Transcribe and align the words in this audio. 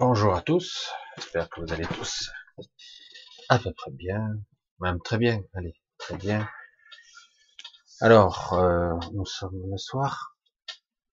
Bonjour 0.00 0.32
à 0.32 0.42
tous, 0.42 0.92
j'espère 1.16 1.48
que 1.50 1.60
vous 1.60 1.72
allez 1.72 1.84
tous 1.84 2.30
à 3.48 3.58
peu 3.58 3.72
près 3.72 3.90
bien, 3.90 4.38
même 4.78 5.00
très 5.00 5.18
bien, 5.18 5.42
allez, 5.54 5.74
très 5.98 6.16
bien. 6.16 6.48
Alors, 8.00 8.52
euh, 8.52 8.94
nous 9.12 9.26
sommes 9.26 9.60
le 9.68 9.76
soir, 9.76 10.36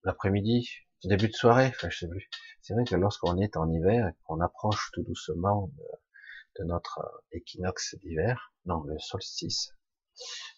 l'après-midi, 0.04 0.70
début 1.04 1.30
de 1.30 1.34
soirée, 1.34 1.70
enfin 1.70 1.90
je 1.90 1.98
sais 1.98 2.08
plus. 2.08 2.30
C'est 2.62 2.76
vrai 2.76 2.84
que 2.84 2.94
lorsqu'on 2.94 3.40
est 3.40 3.58
en 3.58 3.68
hiver, 3.72 4.12
qu'on 4.26 4.40
approche 4.40 4.92
tout 4.94 5.02
doucement 5.02 5.72
de, 5.76 6.60
de 6.60 6.68
notre 6.68 7.24
équinoxe 7.32 7.96
d'hiver, 8.04 8.54
non, 8.68 8.84
le 8.84 9.00
solstice, 9.00 9.74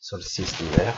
solstice 0.01 0.57
d'hiver, 0.57 0.93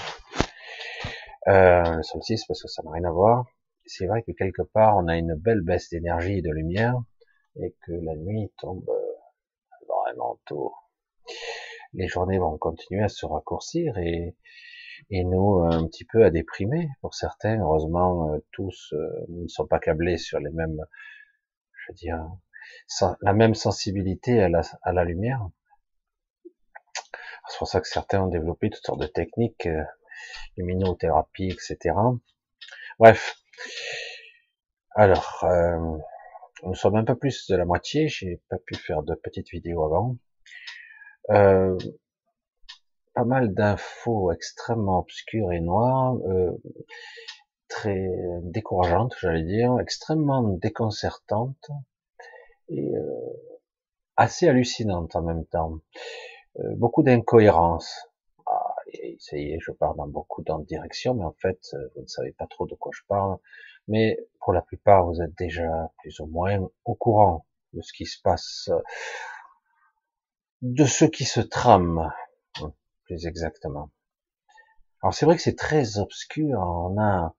euh, 1.47 1.97
le 1.97 2.01
solstice 2.01 2.43
parce 2.47 2.63
que 2.63 2.67
ça 2.67 2.81
n'a 2.81 2.89
rien 2.89 3.03
à 3.03 3.11
voir. 3.11 3.45
C'est 3.85 4.07
vrai 4.07 4.23
que 4.23 4.31
quelque 4.31 4.63
part 4.63 4.97
on 4.97 5.07
a 5.07 5.15
une 5.15 5.35
belle 5.35 5.61
baisse 5.61 5.89
d'énergie 5.91 6.39
et 6.39 6.41
de 6.41 6.49
lumière, 6.49 6.95
et 7.61 7.75
que 7.85 7.91
la 7.91 8.15
nuit 8.15 8.51
tombe 8.57 8.89
euh, 8.89 9.15
vraiment 9.87 10.39
tôt. 10.45 10.73
Les 11.93 12.07
journées 12.07 12.37
vont 12.37 12.57
continuer 12.57 13.03
à 13.03 13.09
se 13.09 13.25
raccourcir 13.25 13.97
et, 13.97 14.35
et 15.09 15.23
nous 15.23 15.59
un 15.63 15.87
petit 15.87 16.05
peu 16.05 16.23
à 16.23 16.29
déprimer 16.29 16.89
pour 17.01 17.13
certains. 17.15 17.59
Heureusement, 17.59 18.33
euh, 18.33 18.39
tous 18.51 18.93
euh, 18.93 19.25
ne 19.29 19.47
sont 19.47 19.67
pas 19.67 19.79
câblés 19.79 20.17
sur 20.17 20.39
les 20.39 20.51
mêmes, 20.51 20.85
je 21.73 21.91
veux 21.91 21.95
dire, 21.95 22.19
la 23.21 23.33
même 23.33 23.55
sensibilité 23.55 24.41
à 24.41 24.49
la, 24.49 24.61
à 24.83 24.93
la 24.93 25.03
lumière. 25.03 25.49
C'est 27.49 27.57
pour 27.57 27.67
ça 27.67 27.81
que 27.81 27.87
certains 27.87 28.21
ont 28.21 28.27
développé 28.27 28.69
toutes 28.69 28.85
sortes 28.85 29.01
de 29.01 29.07
techniques, 29.07 29.65
euh, 29.65 29.83
luminothérapie, 30.57 31.49
etc. 31.49 31.95
Bref. 32.99 33.37
Alors, 34.91 35.43
euh, 35.43 35.97
nous 36.63 36.75
sommes 36.75 36.95
un 36.95 37.03
peu 37.03 37.15
plus 37.15 37.47
de 37.47 37.55
la 37.55 37.65
moitié, 37.65 38.07
j'ai 38.07 38.41
pas 38.49 38.57
pu 38.57 38.75
faire 38.75 39.03
de 39.03 39.15
petites 39.15 39.49
vidéos 39.49 39.83
avant. 39.83 40.17
Euh, 41.31 41.77
pas 43.13 43.25
mal 43.25 43.53
d'infos 43.53 44.31
extrêmement 44.31 44.99
obscures 44.99 45.51
et 45.51 45.59
noires, 45.59 46.17
euh, 46.27 46.51
très 47.67 48.09
décourageantes, 48.43 49.15
j'allais 49.21 49.43
dire, 49.43 49.79
extrêmement 49.79 50.43
déconcertantes 50.43 51.69
et 52.69 52.95
euh, 52.95 53.03
assez 54.17 54.47
hallucinantes 54.47 55.15
en 55.15 55.21
même 55.21 55.45
temps. 55.45 55.79
Euh, 56.59 56.75
beaucoup 56.75 57.03
d'incohérences. 57.03 58.07
Ah, 58.47 58.75
ça 59.19 59.37
y 59.37 59.51
est, 59.53 59.59
je 59.61 59.71
pars 59.71 59.95
dans 59.95 60.07
beaucoup 60.07 60.41
d'autres 60.43 60.65
directions, 60.65 61.13
mais 61.13 61.25
en 61.25 61.35
fait, 61.39 61.59
euh, 61.73 61.89
vous 61.95 62.01
ne 62.01 62.07
savez 62.07 62.31
pas 62.33 62.47
trop 62.47 62.65
de 62.65 62.75
quoi 62.75 62.91
je 62.93 63.01
parle 63.07 63.37
mais 63.89 64.17
pour 64.39 64.53
la 64.53 64.61
plupart, 64.61 65.05
vous 65.05 65.21
êtes 65.21 65.37
déjà 65.37 65.91
plus 65.97 66.19
ou 66.19 66.27
moins 66.27 66.59
au 66.85 66.95
courant 66.95 67.45
de 67.73 67.81
ce 67.81 67.91
qui 67.91 68.05
se 68.05 68.21
passe, 68.21 68.69
de 70.61 70.85
ce 70.85 71.05
qui 71.05 71.25
se 71.25 71.41
trame, 71.41 72.13
plus 73.03 73.27
exactement. 73.27 73.91
Alors 75.01 75.13
c'est 75.13 75.25
vrai 75.25 75.35
que 75.35 75.41
c'est 75.41 75.55
très 75.55 75.97
obscur, 75.97 76.59
on 76.59 76.99
a 77.01 77.35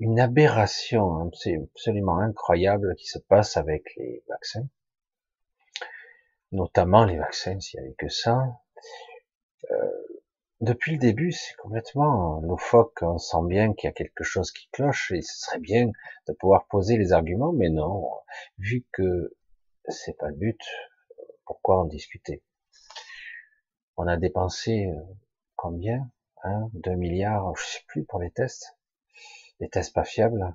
une 0.00 0.18
aberration, 0.18 1.20
hein, 1.20 1.30
c'est 1.34 1.56
absolument 1.56 2.18
incroyable 2.18 2.94
qui 2.96 3.06
se 3.06 3.18
passe 3.18 3.56
avec 3.56 3.94
les 3.96 4.24
vaccins, 4.28 4.68
notamment 6.52 7.04
les 7.04 7.16
vaccins, 7.16 7.60
s'il 7.60 7.80
n'y 7.80 7.86
avait 7.86 7.94
que 7.94 8.08
ça. 8.08 8.60
Euh, 9.70 10.13
depuis 10.64 10.92
le 10.92 10.98
début, 10.98 11.30
c'est 11.30 11.54
complètement 11.56 12.40
loufoque. 12.40 13.02
On 13.02 13.18
sent 13.18 13.46
bien 13.46 13.74
qu'il 13.74 13.86
y 13.86 13.90
a 13.90 13.92
quelque 13.92 14.24
chose 14.24 14.50
qui 14.50 14.68
cloche 14.72 15.12
et 15.12 15.20
ce 15.20 15.38
serait 15.38 15.60
bien 15.60 15.90
de 16.26 16.32
pouvoir 16.32 16.66
poser 16.66 16.96
les 16.96 17.12
arguments, 17.12 17.52
mais 17.52 17.68
non, 17.68 18.10
vu 18.58 18.84
que 18.92 19.36
c'est 19.88 20.16
pas 20.16 20.28
le 20.28 20.36
but, 20.36 20.60
pourquoi 21.44 21.80
en 21.80 21.84
discuter? 21.84 22.42
On 23.96 24.06
a 24.06 24.16
dépensé 24.16 24.86
euh, 24.86 25.00
combien? 25.54 26.10
Hein, 26.42 26.68
2 26.72 26.94
milliards, 26.94 27.54
je 27.56 27.64
sais 27.64 27.84
plus 27.86 28.04
pour 28.04 28.20
les 28.20 28.30
tests, 28.30 28.76
les 29.60 29.68
tests 29.68 29.94
pas 29.94 30.04
fiables. 30.04 30.54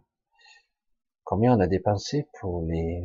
Combien 1.23 1.55
on 1.55 1.59
a 1.59 1.67
dépensé 1.67 2.27
pour 2.39 2.63
les 2.63 3.03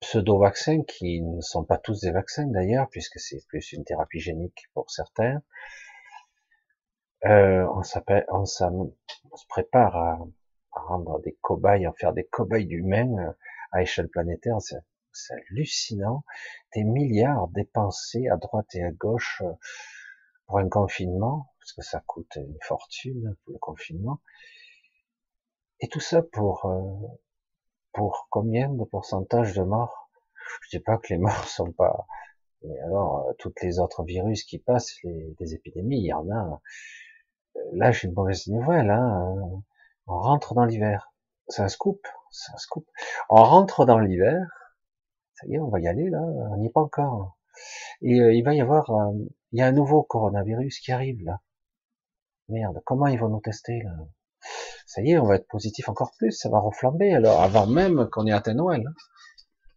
pseudo-vaccins 0.00 0.82
qui 0.82 1.22
ne 1.22 1.40
sont 1.40 1.64
pas 1.64 1.78
tous 1.78 2.00
des 2.00 2.10
vaccins 2.10 2.46
d'ailleurs, 2.46 2.88
puisque 2.90 3.18
c'est 3.18 3.44
plus 3.48 3.72
une 3.72 3.84
thérapie 3.84 4.20
génique 4.20 4.68
pour 4.74 4.90
certains. 4.90 5.42
Euh, 7.24 7.66
on, 7.74 7.82
on, 8.28 8.40
on, 8.40 8.46
se 8.46 9.46
prépare 9.48 9.96
à, 9.96 10.18
rendre 10.72 11.20
des 11.22 11.36
cobayes, 11.40 11.86
à 11.86 11.92
faire 11.92 12.12
des 12.12 12.24
cobayes 12.24 12.66
d'humains 12.66 13.18
euh, 13.18 13.32
à 13.72 13.82
échelle 13.82 14.08
planétaire. 14.08 14.60
C'est, 14.60 14.78
c'est 15.12 15.34
hallucinant. 15.34 16.24
Des 16.74 16.84
milliards 16.84 17.48
dépensés 17.48 18.28
à 18.28 18.36
droite 18.36 18.72
et 18.74 18.84
à 18.84 18.92
gauche 18.92 19.42
euh, 19.44 19.52
pour 20.46 20.58
un 20.58 20.68
confinement, 20.68 21.52
parce 21.58 21.72
que 21.72 21.82
ça 21.82 22.00
coûte 22.06 22.36
une 22.36 22.56
fortune 22.62 23.36
pour 23.44 23.52
le 23.52 23.58
confinement. 23.58 24.20
Et 25.80 25.88
tout 25.88 26.00
ça 26.00 26.22
pour 26.22 26.66
euh, 26.66 27.08
pour 27.98 28.28
combien 28.30 28.68
de 28.68 28.84
pourcentage 28.84 29.54
de 29.54 29.62
morts? 29.64 30.08
Je 30.62 30.78
dis 30.78 30.82
pas 30.82 30.98
que 30.98 31.08
les 31.12 31.18
morts 31.18 31.48
sont 31.48 31.72
pas. 31.72 32.06
Mais 32.62 32.78
alors, 32.80 33.26
euh, 33.26 33.32
toutes 33.40 33.60
les 33.60 33.80
autres 33.80 34.04
virus 34.04 34.44
qui 34.44 34.58
passent, 34.58 34.94
les, 35.02 35.54
épidémies, 35.54 35.98
il 35.98 36.06
y 36.06 36.12
en 36.12 36.30
a. 36.30 36.60
Euh, 37.56 37.60
là, 37.72 37.90
j'ai 37.90 38.06
une 38.06 38.14
mauvaise 38.14 38.46
nouvelle. 38.46 38.90
Hein. 38.90 39.34
On 40.06 40.20
rentre 40.20 40.54
dans 40.54 40.64
l'hiver. 40.64 41.12
C'est 41.48 41.62
un 41.62 41.68
scoop. 41.68 42.06
C'est 42.30 42.52
un 42.52 42.58
scoop. 42.58 42.86
On 43.30 43.42
rentre 43.42 43.84
dans 43.84 43.98
l'hiver. 43.98 44.46
Ça 45.34 45.48
y 45.48 45.54
est, 45.56 45.58
on 45.58 45.68
va 45.68 45.80
y 45.80 45.88
aller 45.88 46.08
là. 46.08 46.20
On 46.20 46.56
n'y 46.58 46.66
est 46.66 46.72
pas 46.72 46.82
encore. 46.82 47.36
Et 48.02 48.20
euh, 48.20 48.32
il 48.32 48.44
va 48.44 48.54
y 48.54 48.60
avoir, 48.60 48.92
il 49.50 49.58
y 49.58 49.62
a 49.62 49.66
un 49.66 49.72
nouveau 49.72 50.04
coronavirus 50.04 50.78
qui 50.78 50.92
arrive 50.92 51.24
là. 51.24 51.40
Merde, 52.48 52.80
comment 52.84 53.08
ils 53.08 53.18
vont 53.18 53.28
nous 53.28 53.40
tester 53.40 53.82
là? 53.82 53.90
Ça 54.86 55.02
y 55.02 55.12
est, 55.12 55.18
on 55.18 55.26
va 55.26 55.36
être 55.36 55.48
positif 55.48 55.88
encore 55.88 56.12
plus, 56.16 56.32
ça 56.32 56.48
va 56.48 56.58
reflamber, 56.58 57.12
alors 57.12 57.42
avant 57.42 57.66
même 57.66 58.08
qu'on 58.10 58.26
ait 58.26 58.32
atteint 58.32 58.54
Noël. 58.54 58.84
Hein. 58.86 58.94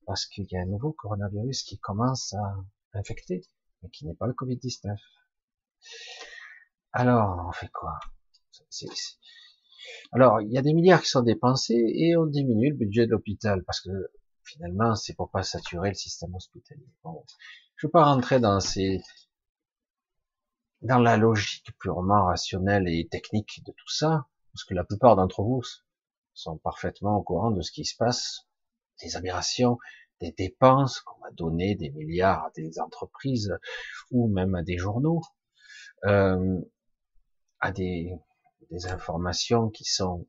parce 0.05 0.25
qu'il 0.25 0.45
y 0.49 0.57
a 0.57 0.61
un 0.61 0.65
nouveau 0.65 0.93
coronavirus 0.93 1.63
qui 1.63 1.79
commence 1.79 2.33
à 2.33 2.55
infecter, 2.93 3.41
mais 3.81 3.89
qui 3.89 4.05
n'est 4.05 4.15
pas 4.15 4.27
le 4.27 4.33
Covid-19. 4.33 4.95
Alors, 6.93 7.45
on 7.47 7.51
fait 7.51 7.69
quoi? 7.71 7.99
Alors, 10.11 10.41
il 10.41 10.51
y 10.51 10.57
a 10.57 10.61
des 10.61 10.73
milliards 10.73 11.01
qui 11.01 11.09
sont 11.09 11.21
dépensés 11.21 11.81
et 11.95 12.15
on 12.17 12.25
diminue 12.25 12.71
le 12.71 12.77
budget 12.77 13.05
de 13.05 13.11
l'hôpital, 13.11 13.63
parce 13.63 13.81
que 13.81 13.89
finalement, 14.43 14.95
c'est 14.95 15.13
pour 15.13 15.29
pas 15.31 15.43
saturer 15.43 15.89
le 15.89 15.95
système 15.95 16.33
hospitalier. 16.35 16.87
Bon, 17.03 17.23
je 17.77 17.87
vais 17.87 17.91
pas 17.91 18.03
rentrer 18.03 18.39
dans 18.39 18.59
ces 18.59 19.01
dans 20.81 20.99
la 20.99 21.15
logique 21.15 21.71
purement 21.79 22.25
rationnelle 22.25 22.87
et 22.87 23.07
technique 23.07 23.61
de 23.65 23.71
tout 23.71 23.89
ça, 23.89 24.25
parce 24.53 24.63
que 24.63 24.73
la 24.73 24.83
plupart 24.83 25.15
d'entre 25.15 25.43
vous 25.43 25.61
sont 26.33 26.57
parfaitement 26.57 27.17
au 27.17 27.23
courant 27.23 27.51
de 27.51 27.61
ce 27.61 27.71
qui 27.71 27.85
se 27.85 27.95
passe, 27.95 28.47
des 29.01 29.15
aberrations, 29.15 29.77
des 30.19 30.31
dépenses 30.31 31.01
qu'on 31.01 31.19
va 31.21 31.31
donner 31.31 31.75
des 31.75 31.89
milliards 31.89 32.45
à 32.45 32.51
des 32.51 32.79
entreprises 32.79 33.53
ou 34.11 34.27
même 34.27 34.55
à 34.55 34.61
des 34.61 34.77
journaux, 34.77 35.21
euh, 36.05 36.59
à 37.59 37.71
des, 37.71 38.13
des 38.69 38.87
informations 38.87 39.69
qui 39.69 39.83
sont 39.83 40.27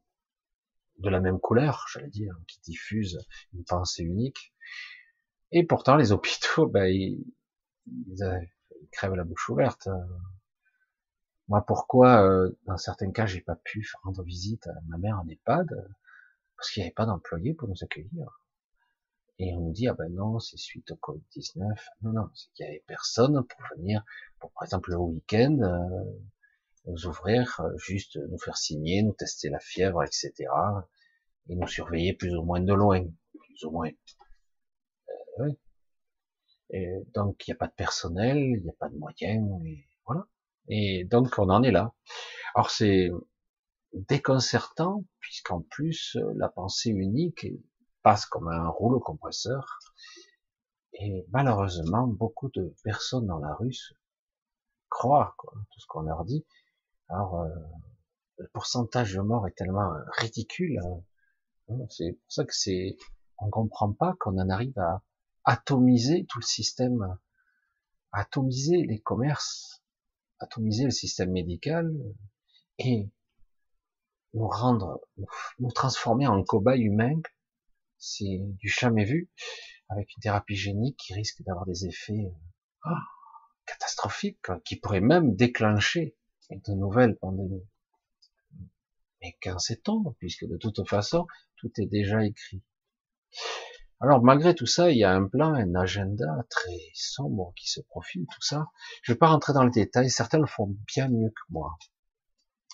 de 0.99 1.09
la 1.09 1.21
même 1.21 1.41
couleur, 1.41 1.87
j'allais 1.93 2.11
dire, 2.11 2.35
qui 2.47 2.61
diffusent 2.61 3.19
une 3.53 3.65
pensée 3.65 4.03
unique. 4.03 4.55
Et 5.51 5.65
pourtant, 5.65 5.97
les 5.97 6.13
hôpitaux, 6.13 6.67
ben, 6.67 6.87
ils, 6.87 7.25
ils, 7.87 8.89
crèvent 8.91 9.15
la 9.15 9.25
bouche 9.25 9.49
ouverte. 9.49 9.89
Moi, 11.49 11.65
pourquoi, 11.67 12.23
euh, 12.25 12.51
dans 12.67 12.77
certains 12.77 13.11
cas, 13.11 13.27
j'ai 13.27 13.41
pas 13.41 13.57
pu 13.57 13.87
rendre 14.03 14.23
visite 14.23 14.67
à 14.67 14.75
ma 14.89 14.99
mère 14.99 15.19
en 15.19 15.29
EHPAD 15.29 15.69
Parce 16.57 16.71
qu'il 16.71 16.83
n'y 16.83 16.87
avait 16.87 16.95
pas 16.95 17.07
d'employés 17.07 17.55
pour 17.55 17.69
nous 17.69 17.83
accueillir. 17.83 18.43
Et 19.39 19.53
on 19.55 19.61
nous 19.61 19.73
dit, 19.73 19.89
ah 19.89 19.95
ben 19.95 20.13
non, 20.13 20.39
c'est 20.39 20.57
suite 20.57 20.91
au 20.93 20.97
Covid-19. 20.97 21.63
Non, 22.03 22.13
non, 22.13 22.31
c'est 22.35 22.53
qu'il 22.53 22.67
y 22.67 22.69
avait 22.69 22.85
personne 22.87 23.45
pour 23.45 23.61
venir, 23.77 24.05
pour 24.39 24.53
par 24.53 24.65
exemple 24.65 24.91
le 24.91 24.99
week-end, 24.99 25.59
euh, 25.63 26.05
nous 26.87 27.07
ouvrir, 27.07 27.61
euh, 27.61 27.77
juste 27.77 28.17
nous 28.17 28.39
faire 28.39 28.57
signer, 28.57 29.03
nous 29.03 29.15
tester 29.15 29.49
la 29.49 29.59
fièvre, 29.59 30.05
etc. 30.05 30.33
Et 31.49 31.57
nous 31.57 31.67
surveiller 31.67 32.13
plus 32.15 32.37
ou 32.37 32.43
moins 32.43 32.61
de 32.61 32.73
loin, 32.73 33.05
plus 33.39 33.65
ou 33.65 33.71
moins. 33.71 33.91
Euh. 35.41 35.53
Et 36.71 36.89
donc 37.15 37.47
il 37.47 37.51
n'y 37.51 37.55
a 37.55 37.59
pas 37.59 37.67
de 37.67 37.75
personnel, 37.75 38.39
il 38.39 38.63
n'y 38.63 38.71
a 38.71 38.75
pas 38.79 38.89
de 38.89 38.97
moyens. 38.97 39.45
Et 40.69 41.05
donc 41.05 41.39
on 41.39 41.51
en 41.51 41.63
est 41.63 41.71
là. 41.71 41.95
Alors 42.55 42.71
c'est 42.71 43.11
déconcertant 43.93 45.05
puisqu'en 45.21 45.61
plus 45.63 46.17
la 46.37 46.49
pensée 46.49 46.91
unique 46.91 47.47
passe 48.03 48.27
comme 48.27 48.49
un 48.49 48.69
rouleau 48.69 49.01
compresseur 49.01 49.79
et 50.95 51.27
malheureusement 51.31 52.07
beaucoup 52.07 52.51
de 52.51 52.75
personnes 52.85 53.27
dans 53.27 53.39
la 53.39 53.55
rue 53.55 53.77
croient 54.89 55.35
quoi, 55.39 55.53
tout 55.71 55.81
ce 55.81 55.87
qu'on 55.87 56.03
leur 56.03 56.25
dit. 56.25 56.47
Alors 57.09 57.41
euh, 57.41 57.49
le 58.39 58.49
pourcentage 58.53 59.15
de 59.15 59.21
morts 59.21 59.47
est 59.47 59.57
tellement 59.57 59.93
ridicule. 60.19 60.79
Hein. 60.79 61.77
C'est 61.89 62.13
pour 62.13 62.33
ça 62.33 62.45
que 62.45 62.55
c'est 62.55 62.97
on 63.39 63.51
comprend 63.51 63.93
pas 63.93 64.15
qu'on 64.21 64.39
en 64.39 64.49
arrive 64.49 64.79
à 64.79 65.03
atomiser 65.45 66.27
tout 66.29 66.39
le 66.39 66.45
système, 66.45 67.19
atomiser 68.13 68.85
les 68.85 69.01
commerces, 69.01 69.82
atomiser 70.43 70.85
le 70.85 70.91
système 70.91 71.31
médical 71.31 71.91
et 72.79 73.09
nous 74.35 74.49
rendre, 74.49 75.01
nous 75.59 75.71
transformer 75.73 76.27
en 76.27 76.43
cobayes 76.43 76.83
humains, 76.83 77.21
c'est 77.99 78.41
du 78.41 78.69
jamais 78.69 79.05
vu, 79.05 79.31
avec 79.89 80.15
une 80.17 80.23
thérapie 80.23 80.57
génique 80.57 80.97
qui 80.97 81.15
risque 81.15 81.43
d'avoir 81.43 81.67
des 81.67 81.87
effets 81.87 82.33
oh, 82.87 82.91
catastrophiques, 83.67 84.39
qui 84.65 84.77
pourraient 84.77 85.01
même 85.01 85.37
déclencher 85.37 86.17
de 86.51 86.73
nouvelles 86.73 87.17
pandémies. 87.17 87.67
Mais 89.21 89.37
qu'en 89.41 89.59
sait-on, 89.59 90.03
puisque 90.19 90.47
de 90.47 90.57
toute 90.57 90.89
façon, 90.89 91.27
tout 91.57 91.71
est 91.79 91.87
déjà 91.87 92.25
écrit. 92.25 92.63
Alors 94.03 94.21
malgré 94.21 94.53
tout 94.53 94.67
ça, 94.67 94.91
il 94.91 94.99
y 94.99 95.05
a 95.05 95.13
un 95.13 95.29
plan, 95.29 95.55
un 95.55 95.77
agenda 95.77 96.45
très 96.51 96.91
sombre 96.93 97.55
qui 97.57 97.71
se 97.71 97.81
profile, 97.83 98.27
tout 98.35 98.43
ça. 98.43 98.67
Je 99.05 99.13
ne 99.13 99.15
vais 99.15 99.19
pas 99.21 99.29
rentrer 99.29 99.53
dans 99.53 99.63
le 99.63 99.71
détail, 99.71 100.11
certains 100.11 100.41
le 100.41 100.47
font 100.47 100.77
bien 100.89 101.09
mieux 101.09 101.31
que 101.31 101.43
moi. 101.51 101.79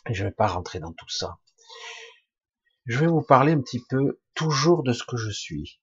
Je 0.09 0.25
ne 0.25 0.29
vais 0.29 0.35
pas 0.35 0.47
rentrer 0.47 0.81
dans 0.81 0.95
tout 0.95 1.09
ça. 1.11 1.39
Je 2.87 2.99
vais 3.01 3.09
vous 3.09 3.21
parler 3.21 3.53
un 3.53 3.61
petit 3.61 3.85
peu 3.91 4.23
toujours 4.33 4.83
de 4.83 4.95
ce 4.95 5.05
que 5.05 5.19
je 5.19 5.29
suis 5.29 5.83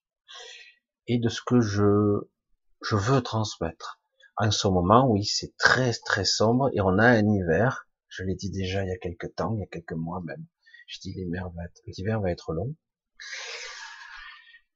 et 1.06 1.20
de 1.20 1.28
ce 1.28 1.40
que 1.46 1.60
je, 1.60 2.28
je 2.82 2.96
veux 2.96 3.22
transmettre. 3.22 4.00
En 4.36 4.50
ce 4.50 4.66
moment, 4.66 5.08
oui, 5.08 5.24
c'est 5.24 5.56
très 5.58 5.92
très 6.06 6.24
sombre 6.24 6.70
et 6.72 6.80
on 6.80 6.98
a 6.98 7.06
un 7.06 7.24
hiver. 7.24 7.86
Je 8.08 8.24
l'ai 8.24 8.34
dit 8.34 8.50
déjà 8.50 8.82
il 8.82 8.88
y 8.88 8.92
a 8.92 8.98
quelques 8.98 9.32
temps, 9.36 9.54
il 9.54 9.60
y 9.60 9.62
a 9.62 9.68
quelques 9.68 9.92
mois 9.92 10.20
même. 10.24 10.44
Je 10.88 10.98
dis 10.98 11.12
l'hiver 11.14 11.50
va 11.50 11.62
l'hiver 11.86 12.20
va 12.20 12.32
être 12.32 12.52
long 12.52 12.74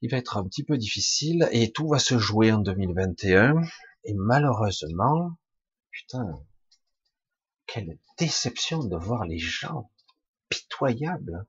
il 0.02 0.10
va 0.10 0.16
être 0.16 0.36
un 0.36 0.44
petit 0.44 0.64
peu 0.64 0.78
difficile 0.78 1.48
et 1.52 1.72
tout 1.72 1.88
va 1.88 1.98
se 1.98 2.18
jouer 2.18 2.52
en 2.52 2.58
2021. 2.58 3.60
Et 4.04 4.14
malheureusement, 4.14 5.32
putain, 5.90 6.42
quelle 7.66 7.98
déception 8.18 8.82
de 8.84 8.96
voir 8.96 9.26
les 9.26 9.38
gens 9.38 9.90
pitoyables. 10.48 11.46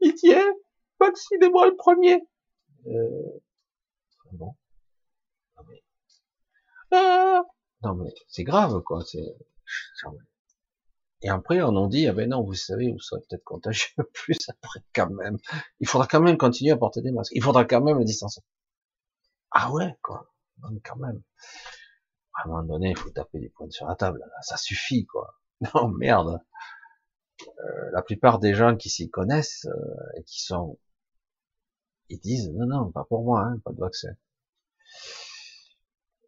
Eh, 0.00 0.12
vaccinez-moi 1.00 1.66
le 1.66 1.76
premier. 1.76 2.20
Euh. 2.86 3.40
Non 4.32 4.56
mais, 5.68 5.82
ah, 6.90 7.42
mais 7.96 8.12
c'est 8.28 8.44
grave 8.44 8.82
quoi. 8.82 9.02
C'est, 9.04 9.34
et 11.22 11.28
après, 11.28 11.62
on 11.62 11.72
nous 11.72 11.88
dit, 11.88 12.06
ah 12.06 12.12
ben 12.12 12.28
non, 12.28 12.42
vous 12.42 12.54
savez, 12.54 12.92
vous 12.92 13.00
serez 13.00 13.20
peut-être 13.22 13.44
contagieux 13.44 13.94
plus 14.12 14.38
après 14.48 14.80
quand 14.94 15.10
même. 15.10 15.38
Il 15.80 15.88
faudra 15.88 16.06
quand 16.06 16.20
même 16.20 16.36
continuer 16.36 16.72
à 16.72 16.76
porter 16.76 17.00
des 17.00 17.12
masques. 17.12 17.32
Il 17.34 17.42
faudra 17.42 17.64
quand 17.64 17.80
même 17.80 17.98
la 17.98 18.04
distance. 18.04 18.40
Ah 19.50 19.70
ouais, 19.72 19.96
quoi. 20.02 20.30
quand 20.84 20.96
même. 20.96 21.22
À 22.34 22.44
un 22.44 22.48
moment 22.48 22.62
donné, 22.64 22.90
il 22.90 22.98
faut 22.98 23.10
taper 23.10 23.38
des 23.38 23.48
points 23.48 23.70
sur 23.70 23.86
la 23.86 23.94
table. 23.94 24.20
Ça 24.42 24.56
suffit, 24.56 25.06
quoi. 25.06 25.38
Non, 25.74 25.88
merde. 25.88 26.40
Euh, 27.42 27.90
la 27.92 28.02
plupart 28.02 28.38
des 28.38 28.54
gens 28.54 28.76
qui 28.76 28.90
s'y 28.90 29.10
connaissent 29.10 29.66
euh, 29.66 30.18
et 30.18 30.24
qui 30.24 30.42
sont, 30.42 30.78
ils 32.08 32.18
disent 32.18 32.50
non, 32.50 32.66
non, 32.66 32.92
pas 32.92 33.04
pour 33.04 33.24
moi, 33.24 33.44
hein, 33.44 33.58
pas 33.64 33.72
de 33.72 33.80
vaccin. 33.80 34.14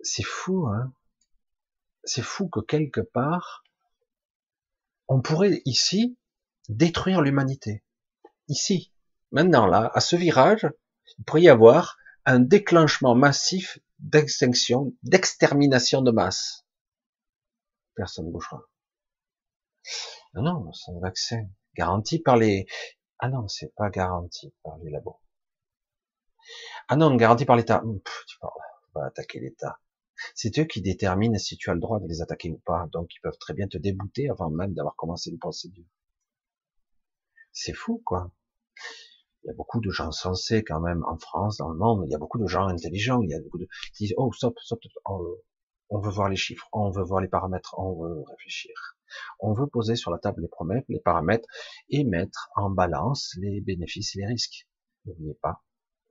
C'est 0.00 0.24
fou, 0.24 0.66
hein. 0.68 0.92
C'est 2.04 2.22
fou 2.22 2.48
que 2.48 2.60
quelque 2.60 3.00
part, 3.00 3.65
on 5.08 5.20
pourrait 5.20 5.62
ici 5.64 6.18
détruire 6.68 7.20
l'humanité. 7.22 7.84
Ici, 8.48 8.92
maintenant 9.30 9.66
là, 9.66 9.90
à 9.94 10.00
ce 10.00 10.16
virage, 10.16 10.68
il 11.18 11.24
pourrait 11.24 11.42
y 11.42 11.48
avoir 11.48 11.96
un 12.24 12.40
déclenchement 12.40 13.14
massif 13.14 13.78
d'extinction, 13.98 14.92
d'extermination 15.02 16.02
de 16.02 16.10
masse. 16.10 16.64
Personne 17.94 18.26
ne 18.26 18.32
bougera. 18.32 18.62
Non, 20.34 20.42
non, 20.42 20.72
c'est 20.72 20.90
un 20.90 20.98
vaccin 20.98 21.48
garanti 21.74 22.18
par 22.18 22.36
les. 22.36 22.66
Ah 23.18 23.28
non, 23.28 23.48
c'est 23.48 23.74
pas 23.74 23.88
garanti 23.88 24.52
par 24.62 24.76
les 24.78 24.90
labos. 24.90 25.18
Ah 26.88 26.96
non, 26.96 27.14
garanti 27.16 27.44
par 27.44 27.56
l'État. 27.56 27.82
Tu 28.26 28.38
parles, 28.38 28.52
on 28.94 29.00
va 29.00 29.06
attaquer 29.06 29.40
l'État. 29.40 29.78
C'est 30.34 30.58
eux 30.58 30.64
qui 30.64 30.82
déterminent 30.82 31.38
si 31.38 31.56
tu 31.56 31.70
as 31.70 31.74
le 31.74 31.80
droit 31.80 32.00
de 32.00 32.06
les 32.06 32.22
attaquer 32.22 32.50
ou 32.50 32.58
pas. 32.58 32.88
Donc 32.92 33.14
ils 33.14 33.20
peuvent 33.20 33.38
très 33.38 33.54
bien 33.54 33.68
te 33.68 33.78
débouter 33.78 34.28
avant 34.30 34.50
même 34.50 34.74
d'avoir 34.74 34.96
commencé 34.96 35.30
une 35.30 35.38
procédure. 35.38 35.84
C'est 37.52 37.72
fou, 37.72 38.02
quoi. 38.04 38.30
Il 39.44 39.48
y 39.48 39.50
a 39.50 39.54
beaucoup 39.54 39.80
de 39.80 39.90
gens 39.90 40.12
sensés 40.12 40.64
quand 40.64 40.80
même 40.80 41.04
en 41.04 41.18
France, 41.18 41.58
dans 41.58 41.70
le 41.70 41.78
monde. 41.78 42.04
Il 42.06 42.10
y 42.10 42.14
a 42.14 42.18
beaucoup 42.18 42.38
de 42.38 42.46
gens 42.46 42.66
intelligents. 42.66 43.22
Il 43.22 43.30
y 43.30 43.34
a 43.34 43.40
beaucoup 43.40 43.58
de 43.58 43.68
qui 43.94 44.04
disent 44.04 44.14
oh 44.16 44.32
stop, 44.32 44.58
stop, 44.58 44.82
stop. 44.82 45.02
Oh, 45.06 45.38
on 45.88 46.00
veut 46.00 46.10
voir 46.10 46.28
les 46.28 46.36
chiffres, 46.36 46.68
on 46.72 46.90
veut 46.90 47.04
voir 47.04 47.20
les 47.20 47.28
paramètres, 47.28 47.74
on 47.78 47.94
veut 47.94 48.22
réfléchir. 48.28 48.98
On 49.38 49.52
veut 49.52 49.68
poser 49.68 49.94
sur 49.94 50.10
la 50.10 50.18
table 50.18 50.42
les 50.42 50.48
promesses, 50.48 50.84
les 50.88 50.98
paramètres 50.98 51.48
et 51.88 52.04
mettre 52.04 52.50
en 52.56 52.70
balance 52.70 53.36
les 53.38 53.60
bénéfices 53.60 54.16
et 54.16 54.20
les 54.20 54.26
risques. 54.26 54.68
N'oubliez 55.04 55.34
pas 55.34 55.62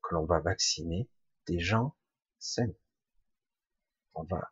que 0.01 0.15
l'on 0.15 0.25
va 0.25 0.39
vacciner 0.39 1.09
des 1.47 1.59
gens 1.59 1.95
sains 2.39 2.71
on 4.15 4.23
va 4.23 4.51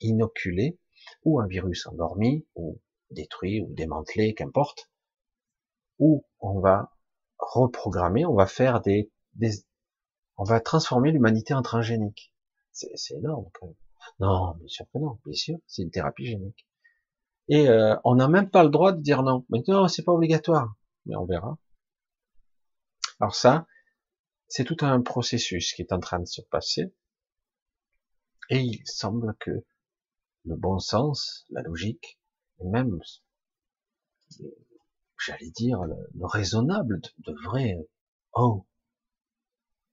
inoculer 0.00 0.78
ou 1.24 1.40
un 1.40 1.46
virus 1.46 1.86
endormi, 1.86 2.46
ou 2.54 2.80
détruit, 3.10 3.60
ou 3.60 3.72
démantelé, 3.74 4.34
qu'importe, 4.34 4.90
ou 5.98 6.24
on 6.40 6.60
va 6.60 6.92
reprogrammer, 7.38 8.24
on 8.24 8.34
va 8.34 8.46
faire 8.46 8.80
des, 8.80 9.10
on 10.36 10.44
va 10.44 10.60
transformer 10.60 11.12
l'humanité 11.12 11.54
en 11.54 11.62
transgénique. 11.62 12.32
C'est 12.72 13.14
énorme. 13.14 13.50
Non, 14.18 14.54
bien 14.54 14.68
sûr 14.68 14.86
que 14.92 14.98
non, 14.98 15.18
bien 15.24 15.34
sûr, 15.34 15.58
c'est 15.66 15.82
une 15.82 15.90
thérapie 15.90 16.26
génique. 16.26 16.66
Et 17.48 17.68
euh, 17.68 17.96
on 18.04 18.14
n'a 18.14 18.28
même 18.28 18.50
pas 18.50 18.64
le 18.64 18.70
droit 18.70 18.92
de 18.92 19.00
dire 19.00 19.22
non. 19.22 19.44
Mais 19.50 19.62
non, 19.68 19.88
c'est 19.88 20.04
pas 20.04 20.12
obligatoire. 20.12 20.74
Mais 21.06 21.16
on 21.16 21.26
verra. 21.26 21.58
Alors 23.20 23.34
ça, 23.34 23.66
c'est 24.48 24.64
tout 24.64 24.76
un 24.80 25.00
processus 25.02 25.72
qui 25.74 25.82
est 25.82 25.92
en 25.92 26.00
train 26.00 26.20
de 26.20 26.26
se 26.26 26.40
passer. 26.40 26.94
Et 28.50 28.60
il 28.60 28.82
semble 28.86 29.34
que 29.40 29.64
le 30.44 30.56
bon 30.56 30.78
sens, 30.78 31.46
la 31.50 31.62
logique, 31.62 32.18
et 32.60 32.64
même, 32.66 32.98
j'allais 35.18 35.50
dire, 35.50 35.82
le, 35.82 35.96
raisonnable 36.26 37.00
devrait, 37.18 37.78
oh, 38.34 38.66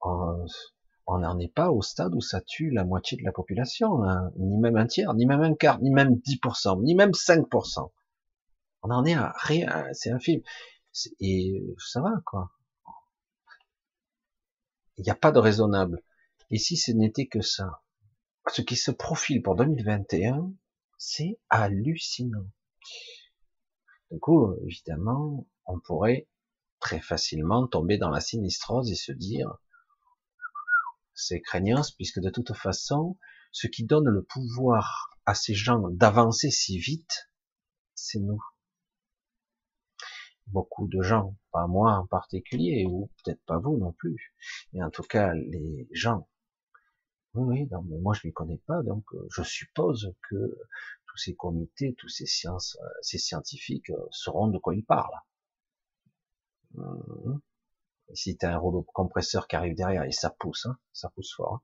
on 0.02 1.20
n'en 1.20 1.40
est 1.40 1.54
pas 1.54 1.72
au 1.72 1.82
stade 1.82 2.14
où 2.16 2.22
ça 2.22 2.42
tue 2.42 2.70
la 2.72 2.86
moitié 2.86 3.18
de 3.18 3.24
la 3.24 3.32
population, 3.32 4.04
hein, 4.04 4.32
ni 4.38 4.58
même 4.58 4.78
un 4.78 4.88
tiers, 4.88 5.14
ni 5.14 5.26
même 5.26 5.42
un 5.42 5.56
quart, 5.56 5.80
ni 5.82 5.92
même 5.92 6.16
10%, 6.16 6.84
ni 6.84 6.96
même 6.96 7.12
5%. 7.12 7.92
On 8.82 8.92
en 8.92 9.06
est 9.06 9.16
à 9.16 9.34
rien, 9.40 9.86
c'est 9.94 10.12
un 10.12 10.20
film. 10.20 10.42
Et 11.20 11.64
ça 11.78 12.02
va, 12.02 12.22
quoi. 12.26 12.52
Il 14.98 15.04
n'y 15.04 15.12
a 15.12 15.16
pas 15.16 15.32
de 15.32 15.40
raisonnable. 15.40 16.04
Et 16.52 16.58
si 16.58 16.78
ce 16.78 16.92
n'était 16.92 17.28
que 17.28 17.42
ça, 17.42 17.82
ce 18.52 18.62
qui 18.62 18.76
se 18.76 18.92
profile 18.92 19.42
pour 19.42 19.56
2021, 19.56 20.52
c'est 20.98 21.40
hallucinant. 21.50 22.50
Du 24.12 24.20
coup, 24.20 24.56
évidemment, 24.66 25.48
on 25.66 25.80
pourrait 25.80 26.28
très 26.80 27.00
facilement 27.00 27.68
tomber 27.68 27.98
dans 27.98 28.10
la 28.10 28.22
sinistrose 28.22 28.92
et 28.92 28.96
se 28.96 29.12
dire, 29.12 29.58
c'est 31.14 31.42
craignant, 31.42 31.82
puisque 31.98 32.20
de 32.20 32.30
toute 32.30 32.54
façon, 32.54 33.18
ce 33.52 33.68
qui 33.68 33.86
donne 33.86 34.08
le 34.08 34.24
pouvoir 34.24 35.18
à 35.26 35.36
ces 35.36 35.54
gens 35.54 35.90
d'avancer 35.90 36.50
si 36.50 36.80
vite, 36.80 37.30
c'est 37.94 38.20
nous. 38.20 38.42
Beaucoup 40.48 40.88
de 40.88 41.02
gens, 41.04 41.36
pas 41.52 41.68
moi 41.68 41.98
en 41.98 42.08
particulier, 42.08 42.86
ou 42.88 43.12
peut-être 43.24 43.44
pas 43.46 43.60
vous 43.60 43.78
non 43.78 43.92
plus, 43.92 44.34
mais 44.74 44.82
en 44.84 44.90
tout 44.90 45.04
cas 45.04 45.34
les 45.36 45.88
gens 45.92 46.28
oui, 47.40 47.68
non, 47.72 47.82
mais 47.84 47.98
moi 47.98 48.14
je 48.14 48.22
les 48.24 48.32
connais 48.32 48.62
pas, 48.68 48.84
donc 48.84 49.04
euh, 49.14 49.28
je 49.32 49.44
suppose 49.44 50.14
que 50.30 50.58
tous 51.06 51.18
ces 51.18 51.36
comités, 51.36 51.96
tous 51.98 52.10
ces 52.10 52.26
sciences, 52.26 52.78
euh, 52.82 52.88
ces 53.02 53.18
scientifiques 53.18 53.90
euh, 53.90 54.08
sauront 54.12 54.48
de 54.48 54.58
quoi 54.58 54.76
ils 54.76 54.86
parlent. 54.86 55.20
Mmh. 56.76 57.40
Si 58.14 58.38
tu 58.38 58.46
as 58.46 58.54
un 58.54 58.58
rouleau 58.58 58.84
compresseur 58.84 59.48
qui 59.48 59.56
arrive 59.56 59.76
derrière 59.76 60.04
et 60.04 60.12
ça 60.12 60.30
pousse, 60.30 60.66
hein, 60.66 60.78
ça 60.94 61.10
pousse 61.10 61.34
fort. 61.36 61.56
Hein. 61.56 61.62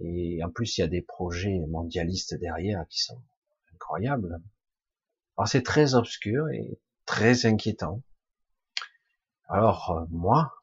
Et 0.00 0.42
en 0.44 0.50
plus 0.50 0.78
il 0.78 0.80
y 0.80 0.84
a 0.84 0.88
des 0.88 1.02
projets 1.02 1.60
mondialistes 1.68 2.34
derrière 2.34 2.86
qui 2.88 3.00
sont 3.00 3.20
incroyables. 3.74 4.40
Alors 5.36 5.48
c'est 5.48 5.62
très 5.62 5.94
obscur 5.94 6.48
et 6.50 6.80
très 7.06 7.46
inquiétant. 7.46 8.02
Alors 9.48 10.06
moi, 10.10 10.54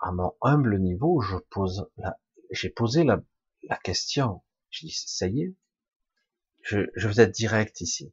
à 0.00 0.12
mon 0.12 0.34
humble 0.42 0.78
niveau, 0.78 1.20
je 1.20 1.36
pose 1.50 1.88
la 1.96 2.18
j'ai 2.50 2.70
posé 2.70 3.04
la, 3.04 3.22
question. 3.82 4.42
Je 4.70 4.86
dis, 4.86 4.92
ça 4.92 5.26
y 5.26 5.42
est, 5.42 5.54
je, 6.62 6.80
je 6.94 7.08
vous 7.08 7.20
êtes 7.20 7.32
direct 7.32 7.80
ici. 7.80 8.12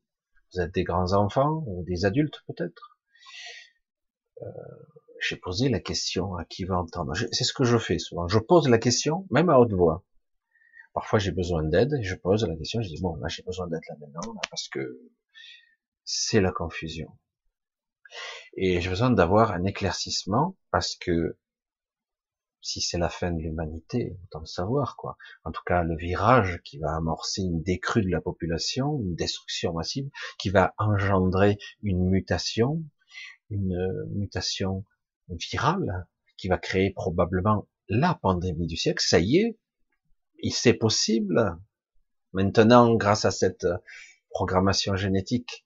Vous 0.54 0.62
êtes 0.62 0.74
des 0.74 0.84
grands 0.84 1.14
enfants 1.14 1.64
ou 1.66 1.84
des 1.86 2.06
adultes 2.06 2.44
peut-être? 2.48 2.98
Euh, 4.42 4.46
j'ai 5.20 5.38
posé 5.38 5.70
la 5.70 5.80
question 5.80 6.36
à 6.36 6.46
qui 6.46 6.66
va 6.66 6.78
entendre. 6.78 7.14
C'est 7.16 7.44
ce 7.44 7.54
que 7.54 7.64
je 7.64 7.78
fais 7.78 7.98
souvent. 7.98 8.28
Je 8.28 8.40
pose 8.40 8.68
la 8.68 8.78
question, 8.78 9.26
même 9.32 9.50
à 9.50 9.58
haute 9.58 9.74
voix. 9.74 10.04
Parfois, 10.94 11.18
j'ai 11.18 11.32
besoin 11.32 11.64
d'aide, 11.64 11.92
je 12.02 12.16
pose 12.16 12.46
la 12.46 12.56
question, 12.56 12.82
je 12.82 12.90
dis, 12.90 13.02
bon, 13.02 13.16
là, 13.16 13.28
j'ai 13.28 13.42
besoin 13.44 13.68
d'aide 13.68 13.82
là 13.90 13.96
maintenant, 14.00 14.36
parce 14.52 14.68
que 14.68 15.00
c'est 16.04 16.42
la 16.42 16.52
confusion. 16.52 17.18
Et 18.56 18.80
j'ai 18.80 18.90
besoin 18.90 19.10
d'avoir 19.10 19.52
un 19.54 19.64
éclaircissement, 19.64 20.56
parce 20.70 20.96
que 20.96 21.38
si 22.64 22.80
c'est 22.80 22.98
la 22.98 23.10
fin 23.10 23.32
de 23.32 23.40
l'humanité, 23.40 24.18
autant 24.24 24.40
le 24.40 24.46
savoir, 24.46 24.96
quoi. 24.96 25.18
En 25.44 25.52
tout 25.52 25.62
cas, 25.66 25.84
le 25.84 25.98
virage 25.98 26.62
qui 26.64 26.80
va 26.80 26.96
amorcer 26.96 27.42
une 27.42 27.62
décrue 27.62 28.02
de 28.02 28.10
la 28.10 28.22
population, 28.22 29.00
une 29.02 29.16
destruction 29.16 29.74
massive, 29.74 30.10
qui 30.40 30.50
va 30.50 30.74
engendrer 30.78 31.60
une 31.84 32.10
mutation, 32.10 32.82
une 33.50 33.78
mutation 34.16 34.86
virale, 35.28 36.08
qui 36.38 36.48
va 36.48 36.58
créer 36.58 36.92
probablement 36.92 37.68
la 37.90 38.16
pandémie 38.16 38.66
du 38.66 38.78
siècle. 38.78 39.04
Ça 39.06 39.20
y 39.20 39.38
est, 39.38 39.60
c'est 40.50 40.74
possible. 40.74 41.58
Maintenant, 42.32 42.96
grâce 42.96 43.26
à 43.26 43.32
cette 43.32 43.68
programmation 44.30 44.96
génétique, 44.96 45.66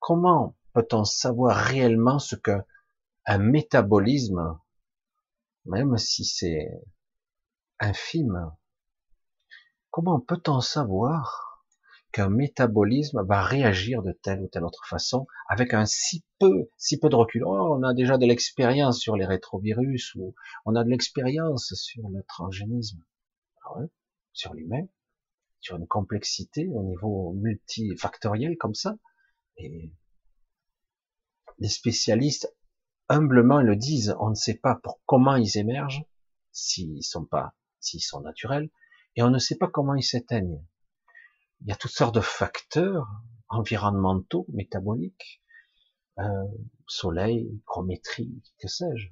comment 0.00 0.56
peut-on 0.72 1.04
savoir 1.04 1.56
réellement 1.56 2.18
ce 2.18 2.34
qu'un 2.34 3.38
métabolisme 3.38 4.58
même 5.66 5.96
si 5.96 6.24
c'est 6.24 6.68
infime, 7.80 8.52
comment 9.90 10.20
peut-on 10.20 10.60
savoir 10.60 11.64
qu'un 12.12 12.30
métabolisme 12.30 13.22
va 13.26 13.42
réagir 13.42 14.02
de 14.02 14.12
telle 14.12 14.40
ou 14.40 14.48
telle 14.48 14.64
autre 14.64 14.86
façon 14.88 15.26
avec 15.48 15.74
un 15.74 15.84
si 15.84 16.24
peu, 16.38 16.70
si 16.78 16.98
peu 16.98 17.08
de 17.08 17.16
recul? 17.16 17.44
Oh, 17.44 17.76
On 17.78 17.82
a 17.82 17.92
déjà 17.92 18.16
de 18.16 18.26
l'expérience 18.26 18.98
sur 18.98 19.16
les 19.16 19.26
rétrovirus 19.26 20.14
ou 20.14 20.34
on 20.64 20.76
a 20.76 20.84
de 20.84 20.88
l'expérience 20.88 21.74
sur 21.74 22.08
le 22.08 22.22
transgénisme, 22.22 23.00
ah 23.64 23.80
sur 24.32 24.54
l'humain, 24.54 24.86
sur 25.60 25.76
une 25.76 25.86
complexité 25.86 26.68
au 26.68 26.82
niveau 26.82 27.32
multifactoriel 27.34 28.56
comme 28.56 28.74
ça? 28.74 28.96
Et 29.58 29.92
les 31.58 31.68
spécialistes 31.68 32.55
humblement 33.08 33.60
ils 33.60 33.66
le 33.66 33.76
disent, 33.76 34.16
on 34.20 34.30
ne 34.30 34.34
sait 34.34 34.54
pas 34.54 34.74
pour 34.76 35.00
comment 35.06 35.36
ils 35.36 35.58
émergent, 35.58 36.04
s'ils 36.52 37.02
sont 37.02 37.24
pas, 37.24 37.54
s'ils 37.80 38.02
sont 38.02 38.20
naturels, 38.20 38.70
et 39.14 39.22
on 39.22 39.30
ne 39.30 39.38
sait 39.38 39.56
pas 39.56 39.68
comment 39.68 39.94
ils 39.94 40.02
s'éteignent. 40.02 40.64
Il 41.60 41.68
y 41.68 41.72
a 41.72 41.76
toutes 41.76 41.92
sortes 41.92 42.14
de 42.14 42.20
facteurs 42.20 43.06
environnementaux, 43.48 44.46
métaboliques, 44.52 45.42
euh, 46.18 46.44
soleil, 46.86 47.60
chrométrie, 47.66 48.42
que 48.58 48.68
sais-je. 48.68 49.08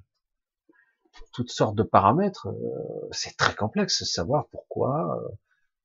Toutes 1.31 1.51
sortes 1.51 1.75
de 1.75 1.83
paramètres. 1.83 2.47
Euh, 2.47 3.07
c'est 3.11 3.37
très 3.37 3.55
complexe 3.55 4.01
de 4.01 4.05
savoir 4.05 4.47
pourquoi 4.49 5.17
euh, 5.17 5.29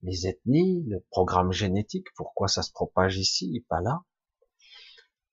les 0.02 0.26
ethnies, 0.26 0.84
le 0.88 1.00
programme 1.10 1.52
génétique, 1.52 2.06
pourquoi 2.16 2.48
ça 2.48 2.62
se 2.62 2.72
propage 2.72 3.18
ici 3.18 3.56
et 3.56 3.60
pas 3.68 3.80
là. 3.80 4.02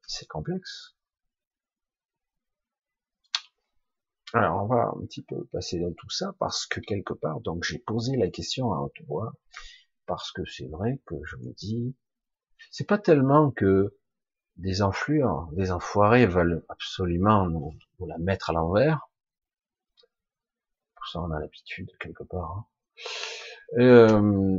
C'est 0.08 0.28
complexe. 0.28 0.97
Alors, 4.34 4.64
on 4.64 4.68
va 4.68 4.92
un 4.96 5.06
petit 5.06 5.24
peu 5.24 5.46
passer 5.46 5.80
dans 5.80 5.94
tout 5.94 6.10
ça 6.10 6.36
parce 6.40 6.66
que 6.66 6.82
quelque 6.82 7.14
part, 7.14 7.40
donc 7.42 7.64
j'ai 7.64 7.80
posé 7.80 8.18
la 8.18 8.30
question 8.30 8.74
à 8.74 8.80
haute 8.80 9.02
voix 9.08 9.32
parce 10.06 10.32
que 10.32 10.44
c'est 10.46 10.68
vrai 10.68 11.02
que 11.06 11.16
je 11.24 11.38
me 11.38 11.54
dis, 11.54 11.96
c'est 12.72 12.88
pas 12.88 12.98
tellement 12.98 13.52
que 13.52 13.98
des 14.58 14.82
enflures, 14.82 15.48
des 15.54 15.72
enfoirés 15.72 16.26
veulent 16.26 16.66
absolument 16.68 17.48
nous, 17.48 17.78
la 18.06 18.18
mettre 18.18 18.50
à 18.50 18.54
l'envers. 18.54 19.10
Pour 20.96 21.08
ça, 21.08 21.22
on 21.22 21.32
a 21.32 21.40
l'habitude 21.40 21.90
quelque 22.00 22.24
part. 22.24 22.52
Hein. 22.52 22.66
Euh, 23.78 24.58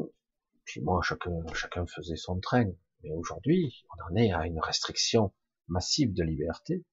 puis 0.65 0.81
moi, 0.81 1.01
chacun, 1.03 1.33
chacun 1.55 1.87
faisait 1.87 2.17
son 2.17 2.41
train. 2.41 2.71
Mais 3.03 3.11
aujourd'hui, 3.13 3.85
on 3.91 4.13
en 4.13 4.17
est 4.17 4.33
à 4.33 4.47
une 4.47 4.61
restriction 4.61 5.33
massive 5.67 6.15
de 6.15 6.23
liberté 6.23 6.85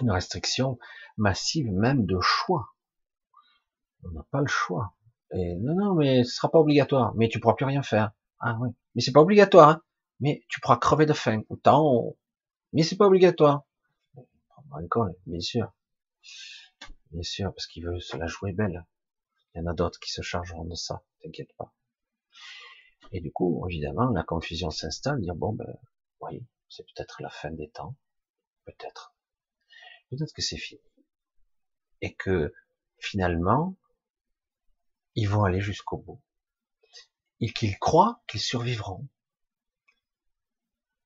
une 0.00 0.10
restriction 0.10 0.78
massive 1.16 1.70
même 1.72 2.06
de 2.06 2.18
choix. 2.20 2.74
On 4.04 4.10
n'a 4.10 4.24
pas 4.30 4.40
le 4.40 4.46
choix. 4.46 4.94
Et 5.32 5.56
non, 5.56 5.74
non, 5.74 5.94
mais 5.94 6.24
ce 6.24 6.36
sera 6.36 6.50
pas 6.50 6.58
obligatoire. 6.58 7.14
Mais 7.14 7.28
tu 7.28 7.40
pourras 7.40 7.54
plus 7.54 7.64
rien 7.64 7.82
faire. 7.82 8.12
Ah 8.38 8.56
oui. 8.60 8.70
Mais 8.94 9.00
c'est 9.00 9.12
pas 9.12 9.20
obligatoire. 9.20 9.68
Hein. 9.68 9.82
Mais 10.20 10.44
tu 10.48 10.60
pourras 10.60 10.76
crever 10.76 11.06
de 11.06 11.12
faim. 11.12 11.42
Autant. 11.48 12.16
Mais 12.72 12.82
c'est 12.82 12.96
pas 12.96 13.06
obligatoire. 13.06 13.64
Encore, 14.70 15.08
bien 15.26 15.40
sûr. 15.40 15.72
Bien 17.10 17.22
sûr, 17.22 17.52
parce 17.54 17.66
qu'il 17.66 17.86
veut 17.86 18.00
se 18.00 18.16
la 18.16 18.26
jouer 18.26 18.52
belle. 18.52 18.84
Il 19.54 19.58
y 19.58 19.64
en 19.64 19.70
a 19.70 19.74
d'autres 19.74 20.00
qui 20.00 20.10
se 20.10 20.22
chargeront 20.22 20.64
de 20.64 20.74
ça. 20.74 21.04
T'inquiète 21.22 21.54
pas. 21.56 21.72
Et 23.12 23.20
du 23.20 23.32
coup, 23.32 23.64
évidemment, 23.68 24.10
la 24.10 24.24
confusion 24.24 24.70
s'installe. 24.70 25.20
Dire 25.20 25.36
bon, 25.36 25.52
ben, 25.52 25.78
oui, 26.20 26.44
c'est 26.68 26.84
peut-être 26.84 27.22
la 27.22 27.30
fin 27.30 27.52
des 27.52 27.70
temps. 27.70 27.96
Peut-être 28.64 29.13
peut-être 30.14 30.32
que 30.32 30.42
c'est 30.42 30.56
fini. 30.56 30.80
Et 32.00 32.14
que 32.14 32.52
finalement, 32.98 33.76
ils 35.14 35.28
vont 35.28 35.44
aller 35.44 35.60
jusqu'au 35.60 35.98
bout. 35.98 36.22
Et 37.40 37.52
qu'ils 37.52 37.78
croient 37.78 38.22
qu'ils 38.26 38.40
survivront. 38.40 39.08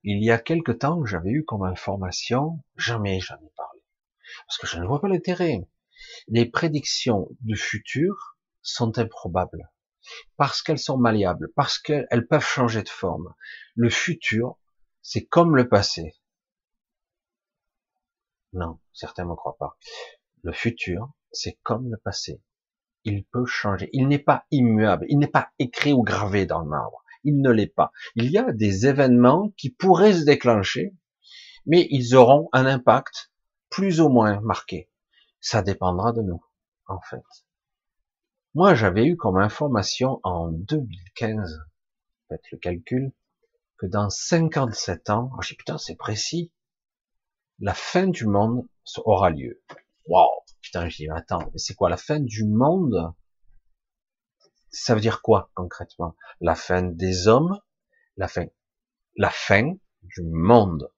Il 0.05 0.23
y 0.23 0.31
a 0.31 0.38
quelque 0.38 0.73
temps, 0.73 1.05
j'avais 1.05 1.31
eu 1.31 1.45
comme 1.45 1.65
information, 1.65 2.62
jamais 2.77 3.21
j'en 3.21 3.37
ai 3.37 3.50
parlé, 3.57 3.81
parce 4.47 4.59
que 4.59 4.67
je 4.67 4.79
ne 4.79 4.87
vois 4.87 5.00
pas 5.00 5.09
l'intérêt. 5.09 5.69
Les 6.29 6.47
prédictions 6.47 7.29
du 7.41 7.57
futur 7.57 8.38
sont 8.62 8.97
improbables, 8.99 9.69
parce 10.37 10.62
qu'elles 10.62 10.79
sont 10.79 10.99
malléables, 10.99 11.53
parce 11.57 11.79
qu'elles 11.79 12.27
peuvent 12.29 12.47
changer 12.47 12.83
de 12.83 12.88
forme. 12.88 13.35
Le 13.75 13.91
futur, 13.91 14.57
c'est 15.03 15.27
comme 15.27 15.57
le 15.57 15.69
passé. 15.69 16.15
Non, 18.52 18.78
certains 18.93 19.25
ne 19.25 19.35
croient 19.35 19.57
pas. 19.59 19.76
Le 20.43 20.52
futur, 20.52 21.11
c'est 21.33 21.59
comme 21.62 21.90
le 21.90 21.97
passé. 21.99 22.43
Il 23.05 23.25
peut 23.25 23.47
changer. 23.47 23.90
Il 23.93 24.09
n'est 24.09 24.19
pas 24.19 24.45
immuable. 24.50 25.07
Il 25.09 25.19
n'est 25.19 25.26
pas 25.26 25.50
écrit 25.59 25.93
ou 25.93 26.02
gravé 26.02 26.47
dans 26.47 26.61
le 26.61 26.69
marbre. 26.69 27.05
Il 27.25 27.40
ne 27.40 27.50
l'est 27.50 27.75
pas. 27.75 27.93
Il 28.14 28.31
y 28.31 28.38
a 28.38 28.52
des 28.52 28.87
événements 28.87 29.52
qui 29.57 29.71
pourraient 29.71 30.14
se 30.14 30.25
déclencher, 30.25 30.95
mais 31.67 31.87
ils 31.90 32.14
auront 32.14 32.49
un 32.52 32.67
impact 32.67 33.31
plus 33.71 34.00
ou 34.00 34.09
moins 34.09 34.40
marqué. 34.40 34.90
Ça 35.40 35.62
dépendra 35.62 36.12
de 36.12 36.23
nous, 36.23 36.43
en 36.87 37.00
fait. 37.00 37.25
Moi, 38.55 38.75
j'avais 38.75 39.05
eu 39.05 39.17
comme 39.17 39.37
information 39.37 40.21
en 40.23 40.49
2015, 40.50 41.61
faites 42.28 42.50
le 42.50 42.59
calcul, 42.59 43.12
que 43.76 43.87
dans 43.87 44.11
57 44.11 45.11
ans, 45.11 45.31
oh, 45.37 45.43
j'ai 45.43 45.55
putain, 45.55 45.78
c'est 45.78 45.97
précis, 45.97 46.50
la 47.61 47.75
fin 47.75 48.07
du 48.07 48.27
monde 48.27 48.67
aura 49.05 49.31
lieu. 49.31 49.62
Waouh, 50.07 50.29
putain, 50.61 50.88
je 50.88 50.97
dis, 50.97 51.09
attends, 51.11 51.50
mais 51.53 51.59
c'est 51.59 51.75
quoi 51.75 51.91
la 51.91 51.97
fin 51.97 52.21
du 52.21 52.45
monde? 52.45 53.12
Ça 54.71 54.95
veut 54.95 55.00
dire 55.00 55.23
quoi 55.23 55.50
concrètement? 55.55 56.15
La 56.41 56.55
fin 56.55 56.83
des 56.83 57.27
hommes, 57.27 57.59
la 58.17 58.29
fin, 58.29 58.47
la 59.17 59.31
fin 59.31 59.75
du 60.03 60.23
monde. 60.23 60.93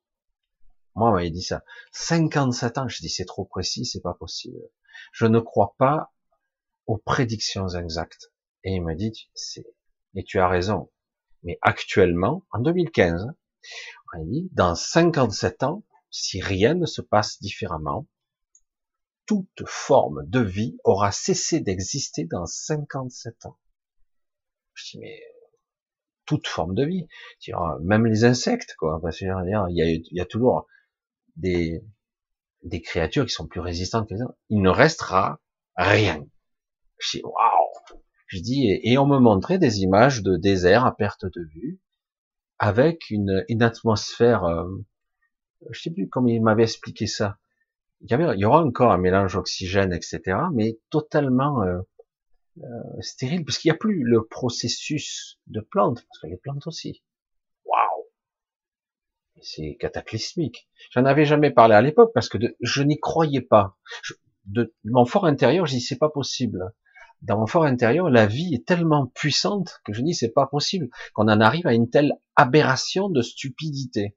Moi, 0.94 1.10
on 1.10 1.14
m'avait 1.14 1.30
dit 1.30 1.42
ça. 1.42 1.62
57 1.92 2.78
ans, 2.78 2.88
je 2.88 2.98
dis 3.00 3.08
c'est 3.08 3.24
trop 3.24 3.44
précis, 3.44 3.86
c'est 3.86 4.00
pas 4.00 4.14
possible. 4.14 4.58
Je 5.12 5.26
ne 5.26 5.40
crois 5.40 5.74
pas 5.78 6.12
aux 6.86 6.98
prédictions 6.98 7.68
exactes. 7.68 8.32
Et 8.64 8.74
il 8.74 8.82
m'a 8.82 8.94
dit, 8.94 9.30
c'est, 9.34 9.66
et 10.14 10.24
tu 10.24 10.38
as 10.40 10.48
raison. 10.48 10.90
Mais 11.42 11.58
actuellement, 11.62 12.44
en 12.50 12.58
2015, 12.58 13.26
on 14.12 14.20
a 14.20 14.24
dit, 14.24 14.48
dans 14.52 14.74
57 14.74 15.62
ans, 15.62 15.84
si 16.10 16.40
rien 16.40 16.74
ne 16.74 16.86
se 16.86 17.00
passe 17.00 17.40
différemment, 17.40 18.06
toute 19.26 19.62
forme 19.66 20.26
de 20.26 20.40
vie 20.40 20.76
aura 20.82 21.12
cessé 21.12 21.60
d'exister 21.60 22.24
dans 22.24 22.46
57 22.46 23.46
ans. 23.46 23.58
Je 24.74 24.90
dis, 24.90 24.98
mais 24.98 25.20
toute 26.26 26.46
forme 26.46 26.74
de 26.74 26.84
vie, 26.84 27.06
même 27.82 28.06
les 28.06 28.24
insectes, 28.24 28.74
quoi. 28.78 29.00
Parce 29.02 29.18
que, 29.18 29.24
il, 29.24 29.76
y 29.76 29.82
a, 29.82 29.86
il 29.88 30.26
toujours 30.26 30.66
des, 31.36 31.82
créatures 32.84 33.26
qui 33.26 33.32
sont 33.32 33.46
plus 33.46 33.60
résistantes 33.60 34.08
que 34.08 34.14
les 34.14 34.22
autres. 34.22 34.38
Il 34.48 34.62
ne 34.62 34.70
restera 34.70 35.40
rien. 35.76 36.26
Je 36.98 37.18
dis, 37.18 37.22
waouh! 37.24 37.98
Je 38.26 38.38
dis, 38.38 38.80
et, 38.82 38.98
on 38.98 39.06
me 39.06 39.18
montrait 39.18 39.58
des 39.58 39.80
images 39.80 40.22
de 40.22 40.36
désert 40.36 40.86
à 40.86 40.96
perte 40.96 41.24
de 41.24 41.42
vue, 41.52 41.80
avec 42.58 43.10
une, 43.10 43.44
une 43.48 43.62
atmosphère 43.62 44.44
euh, 44.44 44.68
je 45.70 45.80
sais 45.80 45.90
plus 45.90 46.08
comment 46.08 46.28
il 46.28 46.42
m'avait 46.42 46.62
expliqué 46.62 47.06
ça. 47.06 47.38
Il 48.02 48.10
y, 48.10 48.44
aura 48.46 48.64
encore 48.64 48.92
un 48.92 48.98
mélange 48.98 49.36
oxygène, 49.36 49.92
etc., 49.92 50.38
mais 50.54 50.78
totalement 50.88 51.62
euh, 51.62 51.80
euh, 52.58 53.00
stérile, 53.00 53.44
parce 53.44 53.58
qu'il 53.58 53.70
n'y 53.70 53.74
a 53.74 53.78
plus 53.78 54.02
le 54.02 54.24
processus 54.24 55.38
de 55.48 55.60
plantes, 55.60 56.04
parce 56.08 56.18
que 56.20 56.26
les 56.26 56.38
plantes 56.38 56.66
aussi. 56.66 57.02
Waouh 57.66 58.04
C'est 59.42 59.76
cataclysmique. 59.78 60.68
J'en 60.92 61.04
avais 61.04 61.26
jamais 61.26 61.50
parlé 61.50 61.74
à 61.74 61.82
l'époque 61.82 62.12
parce 62.14 62.30
que 62.30 62.38
je 62.60 62.82
n'y 62.82 62.98
croyais 62.98 63.42
pas. 63.42 63.76
de, 64.46 64.74
mon 64.84 65.04
fort 65.04 65.26
intérieur, 65.26 65.66
je 65.66 65.74
dis 65.74 65.80
c'est 65.82 65.98
pas 65.98 66.10
possible. 66.10 66.72
Dans 67.20 67.38
mon 67.38 67.46
fort 67.46 67.64
intérieur, 67.64 68.08
la 68.08 68.26
vie 68.26 68.54
est 68.54 68.66
tellement 68.66 69.08
puissante 69.08 69.80
que 69.84 69.92
je 69.92 70.00
dis 70.00 70.14
c'est 70.14 70.32
pas 70.32 70.46
possible 70.46 70.88
qu'on 71.12 71.28
en 71.28 71.40
arrive 71.40 71.66
à 71.66 71.74
une 71.74 71.90
telle 71.90 72.14
aberration 72.34 73.10
de 73.10 73.20
stupidité. 73.20 74.16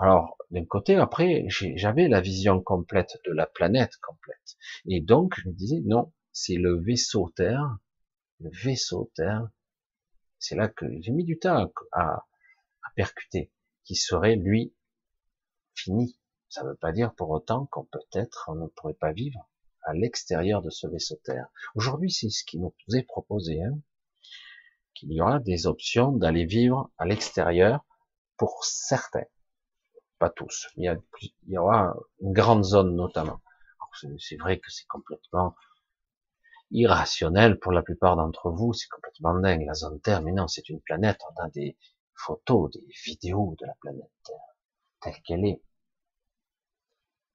Alors, 0.00 0.38
d'un 0.52 0.64
côté, 0.64 0.94
après, 0.94 1.44
j'avais 1.48 2.06
la 2.06 2.20
vision 2.20 2.62
complète 2.62 3.18
de 3.26 3.32
la 3.32 3.46
planète 3.46 3.96
complète. 3.96 4.56
Et 4.86 5.00
donc, 5.00 5.34
je 5.38 5.48
me 5.48 5.54
disais, 5.54 5.80
non, 5.84 6.12
c'est 6.32 6.54
le 6.54 6.80
vaisseau 6.80 7.32
Terre, 7.34 7.78
le 8.38 8.48
vaisseau 8.50 9.10
Terre, 9.16 9.48
c'est 10.38 10.54
là 10.54 10.68
que 10.68 10.86
j'ai 11.00 11.10
mis 11.10 11.24
du 11.24 11.38
temps 11.40 11.72
à, 11.90 12.24
percuter, 12.94 13.50
qui 13.84 13.96
serait, 13.96 14.36
lui, 14.36 14.72
fini. 15.74 16.16
Ça 16.48 16.62
ne 16.62 16.70
veut 16.70 16.76
pas 16.76 16.92
dire 16.92 17.12
pour 17.14 17.30
autant 17.30 17.66
qu'on 17.66 17.84
peut-être, 17.84 18.48
on 18.52 18.54
ne 18.54 18.68
pourrait 18.68 18.94
pas 18.94 19.12
vivre 19.12 19.50
à 19.82 19.94
l'extérieur 19.94 20.62
de 20.62 20.70
ce 20.70 20.86
vaisseau 20.86 21.16
Terre. 21.24 21.48
Aujourd'hui, 21.74 22.12
c'est 22.12 22.30
ce 22.30 22.44
qui 22.44 22.58
nous 22.58 22.72
est 22.94 23.02
proposé, 23.02 23.62
hein, 23.62 23.78
qu'il 24.94 25.12
y 25.12 25.20
aura 25.20 25.40
des 25.40 25.66
options 25.66 26.12
d'aller 26.12 26.44
vivre 26.44 26.90
à 26.98 27.04
l'extérieur 27.04 27.84
pour 28.36 28.64
certains 28.64 29.26
pas 30.18 30.30
tous. 30.30 30.68
Il 30.76 30.84
y, 30.84 30.88
a, 30.88 30.96
il 31.22 31.52
y 31.52 31.58
aura 31.58 31.94
une 32.20 32.32
grande 32.32 32.64
zone 32.64 32.94
notamment. 32.94 33.40
C'est 34.18 34.36
vrai 34.36 34.58
que 34.58 34.70
c'est 34.70 34.86
complètement 34.86 35.54
irrationnel 36.70 37.58
pour 37.58 37.72
la 37.72 37.82
plupart 37.82 38.16
d'entre 38.16 38.50
vous, 38.50 38.72
c'est 38.72 38.88
complètement 38.88 39.38
dingue 39.38 39.64
la 39.64 39.74
zone 39.74 40.00
Terre, 40.00 40.22
mais 40.22 40.32
non, 40.32 40.48
c'est 40.48 40.68
une 40.68 40.80
planète, 40.80 41.20
on 41.30 41.42
a 41.42 41.48
des 41.48 41.76
photos, 42.14 42.70
des 42.70 42.84
vidéos 43.04 43.56
de 43.58 43.66
la 43.66 43.74
planète 43.80 44.10
Terre, 44.24 44.56
telle 45.00 45.22
qu'elle 45.22 45.44
est. 45.46 45.62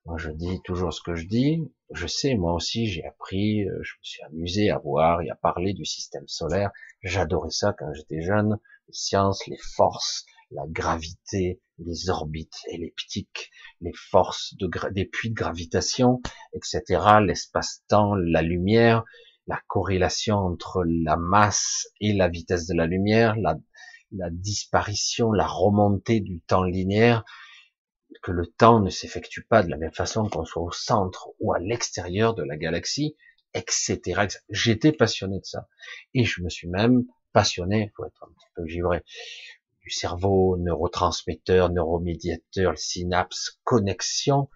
Moi 0.06 0.18
je 0.18 0.32
dis 0.32 0.62
toujours 0.64 0.94
ce 0.94 1.02
que 1.02 1.16
je 1.16 1.26
dis, 1.26 1.72
je 1.92 2.08
sais, 2.08 2.36
moi 2.36 2.54
aussi 2.54 2.88
j'ai 2.88 3.06
appris, 3.06 3.64
euh, 3.64 3.80
je 3.82 3.94
me 3.94 4.04
suis 4.04 4.24
amusé 4.24 4.70
à 4.70 4.78
voir 4.78 5.22
et 5.22 5.30
à 5.30 5.36
parler 5.36 5.74
du 5.74 5.86
système 5.86 6.28
solaire, 6.28 6.72
j'adorais 7.02 7.52
ça 7.52 7.74
quand 7.74 7.92
j'étais 7.94 8.22
jeune, 8.22 8.60
les 8.88 8.94
sciences, 8.94 9.48
les 9.48 9.58
forces, 9.58 10.26
la 10.54 10.66
gravité, 10.68 11.60
les 11.80 12.10
orbites 12.10 12.60
elliptiques, 12.70 13.52
les 13.82 13.94
forces 13.94 14.56
de 14.58 14.70
des 14.92 15.06
puits 15.06 15.30
de 15.30 15.36
gravitation, 15.36 16.22
etc., 16.54 16.84
l'espace-temps, 17.26 18.16
la 18.16 18.42
lumière, 18.42 19.04
la 19.48 19.62
corrélation 19.68 20.38
entre 20.38 20.84
la 20.86 21.18
masse 21.18 21.88
et 22.00 22.14
la 22.14 22.30
vitesse 22.30 22.68
de 22.68 22.76
la 22.76 22.86
lumière, 22.86 23.36
la, 23.36 23.58
la 24.12 24.30
disparition, 24.30 25.32
la 25.32 25.48
remontée 25.48 26.20
du 26.20 26.40
temps 26.42 26.64
linéaire, 26.64 27.24
que 28.22 28.32
le 28.32 28.48
temps 28.48 28.80
ne 28.80 28.90
s'effectue 28.90 29.44
pas 29.44 29.64
de 29.64 29.70
la 29.70 29.78
même 29.78 29.94
façon 29.94 30.30
qu'on 30.30 30.46
soit 30.46 30.64
au 30.64 30.72
centre 30.72 31.30
ou 31.40 31.54
à 31.54 31.60
l'extérieur 31.60 32.36
de 32.36 32.44
la 32.44 32.58
galaxie, 32.58 33.16
etc. 33.54 34.28
J'étais 34.50 34.92
passionné 34.92 35.40
de 35.40 35.46
ça. 35.46 35.68
Et 36.14 36.24
je 36.24 36.42
me 36.42 36.50
suis 36.50 36.68
même 36.68 37.04
passionné, 37.34 37.92
faut 37.96 38.06
être 38.06 38.24
un 38.24 38.32
petit 38.34 38.48
peu 38.56 38.66
givré, 38.68 39.04
du 39.84 39.90
cerveau, 39.90 40.58
neurotransmetteurs, 40.58 41.70
neuromédiateurs, 41.70 42.78
synapses, 42.78 43.60
connexion, 43.64 44.50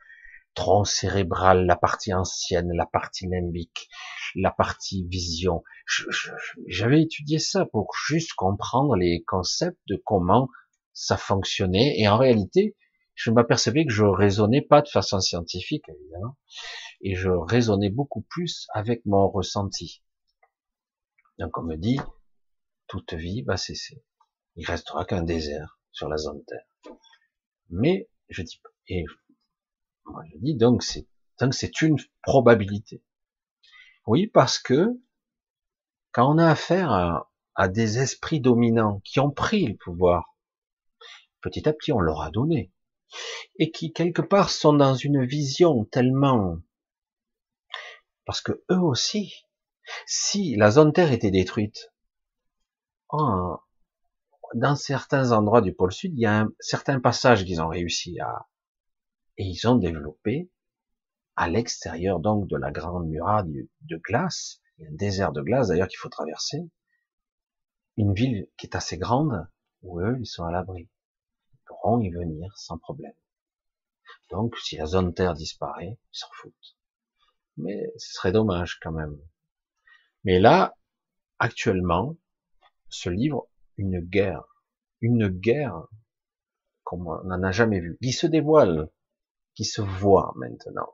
tronc 0.54 0.86
cérébral, 0.86 1.66
la 1.66 1.76
partie 1.76 2.14
ancienne, 2.14 2.72
la 2.74 2.86
partie 2.86 3.28
limbique, 3.28 3.90
la 4.36 4.52
partie 4.52 5.06
vision. 5.08 5.64
J'avais 6.68 7.02
étudié 7.02 7.40
ça 7.40 7.66
pour 7.66 7.94
juste 8.08 8.34
comprendre 8.34 8.96
les 8.96 9.24
concepts 9.28 9.80
de 9.88 10.02
comment 10.04 10.50
ça 10.94 11.18
fonctionnait. 11.18 12.00
Et 12.00 12.08
en 12.08 12.18
réalité, 12.18 12.76
je 13.14 13.32
m'apercevais 13.32 13.86
que 13.86 13.92
je 13.92 14.04
raisonnais 14.04 14.62
pas 14.62 14.82
de 14.82 14.90
façon 14.90 15.20
scientifique, 15.20 15.84
évidemment, 15.90 16.38
et 17.02 17.16
je 17.16 17.30
raisonnais 17.30 17.90
beaucoup 17.90 18.22
plus 18.22 18.68
avec 18.74 19.06
mon 19.06 19.28
ressenti. 19.30 20.04
Donc 21.38 21.58
on 21.58 21.64
me 21.64 21.76
dit, 21.76 22.00
toute 22.88 23.14
vie 23.14 23.44
va 23.44 23.58
cesser 23.58 24.04
il 24.58 24.66
restera 24.66 25.06
qu'un 25.06 25.24
désert 25.24 25.80
sur 25.92 26.10
la 26.10 26.18
zone 26.18 26.44
Terre. 26.46 26.96
Mais 27.70 28.10
je 28.30 28.42
dis 28.42 28.62
et 28.88 29.06
moi 30.06 30.24
je 30.32 30.38
dis 30.40 30.56
donc 30.56 30.84
c'est 30.84 31.08
donc 31.40 31.54
c'est 31.54 31.82
une 31.82 31.98
probabilité. 32.24 33.04
Oui, 34.08 34.28
parce 34.28 34.58
que 34.58 35.00
quand 36.12 36.34
on 36.34 36.38
a 36.38 36.50
affaire 36.50 36.92
à, 37.56 37.68
des 37.68 38.00
esprits 38.00 38.40
dominants 38.40 39.02
qui 39.04 39.20
ont 39.20 39.32
pris 39.32 39.68
le 39.68 39.76
pouvoir, 39.76 40.36
petit 41.42 41.68
à 41.68 41.74
petit 41.74 41.92
on 41.92 42.00
leur 42.00 42.22
a 42.22 42.32
donné, 42.32 42.72
et 43.60 43.72
qui 43.72 43.94
quelque 43.94 44.22
part 44.22 44.50
sont 44.50 44.74
dans 44.74 44.96
une 44.96 45.26
vision 45.26 45.86
tellement 45.86 46.58
parce 48.26 48.42
que 48.42 48.52
eux 48.70 48.80
aussi, 48.80 49.46
si 50.06 50.56
la 50.58 50.70
zone 50.70 50.92
Terre 50.92 51.14
était 51.14 51.32
détruite, 51.32 51.94
oh, 53.10 53.56
dans 54.54 54.76
certains 54.76 55.32
endroits 55.32 55.62
du 55.62 55.74
pôle 55.74 55.92
sud, 55.92 56.14
il 56.14 56.22
y 56.22 56.26
a 56.26 56.42
un 56.42 56.50
certain 56.60 57.00
passage 57.00 57.46
qu'ils 57.46 57.62
ont 57.62 57.68
réussi 57.68 58.20
à, 58.20 58.48
et 59.38 59.44
ils 59.44 59.68
ont 59.68 59.76
développé 59.76 60.50
à 61.36 61.48
l'extérieur 61.48 62.20
donc 62.20 62.48
de 62.48 62.58
la 62.58 62.72
grande 62.72 63.08
muraille 63.08 63.70
de 63.82 63.98
glace, 63.98 64.62
un 64.82 64.92
désert 64.92 65.32
de 65.32 65.42
glace 65.42 65.68
d'ailleurs 65.68 65.88
qu'il 65.88 66.00
faut 66.00 66.10
traverser, 66.10 66.70
une 67.98 68.14
ville 68.14 68.48
qui 68.58 68.66
est 68.66 68.76
assez 68.76 68.98
grande 68.98 69.48
où 69.82 70.00
eux 70.00 70.18
ils 70.20 70.26
sont 70.26 70.44
à 70.44 70.52
l'abri, 70.52 70.90
ils 71.54 71.60
pourront 71.66 72.00
y 72.00 72.10
venir 72.10 72.56
sans 72.58 72.78
problème. 72.78 73.14
Donc 74.30 74.58
si 74.58 74.78
la 74.78 74.86
zone 74.86 75.14
terre 75.14 75.34
disparaît, 75.34 75.98
ils 76.14 76.18
s'en 76.18 76.28
foutent. 76.34 76.78
Mais 77.58 77.92
ce 77.98 78.14
serait 78.14 78.32
dommage 78.32 78.80
quand 78.82 78.92
même. 78.92 79.18
Mais 80.24 80.40
là, 80.40 80.76
actuellement, 81.40 82.16
ce 82.90 83.10
livre 83.10 83.48
une 83.78 84.00
guerre, 84.00 84.44
une 85.02 85.28
guerre 85.28 85.88
comme 86.88 87.06
on 87.06 87.22
n'en 87.26 87.44
a 87.44 87.52
jamais 87.52 87.82
vu, 87.82 87.98
qui 88.02 88.14
se 88.14 88.28
dévoile, 88.28 88.90
qui 89.56 89.66
se 89.66 89.82
voit 89.82 90.32
maintenant. 90.38 90.94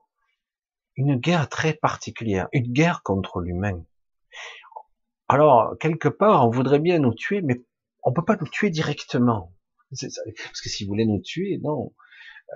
Une 0.95 1.17
guerre 1.17 1.49
très 1.49 1.75
particulière, 1.75 2.49
une 2.51 2.73
guerre 2.73 3.03
contre 3.03 3.41
l'humain. 3.41 3.85
Alors, 5.27 5.77
quelque 5.79 6.09
part, 6.09 6.47
on 6.47 6.49
voudrait 6.49 6.79
bien 6.79 6.97
nous 6.97 7.13
tuer, 7.13 7.43
mais 7.43 7.63
on 8.01 8.11
peut 8.11 8.25
pas 8.25 8.37
nous 8.37 8.47
tuer 8.47 8.71
directement. 8.71 9.53
Parce 9.91 10.61
que 10.61 10.69
si 10.69 10.83
vous 10.83 10.89
voulez 10.89 11.05
nous 11.05 11.21
tuer, 11.21 11.59
non, 11.61 11.93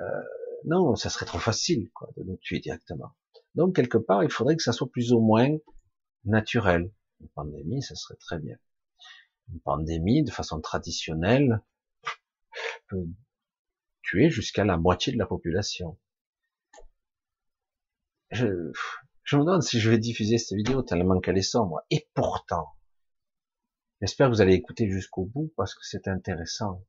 euh, 0.02 0.24
non, 0.66 0.96
ça 0.96 1.12
serait 1.12 1.28
trop 1.28 1.38
facile 1.38 1.92
quoi, 1.94 2.10
de 2.18 2.24
nous 2.24 2.38
tuer 2.38 2.60
directement. 2.60 3.12
Donc, 3.54 3.76
quelque 3.76 4.00
part, 4.00 4.24
il 4.24 4.32
faudrait 4.32 4.56
que 4.56 4.64
ça 4.64 4.74
soit 4.74 4.90
plus 4.90 5.14
ou 5.14 5.20
moins 5.20 5.56
naturel. 6.26 6.92
Une 7.22 7.30
pandémie, 7.30 7.84
ça 7.84 7.94
serait 7.94 8.18
très 8.20 8.40
bien 8.40 8.58
une 9.50 9.60
pandémie 9.62 10.24
de 10.24 10.32
façon 10.32 10.62
traditionnelle 10.62 11.62
peut 12.88 13.08
tuer 14.02 14.30
jusqu'à 14.30 14.64
la 14.64 14.78
moitié 14.78 15.14
de 15.14 15.18
la 15.18 15.26
population. 15.26 15.98
Je, 18.32 18.46
me 18.46 19.40
demande 19.40 19.64
si 19.64 19.80
je 19.80 19.90
vais 19.90 19.98
diffuser 19.98 20.38
cette 20.38 20.58
vidéo 20.58 20.82
tellement 20.82 21.20
qu'elle 21.20 21.38
est 21.38 21.42
sombre. 21.42 21.82
Et 21.90 22.10
pourtant, 22.14 22.76
j'espère 24.02 24.28
que 24.28 24.34
vous 24.34 24.42
allez 24.42 24.54
écouter 24.54 24.90
jusqu'au 24.90 25.26
bout 25.26 25.54
parce 25.56 25.74
que 25.76 25.84
c'est 25.84 26.08
intéressant. 26.08 26.86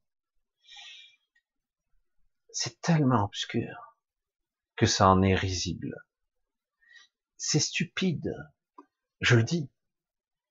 C'est 2.51 2.81
tellement 2.81 3.25
obscur 3.25 3.97
que 4.77 4.87
ça 4.87 5.09
en 5.09 5.23
est 5.23 5.35
risible. 5.35 5.95
C'est 7.37 7.61
stupide. 7.61 8.35
Je 9.21 9.37
le 9.37 9.45
dis. 9.45 9.71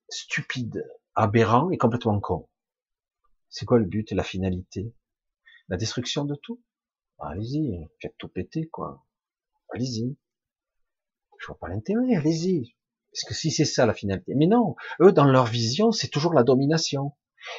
Stupide 0.10 0.86
aberrant 1.18 1.72
et 1.72 1.78
complètement 1.78 2.20
con. 2.20 2.48
C'est 3.50 3.66
quoi 3.66 3.80
le 3.80 3.86
but 3.86 4.12
et 4.12 4.16
la 4.16 4.24
finalité? 4.24 4.94
La 5.68 5.76
destruction 5.76 6.26
de 6.26 6.36
tout? 6.36 6.62
Allez-y, 7.20 7.90
faites 8.00 8.16
tout 8.20 8.28
péter, 8.28 8.68
quoi. 8.68 9.04
Allez-y. 9.74 10.16
Je 11.40 11.48
vois 11.48 11.58
pas 11.58 11.70
l'intérêt, 11.70 12.16
allez-y. 12.16 12.76
Parce 13.12 13.24
que 13.24 13.34
si 13.34 13.50
c'est 13.50 13.66
ça 13.66 13.88
la 13.88 13.96
finalité. 13.96 14.36
Mais 14.36 14.46
non, 14.46 14.76
eux, 15.02 15.12
dans 15.12 15.26
leur 15.26 15.48
vision, 15.48 15.92
c'est 15.92 16.10
toujours 16.10 16.36
la 16.36 16.44
domination. 16.44 17.14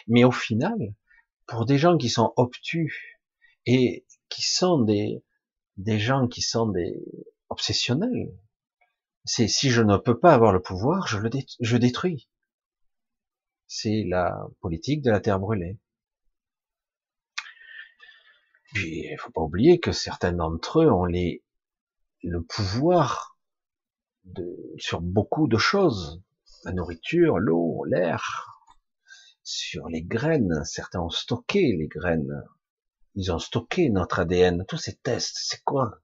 Mais 0.07 0.23
au 0.23 0.31
final, 0.31 0.95
pour 1.47 1.67
des 1.67 1.79
gens 1.79 1.97
qui 1.97 2.11
sont 2.11 2.33
obtus 2.37 3.21
et 3.67 4.07
qui 4.29 4.43
sont 4.43 4.83
des, 4.83 5.25
des 5.77 5.99
gens 5.99 6.29
qui 6.29 6.43
sont 6.43 6.69
des 6.69 6.95
obsessionnels, 7.49 8.33
c'est 9.25 9.49
si 9.49 9.71
je 9.71 9.83
ne 9.83 9.97
peux 9.97 10.19
pas 10.19 10.33
avoir 10.33 10.53
le 10.53 10.63
pouvoir, 10.63 11.09
je 11.09 11.19
le 11.19 11.29
je 11.61 11.77
détruis 11.77 12.29
c'est 13.69 14.05
la 14.05 14.49
politique 14.61 15.03
de 15.03 15.11
la 15.11 15.21
terre 15.21 15.39
brûlée. 15.39 15.79
Puis, 18.75 19.07
il 19.11 19.17
faut 19.19 19.31
pas 19.31 19.43
oublier 19.43 19.79
que 19.79 19.93
certains 19.93 20.33
d'entre 20.33 20.83
eux 20.83 20.91
ont 20.91 21.05
les, 21.05 21.45
le 22.23 22.43
pouvoir 22.43 23.39
sur 24.79 25.01
beaucoup 25.01 25.49
de 25.49 25.59
choses. 25.59 26.23
La 26.65 26.73
nourriture, 26.73 27.39
l'eau, 27.39 27.85
l'air, 27.85 28.65
sur 29.43 29.89
les 29.89 30.03
graines. 30.03 30.65
Certains 30.65 31.01
ont 31.01 31.11
stocké 31.11 31.75
les 31.77 31.87
graines 31.89 32.43
Ils 33.15 33.33
ont 33.33 33.39
stocké 33.39 33.91
notre 33.91 34.21
ADN, 34.21 34.65
tous 34.67 34.77
ces 34.77 34.97
tests, 34.97 35.39
c'est 35.41 35.63
quoi? 35.65 36.03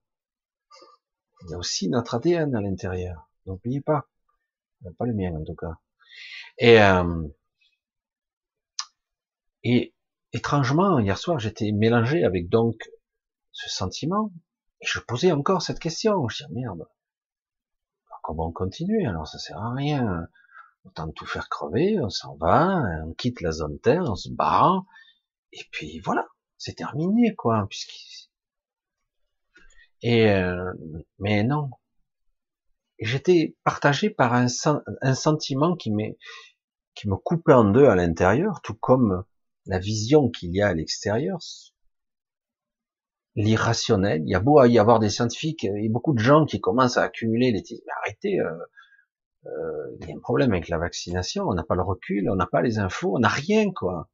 Il 1.43 1.51
y 1.51 1.55
a 1.55 1.59
aussi 1.59 1.89
notre 1.89 2.15
ADN 2.15 2.55
à 2.55 2.61
l'intérieur. 2.61 3.29
N'oubliez 3.47 3.81
pas. 3.81 4.09
Pas 4.99 5.07
le 5.07 5.15
mien 5.15 5.35
en 5.35 5.45
tout 5.45 5.55
cas. 5.55 5.79
Et, 6.59 6.81
euh, 6.81 7.29
et 9.65 9.95
étrangement, 10.33 10.99
hier 10.99 11.19
soir, 11.19 11.39
j'étais 11.39 11.73
mélangé 11.73 12.25
avec 12.25 12.49
donc 12.49 12.77
ce 13.53 13.71
sentiment, 13.71 14.31
et 14.81 14.87
je 14.87 15.01
posais 15.01 15.33
encore 15.33 15.63
cette 15.63 15.81
question. 15.81 16.29
Je 16.29 16.45
dis 16.45 16.53
merde, 16.53 16.87
comment 18.23 18.49
on 18.49 18.53
continue 18.53 19.07
Alors 19.07 19.27
ça 19.27 19.39
sert 19.39 19.59
à 19.59 19.75
rien. 19.75 20.29
Autant 20.85 21.11
tout 21.13 21.25
faire 21.25 21.49
crever, 21.49 21.99
on 22.01 22.11
s'en 22.11 22.37
va, 22.37 22.83
on 23.07 23.15
quitte 23.15 23.41
la 23.41 23.53
zone 23.53 23.79
Terre, 23.81 24.05
on 24.07 24.17
se 24.17 24.29
barre, 24.29 24.85
et 25.53 25.63
puis 25.71 25.99
voilà, 26.01 26.27
c'est 26.59 26.75
terminé 26.75 27.35
quoi. 27.35 27.67
Puisqu 27.71 28.29
et 30.03 30.29
euh, 30.31 30.71
mais 31.19 31.43
non, 31.45 31.71
j'étais 32.99 33.57
partagé 33.65 34.11
par 34.11 34.35
un, 34.35 34.47
un 35.01 35.15
sentiment 35.15 35.77
qui, 35.77 35.91
qui 36.95 37.09
me 37.09 37.17
coupait 37.17 37.55
en 37.55 37.65
deux 37.65 37.87
à 37.87 37.95
l'intérieur, 37.95 38.61
tout 38.63 38.75
comme 38.75 39.25
la 39.67 39.79
vision 39.79 40.31
qu'il 40.31 40.55
y 40.55 40.63
a 40.63 40.69
à 40.69 40.75
l'extérieur, 40.75 41.39
l'irrationnel. 43.37 44.23
Il 44.25 44.31
y 44.31 44.35
a 44.35 44.41
beau 44.41 44.63
y 44.65 44.79
avoir 44.79 44.99
des 45.01 45.11
scientifiques 45.11 45.65
et 45.65 45.89
beaucoup 45.89 46.13
de 46.15 46.19
gens 46.19 46.47
qui 46.47 46.61
commencent 46.61 46.97
à 46.97 47.03
accumuler 47.03 47.53
les 47.53 47.63
mais 47.71 47.93
arrêtez, 48.03 48.41
euh, 48.41 48.51
euh, 49.47 49.97
il 50.01 50.09
y 50.09 50.13
a 50.13 50.17
un 50.17 50.21
problème 50.21 50.53
avec 50.53 50.69
la 50.69 50.79
vaccination, 50.79 51.45
on 51.49 51.55
n'a 51.55 51.65
pas 51.65 51.75
le 51.75 51.83
recul, 51.83 52.31
on 52.31 52.37
n'a 52.37 52.47
pas 52.47 52.63
les 52.63 52.79
infos, 52.79 53.17
on 53.17 53.21
n'a 53.21 53.29
rien 53.29 53.71
quoi. 53.73 54.09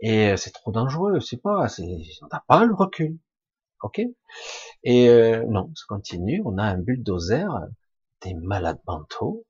Et 0.00 0.36
c'est 0.36 0.52
trop 0.52 0.72
dangereux, 0.72 1.20
c'est 1.20 1.36
pas, 1.36 1.66
on 1.78 2.28
n'a 2.32 2.44
pas 2.48 2.64
le 2.64 2.74
recul, 2.74 3.18
ok? 3.82 4.00
Et 4.84 5.08
euh, 5.10 5.44
non, 5.46 5.70
ça 5.74 5.84
continue, 5.88 6.42
on 6.44 6.58
a 6.58 6.64
un 6.64 6.78
bulldozer, 6.78 7.48
des 8.22 8.34
malades 8.34 8.80
mentaux, 8.86 9.44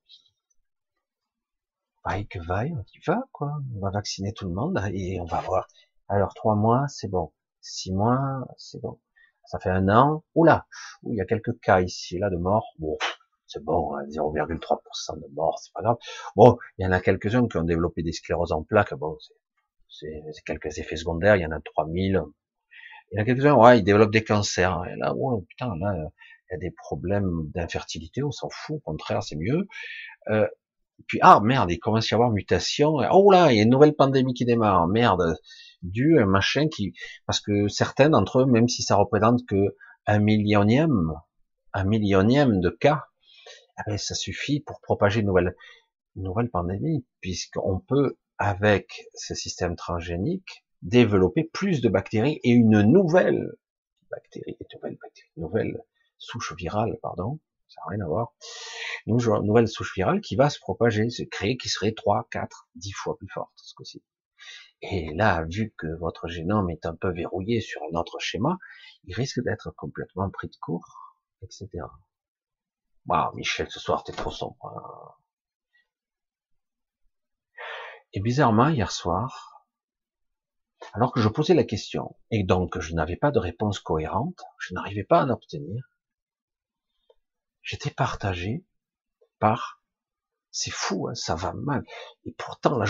que 2.30 2.38
vaille, 2.46 2.74
on 2.74 2.84
va, 3.12 3.22
quoi. 3.32 3.52
On 3.76 3.80
va 3.80 3.90
vacciner 3.90 4.32
tout 4.32 4.48
le 4.48 4.54
monde 4.54 4.80
et 4.92 5.20
on 5.20 5.24
va 5.24 5.40
voir. 5.40 5.68
Alors, 6.08 6.34
trois 6.34 6.56
mois, 6.56 6.86
c'est 6.88 7.08
bon. 7.08 7.32
Six 7.60 7.92
mois, 7.92 8.46
c'est 8.56 8.80
bon. 8.80 9.00
Ça 9.44 9.58
fait 9.58 9.70
un 9.70 9.88
an. 9.88 10.24
Oula, 10.34 10.66
il 11.04 11.14
y 11.14 11.20
a 11.20 11.24
quelques 11.24 11.58
cas 11.60 11.80
ici, 11.80 12.18
là, 12.18 12.30
de 12.30 12.36
morts. 12.36 12.74
Bon, 12.78 12.96
c'est 13.46 13.62
bon, 13.64 13.96
0,3% 14.08 14.78
hein, 15.08 15.16
de 15.16 15.34
morts, 15.34 15.58
c'est 15.58 15.72
pas 15.72 15.82
grave. 15.82 15.96
Bon, 16.36 16.56
il 16.78 16.84
y 16.84 16.86
en 16.86 16.92
a 16.92 17.00
quelques-uns 17.00 17.48
qui 17.48 17.56
ont 17.56 17.64
développé 17.64 18.02
des 18.02 18.12
scléroses 18.12 18.52
en 18.52 18.62
plaques. 18.62 18.94
Bon, 18.94 19.16
c'est 19.88 20.22
quelques 20.46 20.78
effets 20.78 20.96
secondaires. 20.96 21.36
Il 21.36 21.42
y 21.42 21.46
en 21.46 21.52
a 21.52 21.60
3000. 21.60 22.22
Il 23.12 23.16
y 23.16 23.18
en 23.18 23.22
a 23.22 23.24
quelques-uns, 23.24 23.54
ouais, 23.54 23.78
ils 23.80 23.84
développent 23.84 24.12
des 24.12 24.24
cancers. 24.24 24.84
Et 24.86 24.96
là, 24.96 25.14
oh, 25.16 25.44
putain, 25.48 25.74
là, 25.80 25.94
il 25.96 26.52
y 26.52 26.54
a 26.54 26.58
des 26.58 26.70
problèmes 26.70 27.50
d'infertilité. 27.54 28.22
On 28.22 28.30
s'en 28.30 28.48
fout. 28.50 28.76
Au 28.76 28.80
contraire, 28.80 29.22
c'est 29.22 29.36
mieux. 29.36 29.66
Euh, 30.28 30.46
puis 31.06 31.18
ah 31.22 31.40
merde, 31.42 31.70
il 31.70 31.78
commence 31.78 32.12
à 32.12 32.14
y 32.14 32.16
avoir 32.16 32.30
mutation. 32.30 32.96
Oh 33.12 33.30
là, 33.30 33.52
il 33.52 33.56
y 33.56 33.60
a 33.60 33.62
une 33.62 33.70
nouvelle 33.70 33.94
pandémie 33.94 34.34
qui 34.34 34.44
démarre. 34.44 34.86
Merde, 34.88 35.36
dû 35.82 36.18
un 36.18 36.26
machin 36.26 36.68
qui, 36.68 36.94
parce 37.26 37.40
que 37.40 37.68
certains 37.68 38.10
d'entre 38.10 38.40
eux, 38.40 38.46
même 38.46 38.68
si 38.68 38.82
ça 38.82 38.96
représente 38.96 39.46
que 39.46 39.76
un 40.06 40.18
millionième, 40.18 41.12
un 41.72 41.84
millionième 41.84 42.60
de 42.60 42.70
cas, 42.70 43.04
eh 43.78 43.82
ben, 43.90 43.98
ça 43.98 44.14
suffit 44.14 44.60
pour 44.60 44.80
propager 44.80 45.20
une 45.20 45.26
nouvelle, 45.26 45.54
une 46.16 46.24
nouvelle 46.24 46.50
pandémie, 46.50 47.06
puisqu'on 47.20 47.78
peut 47.80 48.16
avec 48.38 49.06
ce 49.14 49.34
système 49.34 49.76
transgénique 49.76 50.64
développer 50.82 51.44
plus 51.44 51.80
de 51.80 51.88
bactéries 51.88 52.40
et 52.42 52.50
une 52.50 52.82
nouvelle 52.82 53.52
bactérie, 54.10 54.56
une 54.58 54.66
nouvelle 54.74 54.98
bactérie, 55.00 55.30
une 55.36 55.42
nouvelle 55.44 55.82
souche 56.18 56.54
virale, 56.56 56.98
pardon, 57.02 57.38
ça 57.70 57.80
n'a 57.82 57.96
rien 57.96 58.04
à 58.04 58.08
voir, 58.08 58.32
une 59.06 59.16
nouvelle 59.16 59.68
souche 59.68 59.94
virale 59.94 60.20
qui 60.20 60.36
va 60.36 60.50
se 60.50 60.58
propager, 60.58 61.08
se 61.10 61.22
créer, 61.22 61.56
qui 61.56 61.68
serait 61.68 61.92
3, 61.92 62.28
4, 62.30 62.68
10 62.74 62.92
fois 62.92 63.16
plus 63.16 63.28
forte 63.28 63.52
ce 63.56 63.74
coup-ci. 63.74 64.02
Et 64.82 65.12
là, 65.14 65.44
vu 65.44 65.74
que 65.76 65.86
votre 65.98 66.28
génome 66.28 66.70
est 66.70 66.86
un 66.86 66.94
peu 66.94 67.12
verrouillé 67.12 67.60
sur 67.60 67.82
un 67.82 67.98
autre 67.98 68.18
schéma, 68.18 68.58
il 69.04 69.14
risque 69.14 69.42
d'être 69.42 69.70
complètement 69.76 70.30
pris 70.30 70.48
de 70.48 70.56
court, 70.60 71.16
etc. 71.42 71.68
Waouh, 73.06 73.34
Michel, 73.34 73.70
ce 73.70 73.80
soir, 73.80 74.04
t'es 74.04 74.12
trop 74.12 74.30
sombre. 74.30 74.56
Hein. 74.64 75.14
Et 78.12 78.20
bizarrement, 78.20 78.68
hier 78.68 78.90
soir, 78.90 79.66
alors 80.94 81.12
que 81.12 81.20
je 81.20 81.28
posais 81.28 81.54
la 81.54 81.64
question, 81.64 82.16
et 82.30 82.42
donc 82.42 82.78
je 82.80 82.94
n'avais 82.94 83.16
pas 83.16 83.30
de 83.30 83.38
réponse 83.38 83.78
cohérente, 83.80 84.40
je 84.58 84.74
n'arrivais 84.74 85.04
pas 85.04 85.20
à 85.20 85.26
en 85.26 85.30
obtenir, 85.30 85.89
j'étais 87.62 87.90
partagé 87.90 88.64
par 89.38 89.80
c'est 90.50 90.70
fou, 90.70 91.08
hein, 91.08 91.14
ça 91.14 91.34
va 91.34 91.52
mal. 91.52 91.84
Et 92.24 92.32
pourtant, 92.32 92.76
là, 92.78 92.86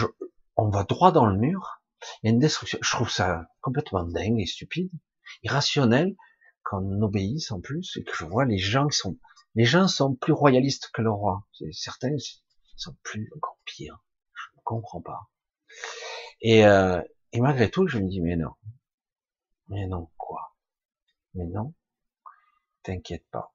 on 0.56 0.70
va 0.70 0.84
droit 0.84 1.12
dans 1.12 1.26
le 1.26 1.36
mur. 1.36 1.82
Il 2.22 2.26
y 2.26 2.30
a 2.30 2.32
une 2.32 2.38
destruction. 2.38 2.78
Je 2.82 2.90
trouve 2.90 3.10
ça 3.10 3.46
complètement 3.60 4.04
dingue 4.04 4.40
et 4.40 4.46
stupide, 4.46 4.90
irrationnel, 5.42 6.16
qu'on 6.64 7.02
obéisse 7.02 7.50
en 7.50 7.60
plus, 7.60 7.96
et 7.96 8.04
que 8.04 8.14
je 8.14 8.24
vois 8.24 8.44
les 8.44 8.58
gens 8.58 8.88
qui 8.88 8.96
sont, 8.96 9.18
les 9.54 9.64
gens 9.64 9.88
sont 9.88 10.14
plus 10.14 10.32
royalistes 10.32 10.90
que 10.92 11.02
le 11.02 11.10
roi. 11.10 11.46
Certains 11.72 12.16
sont 12.76 12.96
plus 13.02 13.30
encore 13.36 13.58
pires. 13.64 14.02
Je 14.32 14.56
ne 14.56 14.62
comprends 14.64 15.02
pas. 15.02 15.30
Et, 16.40 16.64
euh, 16.64 17.02
et 17.32 17.40
malgré 17.40 17.70
tout, 17.70 17.86
je 17.86 17.98
me 17.98 18.08
dis 18.08 18.20
mais 18.20 18.36
non, 18.36 18.54
mais 19.68 19.86
non 19.86 20.10
quoi, 20.16 20.56
mais 21.34 21.44
non, 21.44 21.74
t'inquiète 22.82 23.26
pas. 23.30 23.54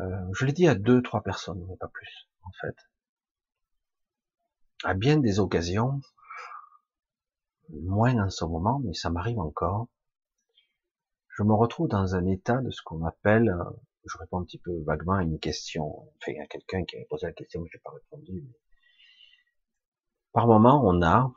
Euh, 0.00 0.32
je 0.32 0.44
l'ai 0.44 0.52
dit 0.52 0.68
à 0.68 0.74
deux, 0.74 1.02
trois 1.02 1.22
personnes, 1.22 1.64
mais 1.68 1.76
pas 1.76 1.88
plus, 1.88 2.28
en 2.42 2.50
fait. 2.60 2.76
À 4.84 4.94
bien 4.94 5.16
des 5.16 5.40
occasions, 5.40 6.00
moins 7.70 8.18
en 8.18 8.30
ce 8.30 8.44
moment, 8.44 8.80
mais 8.84 8.92
ça 8.92 9.10
m'arrive 9.10 9.38
encore, 9.38 9.88
je 11.36 11.42
me 11.42 11.54
retrouve 11.54 11.88
dans 11.88 12.14
un 12.14 12.26
état 12.26 12.58
de 12.58 12.70
ce 12.70 12.82
qu'on 12.82 13.04
appelle, 13.04 13.48
euh, 13.48 13.64
je 14.04 14.18
réponds 14.18 14.40
un 14.40 14.44
petit 14.44 14.58
peu 14.58 14.72
vaguement 14.84 15.14
à 15.14 15.22
une 15.22 15.38
question, 15.38 15.86
enfin, 15.86 16.32
il 16.32 16.36
y 16.36 16.40
a 16.40 16.46
quelqu'un 16.46 16.84
qui 16.84 16.96
avait 16.96 17.06
posé 17.06 17.26
la 17.26 17.32
question, 17.32 17.60
mais 17.60 17.68
je 17.70 17.76
n'ai 17.76 17.82
pas 17.82 17.90
répondu. 17.90 18.44
Par 20.32 20.46
moment, 20.46 20.82
on 20.84 21.02
a, 21.02 21.32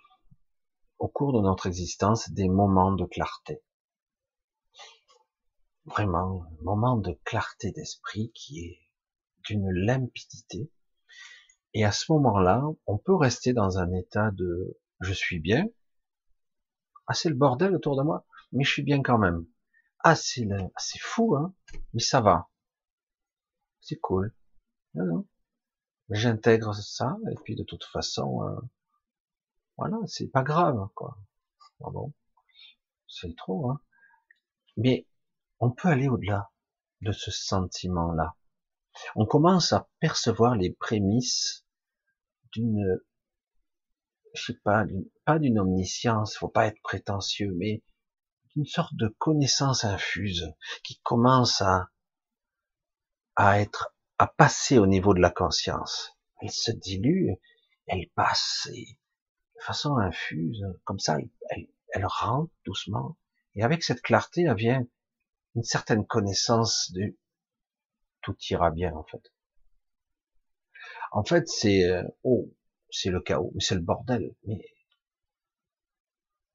au 0.99 1.07
cours 1.07 1.33
de 1.33 1.41
notre 1.41 1.67
existence, 1.67 2.29
des 2.31 2.49
moments 2.49 2.91
de 2.91 3.05
clarté 3.05 3.61
vraiment 5.89 6.43
un 6.43 6.63
moment 6.63 6.97
de 6.97 7.19
clarté 7.25 7.71
d'esprit 7.71 8.31
qui 8.33 8.59
est 8.65 8.79
d'une 9.45 9.69
limpidité. 9.71 10.71
Et 11.73 11.83
à 11.83 11.91
ce 11.91 12.11
moment-là, 12.11 12.63
on 12.85 12.97
peut 12.97 13.15
rester 13.15 13.53
dans 13.53 13.77
un 13.77 13.91
état 13.93 14.31
de 14.31 14.79
je 15.01 15.13
suis 15.13 15.39
bien. 15.39 15.67
Ah, 17.07 17.13
c'est 17.13 17.29
le 17.29 17.35
bordel 17.35 17.75
autour 17.75 17.97
de 17.97 18.03
moi, 18.03 18.25
mais 18.51 18.63
je 18.63 18.71
suis 18.71 18.83
bien 18.83 19.01
quand 19.01 19.17
même. 19.17 19.45
Ah, 19.99 20.15
c'est 20.15 20.47
c'est 20.77 20.99
fou, 20.99 21.35
hein, 21.35 21.53
mais 21.93 22.01
ça 22.01 22.21
va. 22.21 22.49
C'est 23.81 23.99
cool. 23.99 24.33
Non, 24.93 25.05
non. 25.05 25.27
J'intègre 26.09 26.73
ça, 26.73 27.17
et 27.31 27.35
puis 27.43 27.55
de 27.55 27.63
toute 27.63 27.83
façon, 27.83 28.43
euh, 28.43 28.59
voilà, 29.77 29.97
c'est 30.07 30.27
pas 30.27 30.43
grave, 30.43 30.89
quoi. 30.95 31.17
Ah 31.83 31.89
bon, 31.91 32.13
c'est 33.07 33.35
trop, 33.35 33.69
hein. 33.71 33.81
Mais 34.77 35.07
on 35.59 35.71
peut 35.71 35.89
aller 35.89 36.07
au-delà 36.07 36.51
de 37.01 37.11
ce 37.11 37.31
sentiment-là. 37.31 38.35
On 39.15 39.25
commence 39.25 39.73
à 39.73 39.89
percevoir 39.99 40.55
les 40.55 40.71
prémices 40.73 41.65
d'une, 42.51 42.99
je 44.33 44.43
sais 44.45 44.59
pas, 44.63 44.85
pas 45.25 45.39
d'une 45.39 45.59
omniscience, 45.59 46.37
faut 46.37 46.49
pas 46.49 46.67
être 46.67 46.81
prétentieux, 46.81 47.53
mais 47.55 47.83
d'une 48.55 48.65
sorte 48.65 48.95
de 48.95 49.07
connaissance 49.07 49.83
infuse 49.83 50.51
qui 50.83 50.99
commence 51.03 51.61
à, 51.61 51.89
être, 53.37 53.95
à 54.17 54.27
passer 54.27 54.79
au 54.79 54.87
niveau 54.87 55.13
de 55.13 55.21
la 55.21 55.29
conscience. 55.29 56.17
Elle 56.41 56.51
se 56.51 56.71
dilue, 56.71 57.31
elle 57.85 58.09
passe 58.15 58.67
de 58.71 59.61
façon 59.61 59.97
infuse, 59.97 60.65
comme 60.83 60.99
ça, 60.99 61.17
elle 61.49 62.05
rentre 62.05 62.51
doucement. 62.65 63.17
Et 63.55 63.63
avec 63.63 63.83
cette 63.83 64.01
clarté, 64.01 64.43
elle 64.43 64.55
vient 64.55 64.85
une 65.55 65.63
certaine 65.63 66.05
connaissance 66.05 66.91
de 66.93 67.17
tout 68.21 68.35
ira 68.49 68.71
bien 68.71 68.93
en 68.95 69.03
fait. 69.03 69.33
En 71.11 71.23
fait, 71.23 71.47
c'est 71.47 71.89
euh, 71.89 72.03
oh, 72.23 72.53
c'est 72.91 73.09
le 73.09 73.21
chaos, 73.21 73.53
c'est 73.59 73.75
le 73.75 73.81
bordel, 73.81 74.35
mais 74.45 74.63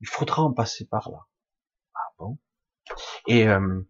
il 0.01 0.09
faudra 0.09 0.43
en 0.43 0.53
passer 0.53 0.87
par 0.87 1.11
là. 1.11 1.27
Ah 1.95 2.15
bon? 2.19 2.39
Et 3.27 3.49
euh, 3.49 3.83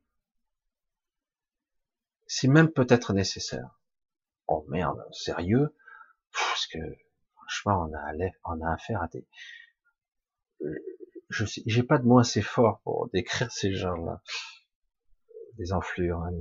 c'est 2.26 2.48
même 2.48 2.70
peut-être 2.70 3.12
nécessaire. 3.12 3.80
Oh 4.46 4.64
merde, 4.68 5.04
sérieux? 5.12 5.76
Parce 6.32 6.66
que 6.66 6.78
franchement, 7.34 7.88
on 7.88 7.94
a, 7.94 8.30
on 8.44 8.60
a 8.62 8.72
affaire 8.72 9.02
à 9.02 9.08
des, 9.08 9.26
je 11.28 11.44
j'ai 11.66 11.82
pas 11.82 11.98
de 11.98 12.04
mots 12.04 12.18
assez 12.18 12.42
forts 12.42 12.80
pour 12.82 13.08
décrire 13.10 13.50
ces 13.50 13.74
gens-là, 13.74 14.22
des 15.58 15.72
enflures, 15.72 16.20
hein, 16.20 16.32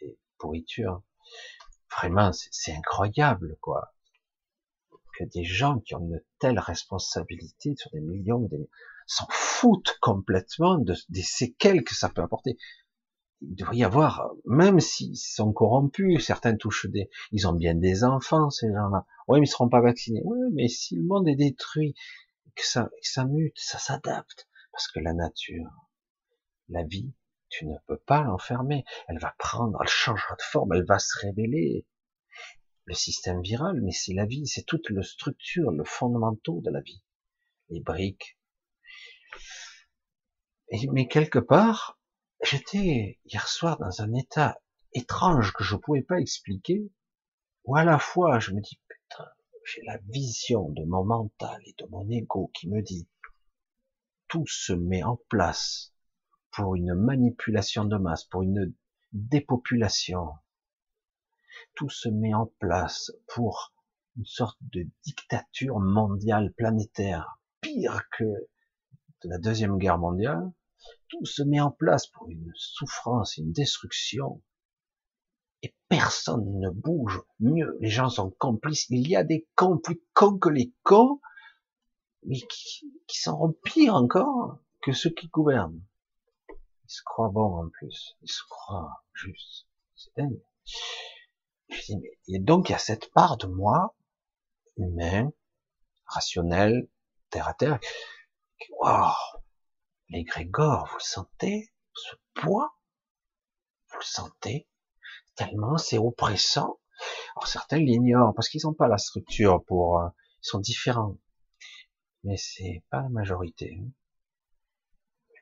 des, 0.00 0.18
pourritures. 0.38 1.02
Vraiment, 1.96 2.30
c'est 2.32 2.74
incroyable, 2.74 3.56
quoi, 3.60 3.94
que 5.18 5.24
des 5.24 5.44
gens 5.44 5.78
qui 5.78 5.94
ont 5.94 6.00
une 6.00 6.20
telle 6.38 6.58
responsabilité 6.58 7.74
sur 7.76 7.90
des 7.92 8.00
millions, 8.00 8.40
des, 8.40 8.68
s'en 9.06 9.26
foutent 9.30 9.96
complètement 10.00 10.78
de, 10.78 10.94
des 11.08 11.22
séquelles 11.22 11.84
que 11.84 11.94
ça 11.94 12.08
peut 12.08 12.22
apporter. 12.22 12.58
Il 13.40 13.54
devrait 13.54 13.76
y 13.76 13.84
avoir, 13.84 14.32
même 14.44 14.80
s'ils 14.80 15.16
sont 15.16 15.52
corrompus, 15.52 16.24
certains 16.24 16.56
touchent 16.56 16.86
des, 16.86 17.10
ils 17.30 17.46
ont 17.46 17.52
bien 17.52 17.74
des 17.74 18.02
enfants, 18.04 18.50
ces 18.50 18.68
gens-là. 18.68 19.06
Oui, 19.28 19.40
mais 19.40 19.46
ils 19.46 19.50
seront 19.50 19.68
pas 19.68 19.80
vaccinés. 19.80 20.22
Oui, 20.24 20.38
mais 20.52 20.68
si 20.68 20.96
le 20.96 21.04
monde 21.04 21.28
est 21.28 21.36
détruit, 21.36 21.94
que 22.54 22.64
ça, 22.64 22.84
que 22.84 23.08
ça 23.08 23.24
mute, 23.24 23.58
ça 23.58 23.78
s'adapte. 23.78 24.48
Parce 24.72 24.88
que 24.88 25.00
la 25.00 25.12
nature, 25.12 25.70
la 26.68 26.84
vie, 26.84 27.12
tu 27.56 27.66
ne 27.66 27.78
peux 27.86 27.98
pas 27.98 28.22
l'enfermer. 28.22 28.84
Elle 29.06 29.18
va 29.20 29.32
prendre, 29.38 29.78
elle 29.80 29.88
changera 29.88 30.34
de 30.34 30.42
forme, 30.42 30.72
elle 30.72 30.84
va 30.84 30.98
se 30.98 31.18
révéler. 31.20 31.86
Le 32.86 32.94
système 32.94 33.40
viral, 33.42 33.80
mais 33.80 33.92
c'est 33.92 34.12
la 34.12 34.26
vie, 34.26 34.46
c'est 34.46 34.64
toute 34.64 34.90
la 34.90 35.02
structure, 35.02 35.70
le 35.70 35.84
fondamental 35.84 36.60
de 36.62 36.70
la 36.70 36.80
vie. 36.80 37.02
Les 37.68 37.80
briques. 37.80 38.38
Mais 40.90 41.06
quelque 41.06 41.38
part, 41.38 41.98
j'étais 42.42 43.20
hier 43.24 43.46
soir 43.46 43.78
dans 43.78 44.02
un 44.02 44.12
état 44.14 44.60
étrange 44.92 45.52
que 45.52 45.62
je 45.62 45.76
pouvais 45.76 46.02
pas 46.02 46.20
expliquer, 46.20 46.90
où 47.64 47.76
à 47.76 47.84
la 47.84 47.98
fois 47.98 48.40
je 48.40 48.50
me 48.50 48.60
dis, 48.60 48.80
putain, 48.88 49.28
j'ai 49.64 49.82
la 49.82 49.98
vision 50.08 50.70
de 50.70 50.84
mon 50.84 51.04
mental 51.04 51.62
et 51.66 51.74
de 51.78 51.86
mon 51.86 52.08
ego 52.10 52.50
qui 52.52 52.68
me 52.68 52.82
dit, 52.82 53.08
tout 54.28 54.46
se 54.46 54.72
met 54.72 55.04
en 55.04 55.18
place 55.28 55.93
pour 56.54 56.76
une 56.76 56.94
manipulation 56.94 57.84
de 57.84 57.96
masse, 57.96 58.24
pour 58.24 58.42
une 58.42 58.72
dépopulation. 59.12 60.28
Tout 61.74 61.88
se 61.88 62.08
met 62.08 62.32
en 62.32 62.46
place 62.58 63.12
pour 63.26 63.72
une 64.16 64.24
sorte 64.24 64.58
de 64.72 64.86
dictature 65.04 65.80
mondiale 65.80 66.52
planétaire, 66.52 67.40
pire 67.60 68.02
que 68.16 68.24
la 69.24 69.38
deuxième 69.38 69.78
guerre 69.78 69.98
mondiale. 69.98 70.52
Tout 71.08 71.24
se 71.24 71.42
met 71.42 71.60
en 71.60 71.70
place 71.70 72.06
pour 72.06 72.28
une 72.28 72.52
souffrance, 72.54 73.36
une 73.36 73.52
destruction. 73.52 74.40
Et 75.62 75.74
personne 75.88 76.60
ne 76.60 76.70
bouge. 76.70 77.22
Mieux, 77.40 77.76
les 77.80 77.88
gens 77.88 78.10
sont 78.10 78.30
complices. 78.30 78.88
Il 78.90 79.08
y 79.08 79.16
a 79.16 79.24
des 79.24 79.48
cons 79.54 79.78
plus 79.78 80.00
cons 80.12 80.38
que 80.38 80.50
les 80.50 80.72
cons, 80.82 81.20
mais 82.26 82.38
qui, 82.38 82.92
qui 83.08 83.18
sont 83.18 83.56
pires 83.64 83.94
encore 83.94 84.58
que 84.82 84.92
ceux 84.92 85.10
qui 85.10 85.28
gouvernent. 85.28 85.80
Ils 86.84 86.90
se 86.90 87.02
croient 87.02 87.30
bons 87.30 87.64
en 87.64 87.68
plus. 87.70 88.16
Ils 88.22 88.30
se 88.30 88.42
croient 88.48 89.02
juste. 89.12 89.66
Et 92.28 92.38
donc 92.38 92.68
il 92.68 92.72
y 92.72 92.74
a 92.74 92.78
cette 92.78 93.12
part 93.12 93.36
de 93.36 93.46
moi, 93.46 93.96
humain, 94.76 95.30
rationnel, 96.06 96.88
terre 97.30 97.48
à 97.48 97.54
terre, 97.54 97.78
les 100.10 100.24
Grégor, 100.24 100.86
vous 100.90 100.98
le 100.98 101.02
sentez, 101.02 101.72
ce 101.94 102.14
poids, 102.34 102.76
vous 103.90 103.98
le 103.98 104.04
sentez, 104.04 104.68
tellement 105.34 105.78
c'est 105.78 105.98
oppressant? 105.98 106.78
Alors 107.36 107.46
certains 107.46 107.78
l'ignorent 107.78 108.34
parce 108.34 108.48
qu'ils 108.48 108.62
n'ont 108.64 108.74
pas 108.74 108.88
la 108.88 108.98
structure 108.98 109.64
pour, 109.64 110.00
euh, 110.00 110.08
ils 110.42 110.48
sont 110.48 110.60
différents. 110.60 111.18
Mais 112.22 112.36
c'est 112.36 112.82
pas 112.90 113.02
la 113.02 113.08
majorité. 113.08 113.78
Hein 113.80 113.90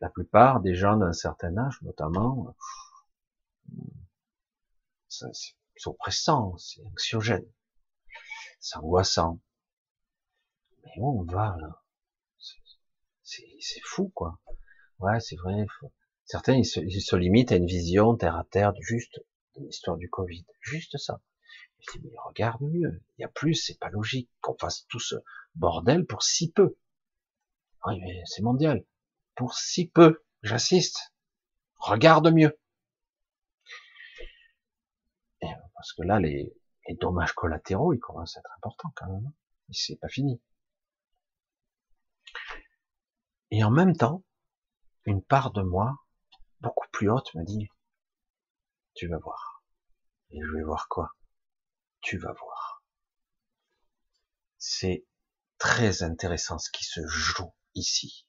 la 0.03 0.11
plupart 0.11 0.61
des 0.61 0.75
gens 0.75 0.97
d'un 0.97 1.13
certain 1.13 1.57
âge, 1.57 1.81
notamment, 1.83 2.57
c'est 5.09 5.55
oppressant, 5.87 6.57
c'est 6.59 6.85
anxiogène, 6.85 7.47
c'est 8.59 8.79
angoissant. 8.79 9.41
Mais 10.83 10.91
où 10.97 11.21
on 11.21 11.23
va 11.23 11.57
là? 11.61 11.85
C'est 13.23 13.81
fou 13.85 14.11
quoi. 14.13 14.41
Ouais, 14.99 15.21
c'est 15.21 15.37
vrai. 15.37 15.67
Certains 16.25 16.55
ils 16.55 16.67
se, 16.67 17.17
limitent 17.17 17.53
à 17.53 17.57
une 17.57 17.67
vision 17.67 18.17
terre 18.17 18.37
à 18.37 18.45
terre 18.45 18.73
juste 18.81 19.21
de 19.55 19.65
l'histoire 19.65 19.97
du 19.97 20.11
Covid, 20.11 20.45
juste 20.61 20.99
ça. 20.99 21.23
Je 21.79 21.93
dis 21.93 22.05
mais 22.05 22.19
regarde 22.25 22.61
mieux, 22.61 23.01
il 23.19 23.23
y 23.23 23.25
a 23.25 23.29
plus, 23.29 23.55
c'est 23.55 23.79
pas 23.79 23.91
logique 23.91 24.29
qu'on 24.41 24.59
fasse 24.59 24.85
tout 24.89 25.01
ce 25.01 25.15
bordel 25.55 26.07
pour 26.07 26.25
si 26.25 26.51
peu. 26.51 26.77
Oui, 27.87 28.01
mais 28.01 28.23
c'est 28.27 28.43
mondial 28.43 28.85
pour 29.35 29.55
si 29.55 29.89
peu, 29.89 30.25
j'assiste. 30.43 31.15
Regarde 31.77 32.33
mieux. 32.33 32.59
parce 35.75 35.95
que 35.95 36.03
là, 36.03 36.21
les, 36.21 36.55
dommages 37.01 37.33
collatéraux, 37.33 37.93
ils 37.93 37.99
commencent 37.99 38.37
à 38.37 38.41
être 38.41 38.53
importants 38.57 38.93
quand 38.95 39.09
même. 39.09 39.33
Et 39.69 39.73
c'est 39.73 39.97
pas 39.97 40.09
fini. 40.09 40.41
Et 43.51 43.65
en 43.65 43.71
même 43.71 43.97
temps, 43.97 44.23
une 45.05 45.25
part 45.25 45.51
de 45.51 45.63
moi, 45.63 45.97
beaucoup 46.61 46.87
plus 46.93 47.11
haute, 47.11 47.35
me 47.35 47.45
dit, 47.45 47.69
tu 48.95 49.09
vas 49.09 49.19
voir. 49.19 49.65
Et 50.31 50.41
je 50.41 50.57
vais 50.57 50.63
voir 50.63 50.87
quoi? 50.89 51.17
Tu 52.01 52.17
vas 52.17 52.33
voir. 52.33 52.85
C'est 54.59 55.05
très 55.59 56.05
intéressant 56.05 56.59
ce 56.59 56.71
qui 56.71 56.85
se 56.85 57.05
joue 57.07 57.53
ici 57.75 58.27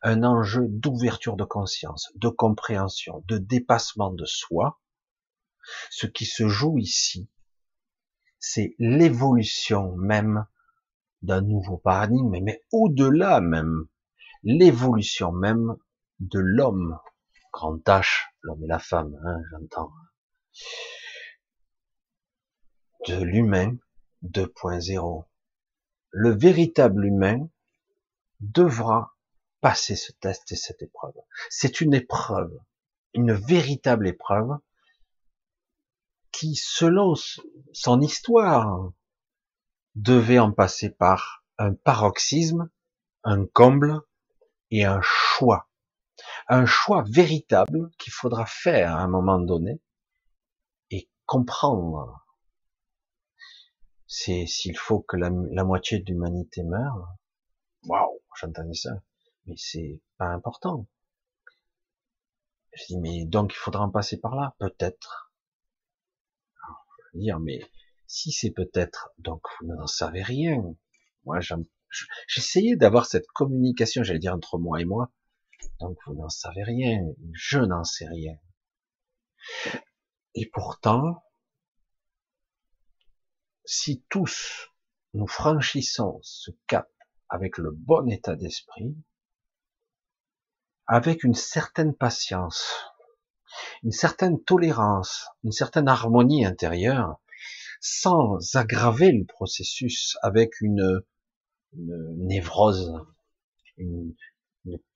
un 0.00 0.22
enjeu 0.24 0.66
d'ouverture 0.68 1.36
de 1.36 1.44
conscience, 1.44 2.10
de 2.14 2.28
compréhension, 2.28 3.22
de 3.26 3.38
dépassement 3.38 4.10
de 4.10 4.24
soi. 4.24 4.80
Ce 5.90 6.06
qui 6.06 6.24
se 6.24 6.48
joue 6.48 6.78
ici, 6.78 7.28
c'est 8.38 8.74
l'évolution 8.78 9.94
même 9.96 10.46
d'un 11.22 11.40
nouveau 11.40 11.76
paradigme, 11.76 12.36
mais 12.42 12.64
au-delà 12.72 13.40
même, 13.40 13.86
l'évolution 14.42 15.30
même 15.32 15.76
de 16.18 16.40
l'homme. 16.40 16.98
Grand 17.52 17.76
H, 17.86 18.24
l'homme 18.40 18.64
et 18.64 18.66
la 18.66 18.78
femme, 18.78 19.14
hein, 19.24 19.40
j'entends. 19.50 19.92
De 23.06 23.22
l'humain 23.22 23.76
2.0. 24.24 25.26
Le 26.10 26.30
véritable 26.30 27.04
humain 27.04 27.48
devra 28.40 29.14
passer 29.62 29.94
ce 29.94 30.12
test 30.12 30.50
et 30.52 30.56
cette 30.56 30.82
épreuve. 30.82 31.14
C'est 31.48 31.80
une 31.80 31.94
épreuve, 31.94 32.52
une 33.14 33.32
véritable 33.32 34.08
épreuve 34.08 34.58
qui, 36.32 36.56
selon 36.56 37.14
son 37.72 38.00
histoire, 38.00 38.90
devait 39.94 40.40
en 40.40 40.50
passer 40.50 40.90
par 40.90 41.44
un 41.58 41.74
paroxysme, 41.74 42.70
un 43.22 43.46
comble 43.46 44.00
et 44.72 44.84
un 44.84 45.00
choix. 45.00 45.70
Un 46.48 46.66
choix 46.66 47.04
véritable 47.08 47.90
qu'il 47.98 48.12
faudra 48.12 48.44
faire 48.46 48.96
à 48.96 49.00
un 49.00 49.08
moment 49.08 49.38
donné 49.38 49.80
et 50.90 51.08
comprendre. 51.24 52.26
C'est 54.08 54.46
s'il 54.46 54.76
faut 54.76 55.00
que 55.00 55.16
la, 55.16 55.30
moitié 55.30 56.00
de 56.00 56.10
l'humanité 56.10 56.64
meure. 56.64 57.14
Waouh, 57.84 58.20
j'entendais 58.40 58.74
ça 58.74 58.90
mais 59.46 59.56
c'est 59.56 60.00
pas 60.18 60.28
important. 60.28 60.86
Je 62.74 62.84
dis, 62.86 62.98
mais 62.98 63.24
donc 63.26 63.52
il 63.52 63.58
faudra 63.58 63.84
en 63.84 63.90
passer 63.90 64.18
par 64.18 64.34
là, 64.34 64.54
peut-être. 64.58 65.32
Je 67.12 67.18
veux 67.18 67.22
dire, 67.22 67.40
mais 67.40 67.60
si 68.06 68.32
c'est 68.32 68.50
peut-être, 68.50 69.10
donc 69.18 69.42
vous 69.60 69.66
n'en 69.66 69.86
savez 69.86 70.22
rien. 70.22 70.62
Moi, 71.24 71.40
j'essayais 72.26 72.76
d'avoir 72.76 73.06
cette 73.06 73.26
communication, 73.28 74.02
j'allais 74.02 74.18
dire 74.18 74.34
entre 74.34 74.58
moi 74.58 74.80
et 74.80 74.84
moi. 74.84 75.12
Donc 75.80 75.98
vous 76.06 76.14
n'en 76.14 76.28
savez 76.28 76.62
rien, 76.62 77.04
je 77.32 77.58
n'en 77.58 77.84
sais 77.84 78.06
rien. 78.06 78.36
Et 80.34 80.48
pourtant, 80.52 81.24
si 83.64 84.04
tous 84.08 84.70
nous 85.14 85.26
franchissons 85.26 86.18
ce 86.22 86.50
cap 86.66 86.90
avec 87.28 87.58
le 87.58 87.70
bon 87.70 88.08
état 88.10 88.34
d'esprit, 88.34 88.96
avec 90.92 91.24
une 91.24 91.32
certaine 91.32 91.94
patience, 91.94 92.66
une 93.82 93.92
certaine 93.92 94.38
tolérance, 94.44 95.26
une 95.42 95.50
certaine 95.50 95.88
harmonie 95.88 96.44
intérieure, 96.44 97.18
sans 97.80 98.56
aggraver 98.56 99.10
le 99.10 99.24
processus 99.24 100.18
avec 100.20 100.60
une, 100.60 101.00
névrose, 101.72 102.92
une, 103.78 104.14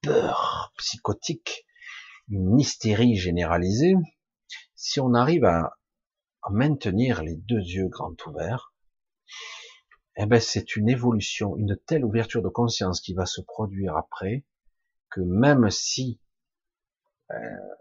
peur 0.02 0.74
psychotique, 0.76 1.64
une 2.28 2.61
hystérie 2.61 3.16
généralisée, 3.16 3.94
si 4.74 5.00
on 5.00 5.14
arrive 5.14 5.46
à, 5.46 5.78
maintenir 6.50 7.22
les 7.22 7.37
deux 7.37 7.56
yeux 7.56 7.88
grands 7.88 8.14
ouverts, 8.26 8.74
eh 10.18 10.26
ben 10.26 10.40
c'est 10.40 10.76
une 10.76 10.90
évolution, 10.90 11.56
une 11.56 11.78
telle 11.87 12.04
ouverture 12.04 12.42
de 12.42 12.50
conscience 12.50 13.00
qui 13.00 13.14
va 13.14 13.24
se 13.24 13.40
produire 13.40 13.96
après, 13.96 14.44
que 15.11 15.21
même 15.21 15.71
si 15.71 16.21
euh, 17.31 17.35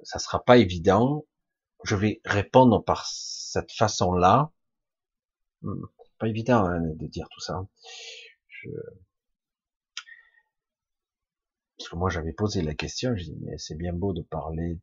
ça 0.03 0.19
sera 0.19 0.43
pas 0.43 0.57
évident, 0.57 1.25
je 1.83 1.95
vais 1.95 2.21
répondre 2.25 2.83
par 2.83 3.05
cette 3.07 3.71
façon-là. 3.71 4.51
Hmm, 5.61 5.85
pas 6.17 6.27
évident 6.27 6.65
hein, 6.65 6.81
de 6.81 7.07
dire 7.07 7.27
tout 7.31 7.41
ça. 7.41 7.67
Je... 8.47 8.69
Parce 11.77 11.89
que 11.89 11.95
moi 11.95 12.09
j'avais 12.09 12.33
posé 12.33 12.61
la 12.61 12.73
question, 12.73 13.15
je 13.15 13.25
dis 13.25 13.37
mais 13.41 13.57
c'est 13.57 13.75
bien 13.75 13.93
beau 13.93 14.13
de 14.13 14.21
parler 14.21 14.79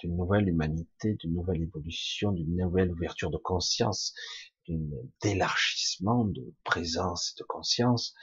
d'une 0.00 0.16
nouvelle 0.16 0.48
humanité, 0.48 1.14
d'une 1.14 1.34
nouvelle 1.34 1.62
évolution, 1.62 2.32
d'une 2.32 2.56
nouvelle 2.56 2.92
ouverture 2.92 3.30
de 3.30 3.36
conscience, 3.38 4.14
d'élargissement 5.22 6.24
de 6.24 6.54
présence 6.64 7.32
et 7.32 7.42
de 7.42 7.46
conscience, 7.46 8.14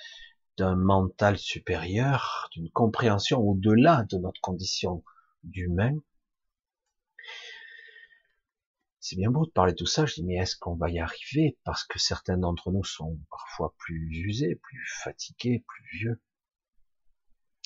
d'un 0.58 0.76
mental 0.76 1.38
supérieur, 1.38 2.50
d'une 2.52 2.70
compréhension 2.72 3.40
au-delà 3.40 4.04
de 4.10 4.18
notre 4.18 4.42
condition 4.42 5.04
d'humain. 5.44 5.96
C'est 9.00 9.16
bien 9.16 9.32
beau 9.32 9.46
de 9.46 9.52
parler 9.52 9.72
de 9.72 9.78
tout 9.78 9.86
ça, 9.86 10.06
je 10.06 10.16
dis 10.16 10.24
mais 10.24 10.36
est-ce 10.36 10.58
qu'on 10.58 10.76
va 10.76 10.90
y 10.90 11.00
arriver? 11.00 11.58
Parce 11.64 11.84
que 11.86 12.00
certains 12.00 12.38
d'entre 12.38 12.72
nous 12.72 12.84
sont 12.84 13.18
parfois 13.30 13.74
plus 13.78 14.10
usés, 14.12 14.56
plus 14.56 14.86
fatigués, 15.02 15.64
plus 15.66 15.86
vieux, 15.98 16.22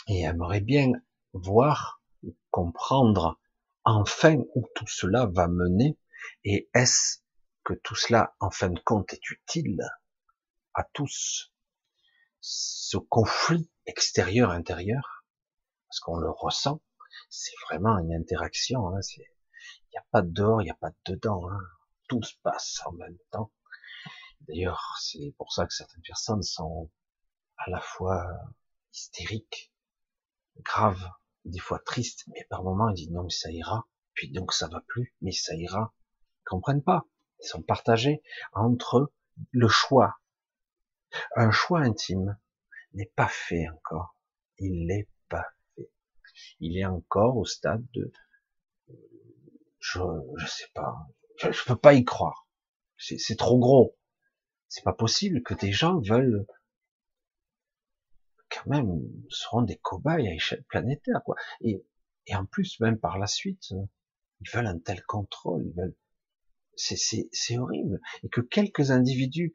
et 0.08 0.21
aimeraient 0.21 0.62
bien 0.62 0.91
voir, 1.34 2.04
comprendre 2.51 3.39
enfin 3.84 4.36
où 4.54 4.67
tout 4.75 4.88
cela 4.88 5.25
va 5.25 5.47
mener, 5.47 5.97
et 6.43 6.69
est-ce 6.75 7.19
que 7.63 7.73
tout 7.73 7.95
cela, 7.95 8.36
en 8.39 8.51
fin 8.51 8.69
de 8.69 8.80
compte, 8.80 9.13
est 9.13 9.30
utile 9.32 9.80
à 10.73 10.84
tous? 10.93 11.51
Ce 12.41 12.97
conflit 12.97 13.69
extérieur-intérieur, 13.86 15.25
parce 15.88 15.99
qu'on 15.99 16.17
le 16.17 16.30
ressent, 16.30 16.82
c'est 17.30 17.56
vraiment 17.69 17.97
une 17.99 18.13
interaction. 18.13 18.89
Hein, 18.89 18.99
il 19.17 19.25
n'y 19.91 19.97
a 19.97 20.06
pas 20.12 20.21
de 20.21 20.32
dehors, 20.32 20.62
il 20.62 20.65
n'y 20.65 20.71
a 20.71 20.75
pas 20.75 20.89
de 20.89 21.13
dedans. 21.13 21.49
Hein, 21.49 21.60
tout 22.08 22.23
se 22.23 22.34
passe 22.43 22.82
en 22.86 22.93
même 22.93 23.17
temps. 23.30 23.51
D'ailleurs, 24.41 24.97
c'est 24.99 25.34
pour 25.38 25.54
ça 25.54 25.65
que 25.67 25.73
certaines 25.73 26.01
personnes 26.01 26.41
sont 26.41 26.89
à 27.58 27.69
la 27.69 27.80
fois 27.80 28.27
hystériques, 28.93 29.71
graves, 30.62 31.10
des 31.45 31.60
fois 31.60 31.80
tristes, 31.80 32.23
mais 32.27 32.45
par 32.49 32.63
moments 32.63 32.89
ils 32.89 32.95
disent 32.95 33.12
non 33.12 33.23
mais 33.23 33.30
ça 33.30 33.51
ira, 33.51 33.88
puis 34.13 34.32
donc 34.32 34.54
ça 34.54 34.67
va 34.67 34.82
plus, 34.88 35.15
mais 35.21 35.32
ça 35.32 35.56
ira. 35.56 35.93
Ils 36.39 36.49
comprennent 36.49 36.84
pas. 36.84 37.06
Ils 37.39 37.47
sont 37.47 37.62
partagés 37.62 38.21
entre 38.54 39.12
le 39.51 39.67
choix. 39.67 40.20
Un 41.36 41.52
choix 41.52 41.82
intime 41.82 42.38
n'est 42.93 43.12
pas 43.15 43.28
fait 43.28 43.67
encore. 43.69 44.15
Il 44.60 44.86
n'est 44.86 45.08
pas 45.30 45.45
fait. 45.76 45.89
Il 46.60 46.78
est 46.78 46.86
encore 46.86 47.38
au 47.38 47.45
stade 47.45 47.86
de, 47.93 48.12
je, 49.80 50.00
je 50.38 50.45
sais 50.45 50.69
pas, 50.74 51.08
je, 51.38 51.52
je 51.52 51.65
peux 51.65 51.76
pas 51.76 51.93
y 51.93 52.06
croire. 52.06 52.47
C'est 52.97 53.38
trop 53.38 53.58
gros. 53.58 53.97
C'est 54.67 54.84
pas 54.84 54.93
possible 54.93 55.41
que 55.41 55.56
des 55.56 55.71
gens 55.71 56.00
veulent 56.00 56.45
quand 58.50 58.67
même 58.67 59.02
seront 59.30 59.63
des 59.63 59.78
cobayes 59.78 60.28
à 60.28 60.34
échelle 60.34 60.63
planétaire, 60.65 61.21
quoi. 61.26 61.36
Et, 61.62 61.84
et 62.28 62.36
en 62.36 62.45
plus, 62.45 62.80
même 62.80 63.00
par 63.00 63.17
la 63.17 63.26
suite, 63.26 63.71
ils 63.71 64.50
veulent 64.54 64.67
un 64.67 64.78
tel 64.78 65.02
contrôle, 65.04 65.65
ils 65.65 65.74
veulent 65.74 65.95
c'est 66.76 67.58
horrible. 67.58 68.00
Et 68.24 68.30
que 68.30 68.41
quelques 68.41 68.91
individus 68.91 69.54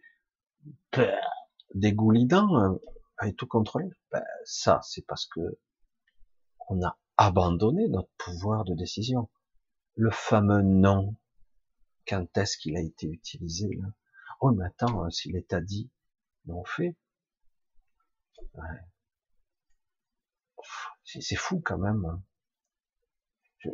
dégoulidants 1.74 2.56
euh, 2.56 2.76
aient 3.22 3.32
tout 3.32 3.46
contrôlé, 3.46 3.88
ben, 4.12 4.24
ça, 4.44 4.80
c'est 4.82 5.06
parce 5.06 5.26
que 5.26 5.58
on 6.68 6.82
a 6.84 6.98
abandonné 7.16 7.88
notre 7.88 8.10
pouvoir 8.18 8.64
de 8.64 8.74
décision. 8.74 9.28
Le 9.94 10.10
fameux 10.10 10.62
non, 10.62 11.16
quand 12.06 12.36
est-ce 12.36 12.58
qu'il 12.58 12.76
a 12.76 12.80
été 12.80 13.06
utilisé 13.06 13.68
là? 13.76 13.88
Oh, 14.40 14.52
mais 14.52 14.66
attends, 14.66 15.04
euh, 15.04 15.10
si 15.10 15.32
l'État 15.32 15.60
dit, 15.60 15.90
non 16.46 16.64
fait. 16.64 16.96
C'est 21.04 21.36
fou 21.36 21.60
quand 21.64 21.78
même. 21.78 22.04
Hein 22.04 22.22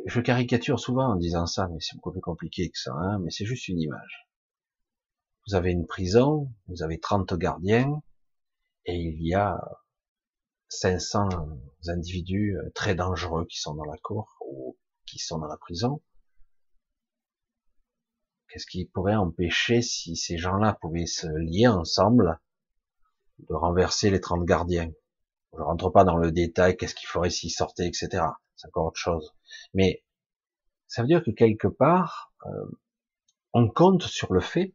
je, 0.05 0.21
caricature 0.21 0.79
souvent 0.79 1.13
en 1.13 1.15
disant 1.15 1.45
ça, 1.45 1.67
mais 1.69 1.79
c'est 1.79 1.95
beaucoup 1.95 2.11
plus 2.11 2.21
compliqué 2.21 2.69
que 2.69 2.77
ça, 2.77 2.93
hein, 2.93 3.19
mais 3.19 3.29
c'est 3.29 3.45
juste 3.45 3.67
une 3.67 3.79
image. 3.79 4.27
Vous 5.47 5.55
avez 5.55 5.71
une 5.71 5.87
prison, 5.87 6.51
vous 6.67 6.83
avez 6.83 6.99
30 6.99 7.33
gardiens, 7.33 8.01
et 8.85 8.95
il 8.95 9.25
y 9.25 9.33
a 9.33 9.57
500 10.69 11.29
individus 11.87 12.57
euh, 12.57 12.69
très 12.73 12.95
dangereux 12.95 13.45
qui 13.45 13.59
sont 13.59 13.75
dans 13.75 13.85
la 13.85 13.97
cour 13.97 14.37
ou 14.45 14.77
qui 15.05 15.19
sont 15.19 15.39
dans 15.39 15.47
la 15.47 15.57
prison. 15.57 16.01
Qu'est-ce 18.47 18.67
qui 18.67 18.85
pourrait 18.85 19.15
empêcher, 19.15 19.81
si 19.81 20.15
ces 20.15 20.37
gens-là 20.37 20.77
pouvaient 20.81 21.05
se 21.05 21.27
lier 21.27 21.67
ensemble, 21.67 22.39
de 23.39 23.53
renverser 23.53 24.09
les 24.09 24.21
30 24.21 24.45
gardiens? 24.45 24.91
Je 25.55 25.61
rentre 25.61 25.89
pas 25.89 26.03
dans 26.03 26.17
le 26.17 26.31
détail, 26.31 26.77
qu'est-ce 26.77 26.95
qu'il 26.95 27.07
ferait 27.07 27.29
s'ils 27.29 27.51
sortaient, 27.51 27.87
etc 27.87 28.23
c'est 28.55 28.67
encore 28.67 28.87
autre 28.87 28.99
chose. 28.99 29.33
Mais 29.73 30.03
ça 30.87 31.01
veut 31.01 31.07
dire 31.07 31.23
que 31.23 31.31
quelque 31.31 31.67
part, 31.67 32.33
euh, 32.45 32.65
on 33.53 33.69
compte 33.69 34.03
sur 34.03 34.33
le 34.33 34.41
fait 34.41 34.73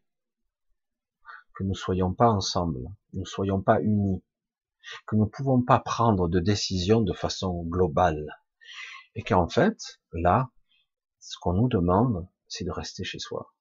que 1.59 1.65
nous 1.65 1.75
soyons 1.75 2.15
pas 2.15 2.31
ensemble, 2.31 2.89
nous 3.15 3.27
soyons 3.27 3.61
pas 3.61 3.81
unis, 3.83 4.23
que 5.09 5.17
nous 5.17 5.25
ne 5.25 5.29
pouvons 5.29 5.61
pas 5.61 5.81
prendre 5.81 6.29
de 6.29 6.39
décisions 6.39 7.01
de 7.01 7.13
façon 7.13 7.65
globale, 7.65 8.29
et 9.17 9.25
qu'en 9.25 9.49
fait, 9.49 9.77
là, 10.13 10.53
ce 11.19 11.37
qu'on 11.41 11.55
nous 11.55 11.69
demande, 11.69 12.29
c'est 12.47 12.63
de 12.63 12.71
rester 12.71 13.03
chez 13.03 13.19
soi. 13.19 13.53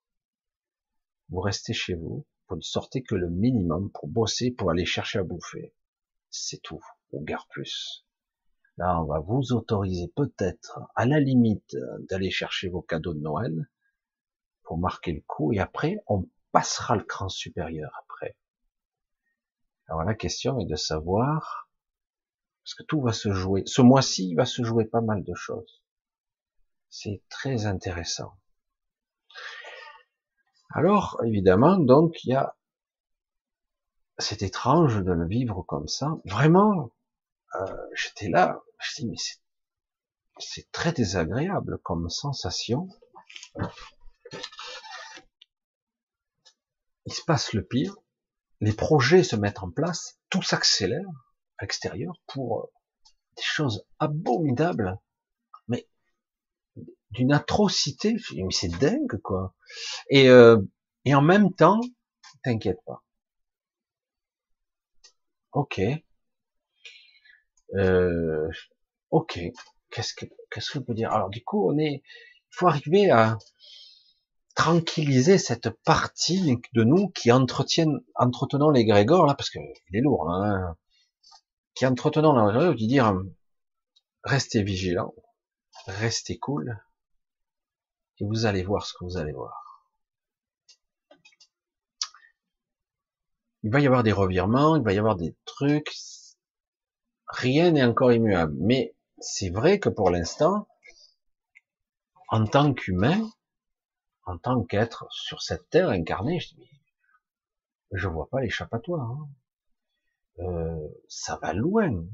Vous 1.29 1.39
restez 1.39 1.73
chez 1.73 1.95
vous, 1.95 2.27
vous 2.47 2.57
ne 2.57 2.61
sortez 2.61 3.01
que 3.01 3.15
le 3.15 3.31
minimum 3.31 3.89
pour 3.91 4.07
bosser, 4.07 4.51
pour 4.51 4.69
aller 4.69 4.85
chercher 4.85 5.17
à 5.17 5.23
bouffer. 5.23 5.73
C'est 6.29 6.61
tout, 6.61 6.83
ou 7.11 7.23
gare 7.23 7.47
plus. 7.47 8.05
Là, 8.77 9.01
on 9.01 9.05
va 9.05 9.21
vous 9.21 9.53
autoriser 9.53 10.13
peut-être, 10.15 10.81
à 10.95 11.07
la 11.07 11.19
limite, 11.19 11.75
d'aller 12.11 12.29
chercher 12.29 12.69
vos 12.69 12.83
cadeaux 12.83 13.15
de 13.15 13.21
Noël 13.21 13.71
pour 14.61 14.77
marquer 14.77 15.13
le 15.13 15.23
coup, 15.25 15.51
et 15.51 15.57
après, 15.57 15.97
on 16.05 16.29
passera 16.51 16.95
le 16.95 17.03
cran 17.03 17.29
supérieur 17.29 17.91
après. 18.03 18.37
Alors 19.87 20.03
la 20.03 20.15
question 20.15 20.59
est 20.59 20.65
de 20.65 20.75
savoir, 20.75 21.69
parce 22.63 22.75
que 22.75 22.83
tout 22.83 23.01
va 23.01 23.13
se 23.13 23.31
jouer, 23.31 23.63
ce 23.65 23.81
mois-ci, 23.81 24.29
il 24.29 24.35
va 24.35 24.45
se 24.45 24.63
jouer 24.63 24.85
pas 24.85 25.01
mal 25.01 25.23
de 25.23 25.33
choses. 25.33 25.83
C'est 26.89 27.21
très 27.29 27.65
intéressant. 27.65 28.37
Alors, 30.71 31.21
évidemment, 31.25 31.77
donc, 31.77 32.23
il 32.23 32.31
y 32.31 32.35
a, 32.35 32.57
c'est 34.17 34.41
étrange 34.41 35.03
de 35.03 35.11
le 35.11 35.25
vivre 35.27 35.63
comme 35.63 35.87
ça. 35.87 36.17
Vraiment, 36.25 36.91
euh, 37.55 37.87
j'étais 37.93 38.29
là, 38.29 38.61
je 38.79 39.01
dis, 39.01 39.07
mais 39.07 39.15
c'est 40.39 40.71
très 40.71 40.91
désagréable 40.91 41.79
comme 41.83 42.09
sensation. 42.09 42.89
Il 47.07 47.13
se 47.13 47.23
passe 47.23 47.53
le 47.53 47.63
pire, 47.63 47.95
les 48.59 48.73
projets 48.73 49.23
se 49.23 49.37
mettent 49.37 49.63
en 49.63 49.71
place, 49.71 50.19
tout 50.29 50.41
s'accélère 50.43 51.07
à 51.57 51.63
l'extérieur 51.63 52.13
pour 52.27 52.59
euh, 52.59 52.65
des 53.37 53.43
choses 53.43 53.85
abominables, 53.97 54.99
mais 55.69 55.87
d'une 57.11 57.31
atrocité. 57.31 58.17
Mais 58.35 58.51
c'est 58.51 58.67
dingue, 58.77 59.21
quoi. 59.23 59.55
Et, 60.09 60.27
euh, 60.29 60.57
et 61.05 61.15
en 61.15 61.21
même 61.21 61.53
temps, 61.53 61.79
t'inquiète 62.43 62.79
pas. 62.85 63.01
Ok, 65.53 65.79
euh, 67.75 68.49
ok, 69.11 69.39
qu'est-ce 69.91 70.13
que 70.13 70.25
qu'est-ce 70.51 70.71
que 70.71 70.79
je 70.79 70.83
peux 70.83 70.93
dire? 70.93 71.11
Alors 71.13 71.29
du 71.29 71.41
coup, 71.43 71.69
on 71.71 71.77
est, 71.77 72.03
il 72.03 72.51
faut 72.51 72.67
arriver 72.67 73.09
à 73.09 73.37
tranquilliser 74.57 75.37
cette 75.37 75.69
partie 75.69 76.57
de 76.73 76.83
nous 76.83 77.09
qui 77.09 77.31
entretiennent, 77.31 77.99
entretenons 78.15 78.71
l'égrégore 78.71 79.27
là, 79.27 79.35
parce 79.35 79.51
que 79.51 79.59
il 79.59 79.97
est 79.97 80.01
lourd, 80.01 80.31
hein, 80.31 80.75
qui 81.75 81.85
entretenons 81.85 82.33
l'égrégore, 82.33 82.75
qui 82.75 82.87
dire 82.87 83.13
restez 84.23 84.63
vigilants, 84.63 85.13
restez 85.85 86.39
cool, 86.39 86.83
et 88.19 88.25
vous 88.25 88.47
allez 88.47 88.63
voir 88.63 88.87
ce 88.87 88.93
que 88.93 89.05
vous 89.05 89.17
allez 89.17 89.31
voir. 89.31 89.85
Il 93.61 93.71
va 93.71 93.79
y 93.79 93.85
avoir 93.85 94.01
des 94.01 94.11
revirements, 94.11 94.75
il 94.75 94.83
va 94.83 94.91
y 94.91 94.97
avoir 94.97 95.17
des 95.17 95.35
trucs, 95.45 95.93
rien 97.27 97.71
n'est 97.71 97.83
encore 97.83 98.11
immuable. 98.11 98.55
Mais 98.59 98.95
c'est 99.19 99.51
vrai 99.51 99.79
que 99.79 99.89
pour 99.89 100.09
l'instant, 100.09 100.67
en 102.29 102.47
tant 102.47 102.73
qu'humain, 102.73 103.21
en 104.27 104.37
tant 104.37 104.61
qu'être 104.65 105.07
sur 105.09 105.41
cette 105.41 105.69
terre 105.69 105.89
incarné, 105.89 106.39
je 106.41 106.53
dis, 106.55 106.69
je 107.93 108.09
vois 108.09 108.29
pas 108.29 108.41
l'échappatoire. 108.41 109.09
Hein. 109.09 109.29
Euh, 110.39 110.87
ça 111.07 111.39
va 111.41 111.53
loin. 111.53 112.05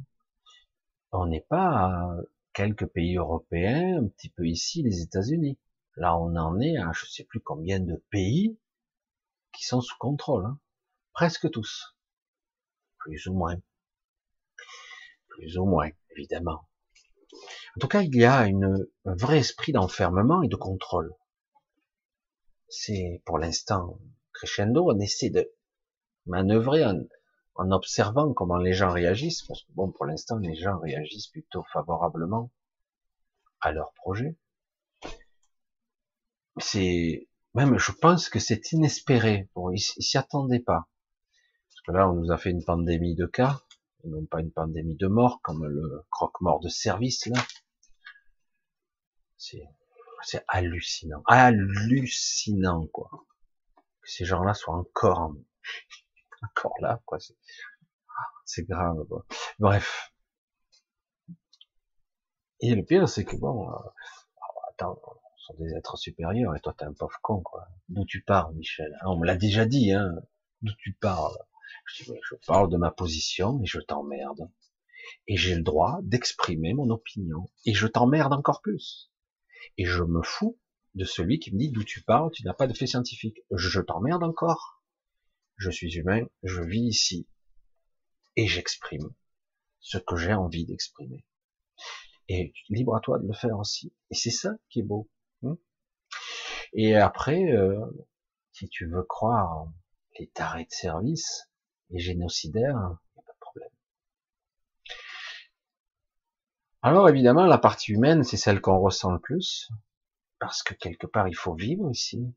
On 1.11 1.25
n'est 1.25 1.41
pas 1.41 1.87
à 1.87 2.15
quelques 2.53 2.85
pays 2.85 3.17
européens, 3.17 4.03
un 4.03 4.07
petit 4.07 4.29
peu 4.29 4.45
ici, 4.45 4.83
les 4.83 5.01
États-Unis. 5.01 5.57
Là, 5.95 6.15
on 6.15 6.35
en 6.35 6.59
est 6.59 6.77
à 6.77 6.91
je 6.93 7.07
sais 7.07 7.23
plus 7.23 7.39
combien 7.39 7.79
de 7.79 7.95
pays 8.11 8.59
qui 9.51 9.65
sont 9.65 9.81
sous 9.81 9.97
contrôle. 9.97 10.45
Hein. 10.45 10.59
Presque 11.13 11.49
tous. 11.49 11.97
Plus 12.99 13.25
ou 13.25 13.33
moins. 13.33 13.57
Plus 15.29 15.57
ou 15.57 15.65
moins, 15.65 15.89
évidemment. 16.11 16.67
En 17.75 17.79
tout 17.79 17.87
cas, 17.87 18.03
il 18.03 18.15
y 18.15 18.23
a 18.23 18.41
un 18.41 18.85
vrai 19.03 19.39
esprit 19.39 19.71
d'enfermement 19.71 20.43
et 20.43 20.47
de 20.47 20.55
contrôle. 20.55 21.11
C'est 22.69 23.21
pour 23.25 23.37
l'instant 23.37 23.99
crescendo, 24.33 24.91
on 24.91 24.99
essaie 24.99 25.29
de 25.29 25.51
manœuvrer 26.25 26.85
en, 26.85 26.99
en, 27.55 27.71
observant 27.71 28.33
comment 28.33 28.57
les 28.57 28.73
gens 28.73 28.91
réagissent, 28.91 29.43
parce 29.43 29.63
que 29.63 29.71
bon, 29.73 29.91
pour 29.91 30.05
l'instant, 30.05 30.37
les 30.37 30.55
gens 30.55 30.79
réagissent 30.79 31.27
plutôt 31.27 31.63
favorablement 31.71 32.51
à 33.61 33.71
leur 33.71 33.93
projet. 33.93 34.37
C'est 36.57 37.27
même, 37.53 37.77
je 37.77 37.91
pense 37.91 38.29
que 38.29 38.39
c'est 38.39 38.71
inespéré. 38.71 39.49
Bon, 39.55 39.69
ils, 39.71 39.79
s'y 39.79 40.17
attendaient 40.17 40.59
pas. 40.59 40.87
Parce 41.69 41.81
que 41.85 41.91
là, 41.91 42.09
on 42.09 42.13
nous 42.13 42.31
a 42.31 42.37
fait 42.37 42.49
une 42.49 42.63
pandémie 42.63 43.15
de 43.15 43.25
cas, 43.25 43.61
et 44.03 44.07
non 44.07 44.25
pas 44.25 44.41
une 44.41 44.51
pandémie 44.51 44.95
de 44.95 45.07
mort, 45.07 45.39
comme 45.43 45.65
le 45.65 46.03
croque-mort 46.09 46.59
de 46.59 46.69
service, 46.69 47.27
là. 47.27 47.39
C'est, 49.37 49.67
c'est 50.23 50.43
hallucinant. 50.47 51.23
Hallucinant, 51.27 52.87
quoi. 52.87 53.09
Que 54.01 54.09
ces 54.09 54.25
gens-là 54.25 54.53
soient 54.53 54.75
encore, 54.75 55.33
encore 56.43 56.75
là, 56.81 57.01
quoi. 57.05 57.19
C'est, 57.19 57.35
c'est 58.45 58.63
grave, 58.63 59.05
quoi. 59.07 59.25
Bref. 59.59 60.13
Et 62.61 62.75
le 62.75 62.83
pire, 62.83 63.09
c'est 63.09 63.25
que 63.25 63.35
bon, 63.35 63.69
euh, 63.69 63.75
attends, 64.69 64.99
sont 65.37 65.55
des 65.59 65.73
êtres 65.75 65.97
supérieurs, 65.97 66.55
et 66.55 66.59
toi 66.61 66.73
t'es 66.77 66.85
un 66.85 66.93
pauvre 66.93 67.19
con, 67.21 67.41
quoi. 67.41 67.67
D'où 67.89 68.05
tu 68.05 68.21
parles, 68.23 68.55
Michel? 68.55 68.95
Ah, 69.01 69.09
On 69.09 69.17
me 69.17 69.25
l'a 69.25 69.35
déjà 69.35 69.65
dit, 69.65 69.91
hein. 69.91 70.09
D'où 70.61 70.71
tu 70.77 70.93
parles 70.93 71.37
je, 71.85 72.05
dis, 72.05 72.19
je 72.29 72.35
parle 72.47 72.69
de 72.69 72.77
ma 72.77 72.91
position 72.91 73.59
et 73.61 73.65
je 73.65 73.79
t'emmerde. 73.79 74.49
Et 75.27 75.35
j'ai 75.35 75.55
le 75.55 75.63
droit 75.63 75.99
d'exprimer 76.03 76.73
mon 76.73 76.89
opinion. 76.89 77.49
Et 77.65 77.73
je 77.73 77.87
t'emmerde 77.87 78.31
encore 78.31 78.61
plus. 78.61 79.11
Et 79.77 79.85
je 79.85 80.03
me 80.03 80.21
fous 80.21 80.57
de 80.95 81.05
celui 81.05 81.39
qui 81.39 81.53
me 81.53 81.57
dit 81.57 81.69
d'où 81.69 81.83
tu 81.83 82.01
parles, 82.01 82.31
tu 82.31 82.43
n'as 82.43 82.53
pas 82.53 82.67
de 82.67 82.73
fait 82.73 82.87
scientifique. 82.87 83.39
Je 83.51 83.79
t'emmerde 83.81 84.23
encore. 84.23 84.81
Je 85.57 85.69
suis 85.69 85.97
humain, 85.97 86.25
je 86.43 86.61
vis 86.61 86.87
ici. 86.87 87.27
Et 88.35 88.47
j'exprime 88.47 89.13
ce 89.79 89.97
que 89.97 90.15
j'ai 90.15 90.33
envie 90.33 90.65
d'exprimer. 90.65 91.25
Et 92.29 92.53
libre 92.69 92.95
à 92.95 92.99
toi 92.99 93.19
de 93.19 93.27
le 93.27 93.33
faire 93.33 93.57
aussi. 93.59 93.93
Et 94.09 94.15
c'est 94.15 94.31
ça 94.31 94.51
qui 94.69 94.79
est 94.79 94.83
beau. 94.83 95.09
Hmm. 95.41 95.55
Et 96.73 96.95
après, 96.95 97.51
euh, 97.51 97.85
si 98.51 98.67
tu 98.69 98.87
veux 98.87 99.03
croire 99.03 99.67
les 100.17 100.27
tarés 100.27 100.65
de 100.65 100.71
service, 100.71 101.49
les 101.89 101.99
génocidaires, 101.99 102.75
il 102.75 103.15
n'y 103.15 103.21
a 103.21 103.23
pas 103.25 103.33
de 103.33 103.39
problème. 103.39 103.69
Alors 106.85 107.07
évidemment, 107.07 107.45
la 107.45 107.57
partie 107.57 107.93
humaine, 107.93 108.23
c'est 108.23 108.35
celle 108.35 108.59
qu'on 108.59 108.77
ressent 108.77 109.11
le 109.11 109.19
plus, 109.19 109.71
parce 110.39 110.63
que 110.63 110.73
quelque 110.73 111.07
part, 111.07 111.29
il 111.29 111.35
faut 111.35 111.53
vivre 111.53 111.89
ici. 111.89 112.35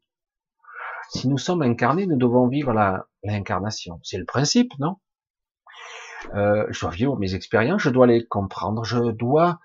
Si 1.11 1.26
nous 1.28 1.36
sommes 1.36 1.62
incarnés, 1.62 2.07
nous 2.07 2.16
devons 2.16 2.47
vivre 2.47 2.72
l'incarnation. 3.24 3.99
C'est 4.05 4.18
le 4.18 4.24
principe, 4.24 4.72
non? 4.78 4.99
Euh, 6.34 6.64
Je 6.70 6.80
dois 6.80 6.90
vivre 6.90 7.16
mes 7.16 7.34
expériences, 7.34 7.82
je 7.82 7.90
dois 7.90 8.07
les 8.07 8.24
comprendre, 8.24 8.84
je 8.84 9.11
dois 9.11 9.59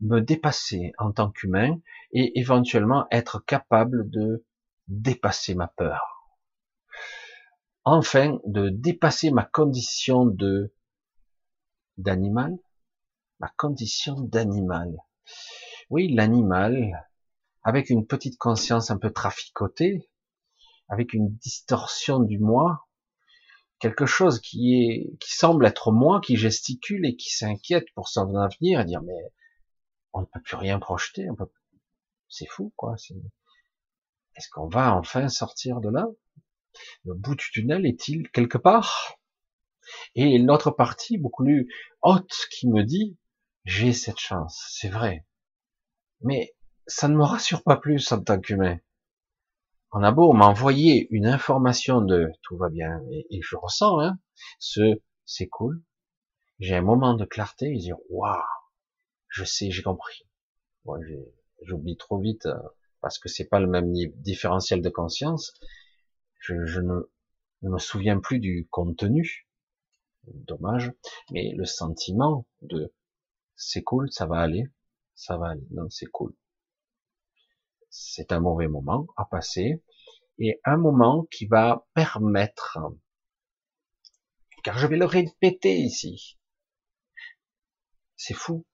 me 0.00 0.20
dépasser 0.20 0.92
en 0.98 1.10
tant 1.10 1.32
qu'humain 1.32 1.78
et 2.12 2.38
éventuellement 2.38 3.06
être 3.10 3.44
capable 3.44 4.08
de 4.10 4.44
dépasser 4.86 5.56
ma 5.56 5.66
peur. 5.66 6.32
Enfin, 7.84 8.38
de 8.46 8.68
dépasser 8.68 9.32
ma 9.32 9.44
condition 9.44 10.24
de 10.24 10.72
d'animal, 11.98 12.56
ma 13.40 13.48
condition 13.56 14.14
d'animal. 14.20 14.96
Oui, 15.88 16.12
l'animal, 16.12 17.08
avec 17.62 17.90
une 17.90 18.06
petite 18.06 18.38
conscience 18.38 18.90
un 18.90 18.98
peu 18.98 19.10
traficotée, 19.10 20.08
avec 20.88 21.14
une 21.14 21.34
distorsion 21.36 22.20
du 22.20 22.38
moi, 22.38 22.86
quelque 23.80 24.06
chose 24.06 24.40
qui 24.40 24.74
est, 24.74 25.16
qui 25.18 25.34
semble 25.34 25.66
être 25.66 25.90
moi, 25.90 26.20
qui 26.20 26.36
gesticule 26.36 27.06
et 27.06 27.16
qui 27.16 27.30
s'inquiète 27.30 27.86
pour 27.94 28.08
son 28.08 28.34
avenir, 28.36 28.80
et 28.80 28.84
dire 28.84 29.02
mais 29.02 29.32
on 30.12 30.20
ne 30.20 30.26
peut 30.26 30.40
plus 30.42 30.56
rien 30.56 30.78
projeter, 30.78 31.26
c'est 32.28 32.48
fou, 32.48 32.72
quoi. 32.76 32.94
Est-ce 34.36 34.48
qu'on 34.50 34.68
va 34.68 34.94
enfin 34.96 35.28
sortir 35.28 35.80
de 35.80 35.88
là? 35.88 36.06
Le 37.04 37.14
bout 37.14 37.34
du 37.34 37.50
tunnel 37.50 37.86
est-il 37.86 38.30
quelque 38.30 38.58
part? 38.58 39.16
Et 40.14 40.38
l'autre 40.38 40.70
partie, 40.70 41.18
beaucoup 41.18 41.44
plus 41.44 41.72
haute, 42.02 42.32
qui 42.52 42.68
me 42.68 42.84
dit, 42.84 43.16
j'ai 43.64 43.92
cette 43.92 44.18
chance, 44.18 44.66
c'est 44.70 44.88
vrai. 44.88 45.26
Mais 46.20 46.54
ça 46.86 47.08
ne 47.08 47.16
me 47.16 47.24
rassure 47.24 47.62
pas 47.62 47.76
plus 47.76 48.10
en 48.12 48.22
tant 48.22 48.40
qu'humain. 48.40 48.78
On 49.92 50.02
a 50.02 50.12
beau 50.12 50.32
m'envoyer 50.32 51.08
une 51.10 51.26
information 51.26 52.00
de 52.00 52.30
tout 52.42 52.56
va 52.56 52.68
bien, 52.68 53.02
et, 53.10 53.40
je 53.42 53.56
ressens, 53.56 54.00
hein, 54.00 54.18
ce 54.58 55.00
c'est 55.24 55.48
cool. 55.48 55.82
J'ai 56.60 56.76
un 56.76 56.82
moment 56.82 57.14
de 57.14 57.24
clarté 57.24 57.72
et 57.72 57.78
dire 57.78 57.96
waouh, 58.08 58.42
je 59.28 59.44
sais, 59.44 59.70
j'ai 59.70 59.82
compris. 59.82 60.28
Moi, 60.84 60.98
j'oublie 61.62 61.96
trop 61.96 62.18
vite 62.18 62.46
euh, 62.46 62.58
parce 63.00 63.18
que 63.18 63.28
c'est 63.28 63.48
pas 63.48 63.60
le 63.60 63.66
même 63.66 63.92
différentiel 64.16 64.82
de 64.82 64.90
conscience. 64.90 65.54
Je, 66.38 66.80
ne, 66.80 67.00
me 67.62 67.78
souviens 67.78 68.18
plus 68.18 68.38
du 68.38 68.68
contenu, 68.70 69.48
dommage, 70.26 70.92
mais 71.32 71.52
le 71.56 71.64
sentiment 71.64 72.46
de 72.62 72.92
c'est 73.60 73.82
cool, 73.82 74.10
ça 74.10 74.26
va 74.26 74.38
aller, 74.38 74.64
ça 75.14 75.36
va 75.36 75.50
aller, 75.50 75.66
non, 75.70 75.88
c'est 75.90 76.06
cool. 76.06 76.34
C'est 77.90 78.32
un 78.32 78.40
mauvais 78.40 78.68
moment 78.68 79.06
à 79.16 79.26
passer 79.26 79.84
et 80.38 80.60
un 80.64 80.78
moment 80.78 81.26
qui 81.30 81.46
va 81.46 81.86
permettre, 81.94 82.78
car 84.64 84.78
je 84.78 84.86
vais 84.86 84.96
le 84.96 85.04
répéter 85.04 85.76
ici, 85.76 86.38
c'est 88.16 88.34
fou, 88.34 88.66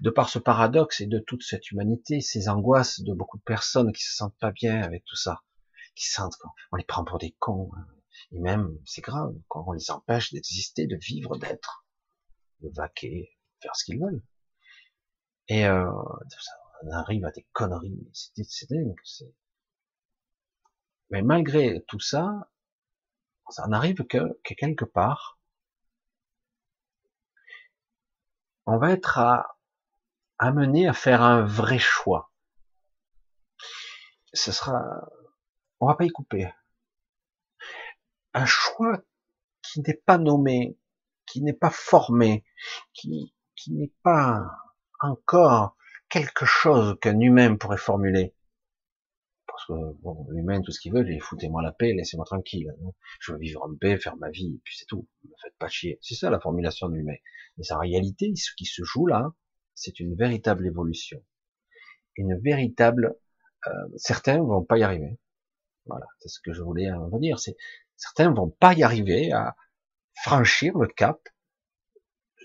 de 0.00 0.08
par 0.08 0.30
ce 0.30 0.38
paradoxe 0.38 1.02
et 1.02 1.06
de 1.06 1.18
toute 1.18 1.42
cette 1.42 1.70
humanité, 1.70 2.22
ces 2.22 2.48
angoisses 2.48 3.02
de 3.02 3.12
beaucoup 3.12 3.36
de 3.36 3.42
personnes 3.42 3.92
qui 3.92 4.02
se 4.02 4.14
sentent 4.14 4.38
pas 4.38 4.52
bien 4.52 4.80
avec 4.82 5.04
tout 5.04 5.16
ça, 5.16 5.42
qui 5.94 6.06
sentent 6.06 6.36
qu'on 6.36 6.76
les 6.76 6.84
prend 6.84 7.04
pour 7.04 7.18
des 7.18 7.32
cons, 7.38 7.70
hein. 7.76 7.86
et 8.32 8.38
même, 8.38 8.78
c'est 8.86 9.02
grave, 9.02 9.34
quand 9.48 9.64
on 9.66 9.72
les 9.72 9.90
empêche 9.90 10.32
d'exister, 10.32 10.86
de 10.86 10.96
vivre, 10.96 11.36
d'être, 11.36 11.86
de 12.60 12.70
vaquer, 12.74 13.36
faire 13.62 13.76
ce 13.76 13.84
qu'ils 13.84 14.00
veulent. 14.00 14.22
Et 15.48 15.66
euh, 15.66 15.90
on 16.82 16.90
arrive 16.90 17.24
à 17.24 17.30
des 17.30 17.46
conneries, 17.52 18.10
c'est 18.12 18.70
dingue. 18.70 18.94
Mais 21.10 21.22
malgré 21.22 21.84
tout 21.86 22.00
ça, 22.00 22.50
ça 23.50 23.66
n'arrive 23.68 24.04
que, 24.06 24.40
que 24.44 24.54
quelque 24.54 24.84
part, 24.84 25.38
on 28.66 28.78
va 28.78 28.92
être 28.92 29.18
à 29.18 29.58
amené 30.42 30.88
à 30.88 30.92
faire 30.92 31.22
un 31.22 31.44
vrai 31.44 31.78
choix. 31.78 32.32
Ce 34.32 34.50
sera, 34.50 34.82
on 35.78 35.86
va 35.86 35.94
pas 35.94 36.04
y 36.04 36.08
couper. 36.08 36.52
Un 38.34 38.46
choix 38.46 38.98
qui 39.62 39.80
n'est 39.82 40.02
pas 40.04 40.18
nommé, 40.18 40.76
qui 41.26 41.42
n'est 41.42 41.52
pas 41.52 41.70
formé, 41.70 42.44
qui, 42.92 43.32
qui 43.62 43.72
n'est 43.72 43.92
pas 44.02 44.44
encore 45.00 45.76
quelque 46.08 46.44
chose 46.44 46.96
qu'un 47.00 47.18
humain 47.20 47.56
pourrait 47.56 47.76
formuler. 47.76 48.34
Parce 49.46 49.66
que, 49.66 49.92
bon, 50.02 50.26
l'humain, 50.30 50.62
tout 50.62 50.72
ce 50.72 50.80
qu'il 50.80 50.92
veut, 50.92 51.04
foutez-moi 51.20 51.62
la 51.62 51.72
paix, 51.72 51.92
laissez-moi 51.92 52.24
tranquille. 52.24 52.68
Hein. 52.70 52.90
Je 53.20 53.32
veux 53.32 53.38
vivre 53.38 53.62
en 53.62 53.74
paix, 53.76 53.98
faire 53.98 54.16
ma 54.16 54.30
vie, 54.30 54.54
et 54.56 54.60
puis 54.64 54.76
c'est 54.76 54.86
tout. 54.86 55.06
Ne 55.24 55.30
me 55.30 55.34
faites 55.42 55.56
pas 55.58 55.68
chier. 55.68 55.98
C'est 56.00 56.14
ça 56.14 56.30
la 56.30 56.40
formulation 56.40 56.88
de 56.88 56.94
l'humain. 56.96 57.16
Mais 57.56 57.70
en 57.72 57.78
réalité, 57.78 58.34
ce 58.34 58.50
qui 58.56 58.64
se 58.64 58.82
joue 58.82 59.06
là, 59.06 59.32
c'est 59.74 60.00
une 60.00 60.16
véritable 60.16 60.66
évolution. 60.66 61.22
Une 62.16 62.38
véritable, 62.40 63.16
euh, 63.66 63.70
certains 63.96 64.38
vont 64.42 64.64
pas 64.64 64.78
y 64.78 64.82
arriver. 64.82 65.18
Voilà, 65.86 66.06
c'est 66.18 66.28
ce 66.28 66.40
que 66.40 66.52
je 66.52 66.62
voulais 66.62 66.90
en 66.90 67.18
dire. 67.18 67.38
C'est 67.38 67.56
certains 67.96 68.32
vont 68.32 68.50
pas 68.50 68.74
y 68.74 68.82
arriver 68.82 69.32
à 69.32 69.54
franchir 70.24 70.76
le 70.78 70.88
cap 70.88 71.20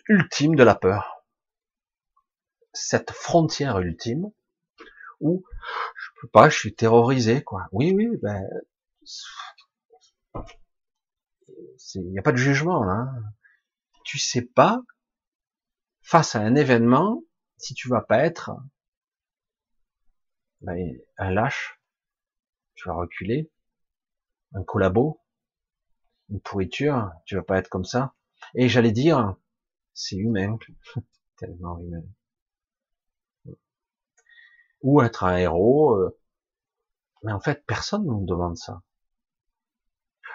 ultime 0.10 0.56
de 0.56 0.64
la 0.64 0.76
peur. 0.76 1.26
Cette 2.74 3.12
frontière 3.12 3.80
ultime 3.80 4.32
où 5.20 5.44
je 5.96 6.10
peux 6.22 6.28
pas, 6.28 6.50
je 6.50 6.58
suis 6.58 6.76
terrorisé, 6.76 7.44
quoi. 7.44 7.68
Oui, 7.72 7.94
oui, 7.96 8.08
ben, 8.22 8.44
il 11.96 12.12
n'y 12.12 12.20
a 12.20 12.22
pas 12.22 12.32
de 12.32 12.38
jugement 12.38 12.84
là. 12.84 12.94
Hein. 12.94 13.24
Tu 14.04 14.20
sais 14.20 14.42
pas 14.42 14.82
face 16.02 16.36
à 16.36 16.40
un 16.40 16.56
événement 16.56 17.24
si 17.58 17.74
tu 17.74 17.90
vas 17.90 18.02
pas 18.02 18.20
être 18.20 18.52
ben, 20.62 20.98
un 21.18 21.32
lâche, 21.32 21.80
tu 22.76 22.88
vas 22.88 22.96
reculer, 22.96 23.52
un 24.54 24.64
collabo, 24.64 25.22
une 26.30 26.40
pourriture, 26.40 27.12
tu 27.26 27.36
vas 27.36 27.44
pas 27.44 27.58
être 27.58 27.70
comme 27.70 27.86
ça. 27.86 28.14
Et 28.56 28.70
j'allais 28.70 28.92
dire, 28.92 29.36
c'est 29.98 30.16
humain, 30.16 30.60
tellement 31.38 31.80
humain. 31.80 32.04
Ou 34.84 35.02
être 35.02 35.24
un 35.24 35.38
héros, 35.38 35.96
euh, 35.96 36.20
mais 37.24 37.32
en 37.32 37.40
fait, 37.40 37.66
personne 37.66 38.04
ne 38.04 38.12
nous 38.12 38.26
demande 38.26 38.58
ça. 38.58 38.84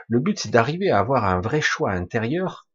Le 0.08 0.18
but, 0.18 0.36
c'est 0.36 0.50
d'arriver 0.50 0.90
à 0.90 0.98
avoir 0.98 1.24
un 1.24 1.40
vrai 1.40 1.60
choix 1.60 1.92
intérieur. 1.92 2.68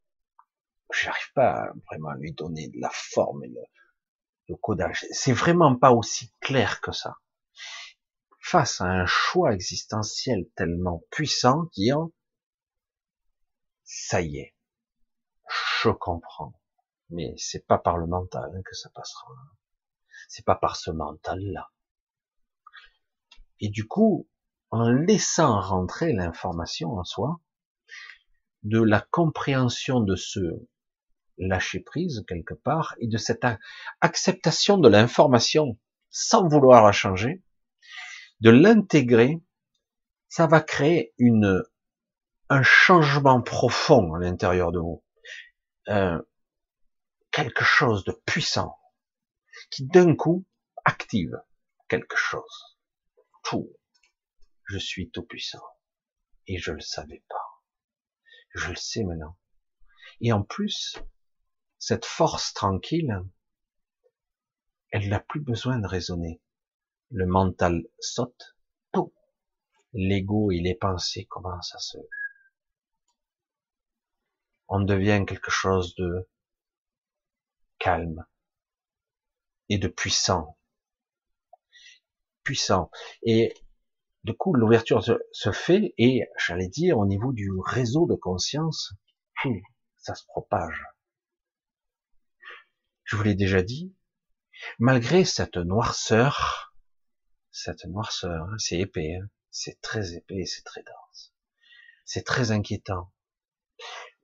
J'arrive 0.94 1.34
pas 1.34 1.74
vraiment 1.88 2.10
à 2.10 2.16
lui 2.16 2.32
donner 2.32 2.70
de 2.70 2.80
la 2.80 2.90
forme 2.90 3.44
et 3.44 3.54
le, 4.48 4.56
codage. 4.56 5.06
C'est 5.12 5.34
vraiment 5.34 5.76
pas 5.76 5.92
aussi 5.92 6.34
clair 6.40 6.80
que 6.80 6.94
ça. 6.94 7.18
Face 8.40 8.80
à 8.80 8.86
un 8.86 9.06
choix 9.06 9.54
existentiel 9.54 10.48
tellement 10.56 11.04
puissant 11.12 11.66
qui 11.74 11.92
en, 11.92 12.14
ça 13.84 14.22
y 14.22 14.38
est, 14.38 14.56
je 15.84 15.90
comprends. 15.90 16.54
Mais 17.10 17.34
c'est 17.38 17.66
pas 17.66 17.78
par 17.78 17.98
le 17.98 18.08
mental 18.08 18.62
que 18.66 18.76
ça 18.76 18.90
passera. 18.94 19.28
C'est 20.28 20.46
pas 20.46 20.56
par 20.56 20.76
ce 20.76 20.92
mental-là. 20.92 21.72
Et 23.60 23.70
du 23.70 23.88
coup, 23.88 24.28
en 24.70 24.90
laissant 24.90 25.60
rentrer 25.60 26.14
l'information 26.14 26.92
en 26.92 27.04
soi, 27.04 27.40
de 28.64 28.82
la 28.82 29.02
compréhension 29.02 30.02
de 30.02 30.16
ce 30.16 30.40
lâcher 31.38 31.80
prise 31.80 32.26
quelque 32.28 32.54
part 32.54 32.96
et 33.00 33.08
de 33.08 33.18
cette 33.18 33.46
acceptation 34.02 34.78
de 34.78 34.90
l'information 34.90 35.80
sans 36.10 36.48
vouloir 36.48 36.84
la 36.84 36.92
changer, 36.92 37.44
de 38.42 38.50
l'intégrer, 38.50 39.42
ça 40.28 40.48
va 40.48 40.62
créer 40.62 41.14
une 41.18 41.64
un 42.50 42.64
changement 42.64 43.42
profond 43.42 44.14
à 44.14 44.20
l'intérieur 44.20 44.72
de 44.72 44.80
vous, 44.80 45.04
euh, 45.90 46.22
quelque 47.38 47.64
chose 47.64 48.04
de 48.04 48.14
puissant 48.26 48.80
qui 49.70 49.86
d'un 49.86 50.16
coup 50.16 50.48
active 50.86 51.40
quelque 51.88 52.18
chose. 52.18 52.80
Tout, 53.44 53.78
je 54.64 54.80
suis 54.80 55.12
tout 55.12 55.22
puissant. 55.22 55.62
Et 56.48 56.58
je 56.58 56.72
le 56.72 56.80
savais 56.80 57.24
pas. 57.30 57.62
Je 58.56 58.70
le 58.70 58.76
sais 58.76 59.04
maintenant. 59.04 59.38
Et 60.20 60.32
en 60.32 60.42
plus, 60.42 60.98
cette 61.78 62.06
force 62.06 62.56
tranquille, 62.56 63.24
elle 64.90 65.08
n'a 65.08 65.20
plus 65.20 65.42
besoin 65.42 65.78
de 65.78 65.86
raisonner. 65.86 66.42
Le 67.12 67.28
mental 67.28 67.84
saute, 68.00 68.58
tout. 68.92 69.14
L'ego 69.94 70.50
et 70.50 70.60
les 70.60 70.74
pensées 70.74 71.26
commencent 71.26 71.76
à 71.76 71.80
se... 71.80 72.00
On 74.70 74.80
devient 74.80 75.24
quelque 75.28 75.52
chose 75.52 75.94
de 75.94 76.28
calme 77.80 78.26
et 79.70 79.78
de 79.78 79.88
puissant. 79.88 80.58
Puissant. 82.44 82.90
Et 83.24 83.54
du 84.24 84.34
coup, 84.34 84.54
l'ouverture 84.54 85.04
se 85.04 85.52
fait 85.52 85.94
et, 85.98 86.28
j'allais 86.38 86.68
dire, 86.68 86.98
au 86.98 87.06
niveau 87.06 87.34
du 87.34 87.50
réseau 87.66 88.06
de 88.08 88.16
conscience, 88.16 88.94
ça 89.98 90.16
se 90.16 90.26
propage. 90.26 90.84
Je 93.04 93.16
vous 93.16 93.24
l'ai 93.24 93.36
déjà 93.36 93.62
dit, 93.62 93.96
malgré 94.80 95.24
cette 95.24 95.58
noirceur, 95.58 96.74
cette 97.52 97.86
noirceur, 97.86 98.44
hein, 98.50 98.56
c'est 98.58 98.80
épais, 98.80 99.16
hein, 99.16 99.30
c'est 99.50 99.80
très 99.82 100.14
épais 100.14 100.46
c'est 100.46 100.64
très 100.64 100.84
dense. 100.84 101.34
C'est 102.06 102.26
très 102.26 102.52
inquiétant. 102.52 103.12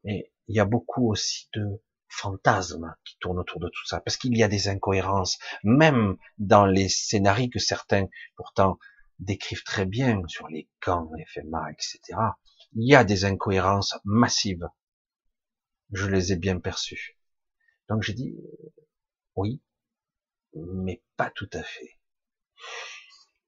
Mais 0.03 0.33
il 0.47 0.55
y 0.55 0.59
a 0.59 0.65
beaucoup 0.65 1.09
aussi 1.09 1.49
de 1.53 1.81
fantasmes 2.13 2.95
qui 3.03 3.17
tournent 3.19 3.39
autour 3.39 3.59
de 3.59 3.67
tout 3.67 3.85
ça, 3.85 3.99
parce 3.99 4.17
qu'il 4.17 4.37
y 4.37 4.43
a 4.43 4.47
des 4.47 4.67
incohérences, 4.67 5.39
même 5.63 6.17
dans 6.37 6.65
les 6.65 6.89
scénarios 6.89 7.49
que 7.51 7.59
certains, 7.59 8.07
pourtant, 8.35 8.77
décrivent 9.19 9.63
très 9.63 9.85
bien 9.85 10.21
sur 10.27 10.47
les 10.47 10.69
camps, 10.79 11.09
les 11.17 11.25
FMA, 11.25 11.71
etc. 11.71 11.99
Il 12.73 12.89
y 12.89 12.95
a 12.95 13.03
des 13.03 13.25
incohérences 13.25 13.95
massives. 14.03 14.67
Je 15.91 16.07
les 16.07 16.33
ai 16.33 16.35
bien 16.35 16.59
perçues. 16.59 17.17
Donc 17.89 18.01
j'ai 18.03 18.13
dit, 18.13 18.35
euh, 18.37 18.83
oui, 19.35 19.61
mais 20.55 21.03
pas 21.17 21.29
tout 21.29 21.49
à 21.53 21.63
fait. 21.63 21.99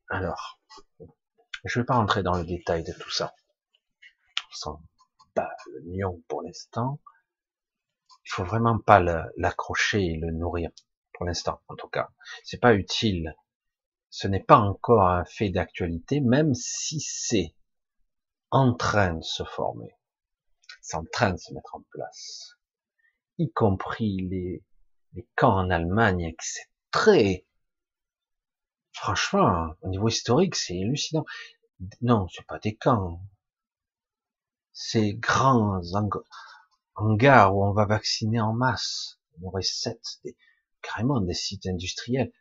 Alors, 0.10 0.60
je 1.00 1.80
ne 1.80 1.84
vais 1.84 1.86
pas 1.86 1.96
rentrer 1.96 2.24
dans 2.24 2.38
le 2.38 2.46
détail 2.46 2.84
de 2.84 2.94
tout 2.94 3.12
ça. 3.12 3.34
Sans 4.52 4.82
pas 5.34 5.52
le 5.74 5.82
nion 5.86 6.24
pour 6.28 6.42
l'instant. 6.44 7.00
Il 8.26 8.32
faut 8.32 8.44
vraiment 8.44 8.80
pas 8.80 9.00
l'accrocher 9.38 10.04
et 10.04 10.18
le 10.18 10.32
nourrir 10.32 10.72
pour 11.14 11.26
l'instant, 11.26 11.62
en 11.68 11.76
tout 11.76 11.88
cas. 11.88 12.10
C'est 12.44 12.60
pas 12.60 12.74
utile. 12.74 13.36
Ce 14.10 14.28
n'est 14.28 14.44
pas 14.44 14.58
encore 14.58 15.08
un 15.08 15.26
fait 15.26 15.50
d'actualité, 15.50 16.22
même 16.22 16.54
si 16.54 17.00
c'est 17.00 17.54
en 18.52 18.74
train 18.74 19.16
de 19.16 19.24
se 19.24 19.44
former, 19.44 19.94
c'est 20.82 20.96
en 20.96 21.04
train 21.12 21.32
de 21.32 21.38
se 21.38 21.54
mettre 21.54 21.76
en 21.76 21.82
place, 21.90 22.56
y 23.38 23.52
compris 23.52 24.18
les, 24.30 24.64
camps 25.36 25.58
en 25.58 25.70
Allemagne, 25.70 26.34
c'est 26.40 26.70
très, 26.92 27.46
franchement, 28.94 29.76
au 29.82 29.90
niveau 29.90 30.08
historique, 30.08 30.56
c'est 30.56 30.82
hallucinant. 30.82 31.26
Non, 32.02 32.28
c'est 32.30 32.46
pas 32.46 32.60
des 32.60 32.76
camps, 32.76 33.22
c'est 34.72 35.14
grands 35.14 35.82
hangars 36.96 37.56
où 37.56 37.66
on 37.66 37.74
va 37.74 37.86
vacciner 37.86 38.40
en 38.40 38.54
masse. 38.54 39.20
Y 39.40 39.46
aurait 39.46 39.62
sept, 39.62 40.02
des, 40.24 40.38
carrément 40.82 41.20
des 41.22 41.34
sites 41.34 41.68
industriels. 41.68 42.32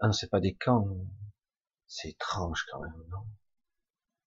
Ah 0.00 0.12
c'est 0.12 0.30
pas 0.30 0.40
des 0.40 0.54
camps. 0.54 0.86
C'est 1.86 2.10
étrange 2.10 2.66
quand 2.70 2.80
même, 2.80 3.04
non? 3.08 3.26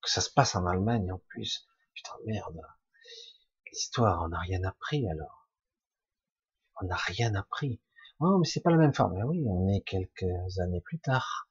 Que 0.01 0.09
ça 0.09 0.21
se 0.21 0.31
passe 0.31 0.55
en 0.55 0.65
Allemagne 0.65 1.11
en 1.11 1.19
plus. 1.27 1.67
Putain, 1.93 2.13
merde. 2.25 2.61
L'histoire, 3.71 4.23
on 4.23 4.29
n'a 4.29 4.39
rien 4.39 4.63
appris 4.63 5.07
alors. 5.09 5.47
On 6.81 6.85
n'a 6.87 6.95
rien 6.95 7.35
appris. 7.35 7.81
Oh, 8.19 8.37
mais 8.39 8.47
c'est 8.47 8.61
pas 8.61 8.71
la 8.71 8.77
même 8.77 8.93
forme. 8.93 9.13
Mais 9.15 9.23
oui, 9.23 9.43
on 9.47 9.67
est 9.67 9.81
quelques 9.81 10.59
années 10.59 10.81
plus 10.81 10.99
tard. 10.99 11.49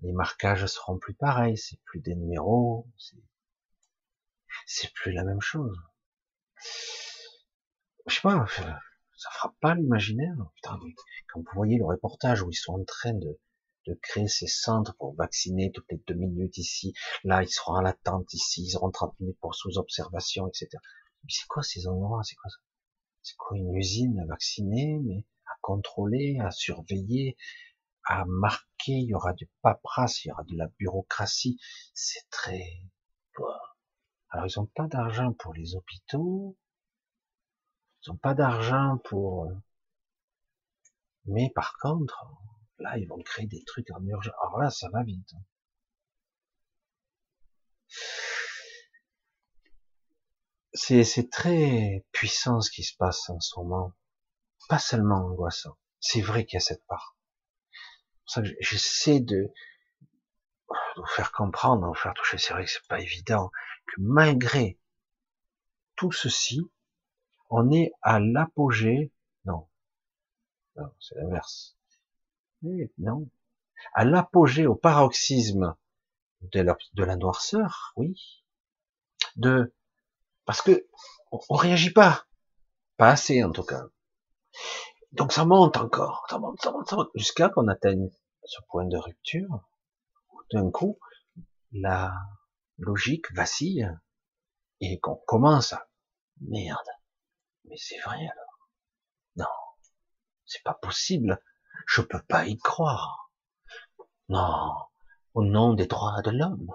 Les 0.00 0.12
marquages 0.12 0.66
seront 0.66 0.98
plus 0.98 1.14
pareils, 1.14 1.56
c'est 1.56 1.80
plus 1.84 2.00
des 2.00 2.16
numéros, 2.16 2.88
plus 4.94 5.12
la 5.12 5.24
même 5.24 5.40
chose. 5.40 5.76
Je 8.06 8.14
sais 8.14 8.20
pas, 8.22 8.46
ça 9.16 9.30
frappe 9.30 9.58
pas 9.60 9.74
l'imaginaire. 9.74 10.34
Quand 10.62 10.78
vous 11.36 11.44
voyez 11.54 11.78
le 11.78 11.84
reportage 11.84 12.42
où 12.42 12.50
ils 12.50 12.56
sont 12.56 12.74
en 12.74 12.84
train 12.84 13.12
de, 13.12 13.38
de 13.86 13.94
créer 13.94 14.28
ces 14.28 14.46
centres 14.46 14.96
pour 14.96 15.14
vacciner 15.14 15.70
toutes 15.72 15.90
les 15.90 16.02
deux 16.06 16.14
minutes 16.14 16.58
ici, 16.58 16.92
là 17.24 17.42
ils 17.42 17.48
seront 17.48 17.74
à 17.74 17.82
l'attente 17.82 18.32
ici, 18.34 18.64
ils 18.64 18.76
auront 18.76 18.90
30 18.90 19.18
minutes 19.20 19.38
pour 19.40 19.54
sous 19.54 19.78
observation, 19.78 20.48
etc. 20.48 20.68
Mais 21.24 21.30
c'est 21.30 21.46
quoi 21.46 21.62
ces 21.62 21.86
endroits? 21.86 22.22
C'est 22.24 22.36
quoi 22.36 22.50
ça? 22.50 22.58
C'est 23.22 23.36
quoi 23.36 23.56
une 23.56 23.74
usine 23.76 24.18
à 24.20 24.26
vacciner, 24.26 24.98
mais 25.04 25.24
à 25.46 25.52
contrôler, 25.60 26.38
à 26.40 26.50
surveiller, 26.50 27.36
à 28.04 28.24
marquer? 28.26 28.92
Il 28.92 29.08
y 29.08 29.14
aura 29.14 29.32
du 29.32 29.48
paperasse, 29.62 30.24
il 30.24 30.28
y 30.28 30.32
aura 30.32 30.42
de 30.44 30.56
la 30.56 30.66
bureaucratie. 30.78 31.58
C'est 31.94 32.28
très. 32.30 32.64
Alors 34.32 34.46
ils 34.46 34.58
ont 34.58 34.66
pas 34.66 34.86
d'argent 34.86 35.32
pour 35.34 35.52
les 35.52 35.76
hôpitaux, 35.76 36.56
ils 38.04 38.10
n'ont 38.10 38.16
pas 38.16 38.34
d'argent 38.34 38.98
pour. 39.04 39.44
Euh, 39.44 39.54
mais 41.26 41.50
par 41.54 41.76
contre, 41.78 42.24
là, 42.78 42.96
ils 42.98 43.06
vont 43.06 43.22
créer 43.22 43.46
des 43.46 43.62
trucs 43.64 43.90
en 43.90 44.04
urgence. 44.04 44.34
Alors 44.42 44.58
là, 44.58 44.70
ça 44.70 44.88
va 44.90 45.02
vite. 45.04 45.34
C'est 50.74 51.30
très 51.30 52.06
puissant 52.12 52.62
ce 52.62 52.70
qui 52.70 52.82
se 52.82 52.96
passe 52.96 53.28
en 53.28 53.38
ce 53.38 53.60
moment. 53.60 53.92
Pas 54.68 54.78
seulement 54.78 55.26
angoissant. 55.26 55.76
C'est 56.00 56.22
vrai 56.22 56.46
qu'il 56.46 56.56
y 56.56 56.56
a 56.56 56.60
cette 56.60 56.86
part. 56.86 57.16
Ça 58.26 58.42
j'essaie 58.60 59.20
de, 59.20 59.52
de 60.96 61.00
vous 61.00 61.06
faire 61.06 61.32
comprendre, 61.32 61.82
de 61.82 61.86
vous 61.86 61.94
faire 61.94 62.14
toucher. 62.14 62.38
C'est 62.38 62.52
vrai 62.52 62.64
que 62.64 62.70
c'est 62.70 62.86
pas 62.88 63.00
évident 63.00 63.50
que 63.86 64.00
malgré 64.00 64.78
tout 65.96 66.12
ceci, 66.12 66.70
on 67.50 67.70
est 67.70 67.92
à 68.02 68.18
l'apogée, 68.18 69.12
non, 69.44 69.68
non 70.76 70.90
c'est 71.00 71.16
l'inverse, 71.16 71.76
non, 72.98 73.28
à 73.94 74.04
l'apogée, 74.04 74.66
au 74.66 74.74
paroxysme 74.74 75.76
de 76.42 76.60
la, 76.60 76.76
de 76.94 77.04
noirceur, 77.04 77.92
oui, 77.96 78.44
de 79.36 79.74
parce 80.44 80.62
que 80.62 80.86
on, 81.30 81.40
on 81.48 81.54
réagit 81.54 81.92
pas, 81.92 82.26
pas 82.96 83.08
assez 83.08 83.42
en 83.44 83.52
tout 83.52 83.64
cas. 83.64 83.84
Donc 85.12 85.32
ça 85.32 85.44
monte 85.44 85.76
encore, 85.76 86.26
ça 86.30 86.38
monte, 86.38 86.60
ça 86.62 86.72
monte, 86.72 86.88
ça 86.88 86.96
monte, 86.96 87.10
jusqu'à 87.14 87.48
qu'on 87.48 87.68
atteigne 87.68 88.10
ce 88.44 88.60
point 88.68 88.86
de 88.86 88.96
rupture, 88.96 89.60
d'un 90.52 90.70
coup, 90.70 90.98
la 91.72 92.12
logique 92.78 93.32
vacille, 93.34 93.90
et 94.80 94.98
qu'on 95.00 95.16
commence 95.26 95.72
à, 95.72 95.88
merde, 96.40 96.88
mais 97.64 97.76
c'est 97.76 97.98
vrai 98.00 98.18
alors. 98.18 98.68
Non, 99.36 99.84
c'est 100.44 100.62
pas 100.62 100.74
possible, 100.74 101.42
je 101.86 102.02
peux 102.02 102.22
pas 102.28 102.46
y 102.46 102.58
croire. 102.58 103.32
Non, 104.28 104.74
au 105.34 105.44
nom 105.44 105.74
des 105.74 105.86
droits 105.86 106.22
de 106.22 106.30
l'homme, 106.30 106.70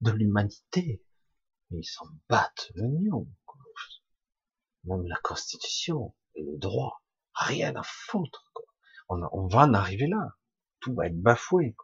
de 0.00 0.10
l'humanité, 0.10 1.02
ils 1.70 1.84
s'en 1.84 2.06
battent 2.28 2.70
l'union, 2.74 3.26
même 4.84 5.06
la 5.06 5.18
constitution, 5.22 6.14
le 6.34 6.56
droit, 6.56 7.02
rien 7.34 7.74
à 7.76 7.82
foutre. 7.82 8.44
On, 9.08 9.46
va 9.48 9.60
en 9.60 9.74
arriver 9.74 10.06
là. 10.06 10.36
Tout 10.80 10.94
va 10.94 11.06
être 11.06 11.20
bafoué. 11.20 11.76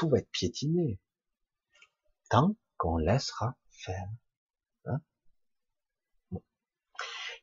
Tout 0.00 0.08
va 0.08 0.16
être 0.16 0.30
piétiné. 0.30 0.98
Tant 2.30 2.56
qu'on 2.78 2.96
laissera 2.96 3.54
faire. 3.70 4.08
Hein 4.86 5.02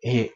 Et 0.02 0.34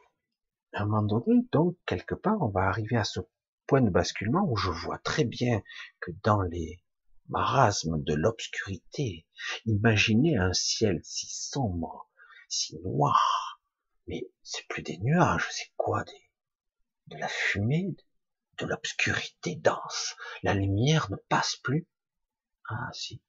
à 0.74 0.84
un 0.84 0.86
moment 0.86 1.02
donné, 1.02 1.42
donc, 1.52 1.78
quelque 1.88 2.14
part, 2.14 2.40
on 2.42 2.50
va 2.50 2.68
arriver 2.68 2.96
à 2.96 3.06
ce 3.06 3.22
point 3.66 3.82
de 3.82 3.90
basculement 3.90 4.48
où 4.48 4.56
je 4.56 4.70
vois 4.70 5.00
très 5.00 5.24
bien 5.24 5.64
que 6.00 6.12
dans 6.24 6.44
les 6.44 6.84
marasmes 7.30 8.04
de 8.04 8.14
l'obscurité, 8.14 9.26
imaginez 9.66 10.38
un 10.38 10.54
ciel 10.54 11.00
si 11.04 11.26
sombre, 11.26 12.08
si 12.48 12.78
noir, 12.82 13.60
mais 14.06 14.30
c'est 14.44 14.68
plus 14.68 14.84
des 14.84 15.00
nuages, 15.00 15.48
c'est 15.50 15.72
quoi 15.76 16.04
des, 16.04 16.30
de 17.08 17.18
la 17.18 17.28
fumée, 17.28 17.96
de 18.60 18.68
l'obscurité 18.68 19.56
dense. 19.56 20.16
La 20.44 20.54
lumière 20.54 21.10
ne 21.10 21.16
passe 21.16 21.56
plus. 21.56 21.88
Ah 22.70 22.90
si. 22.94 23.22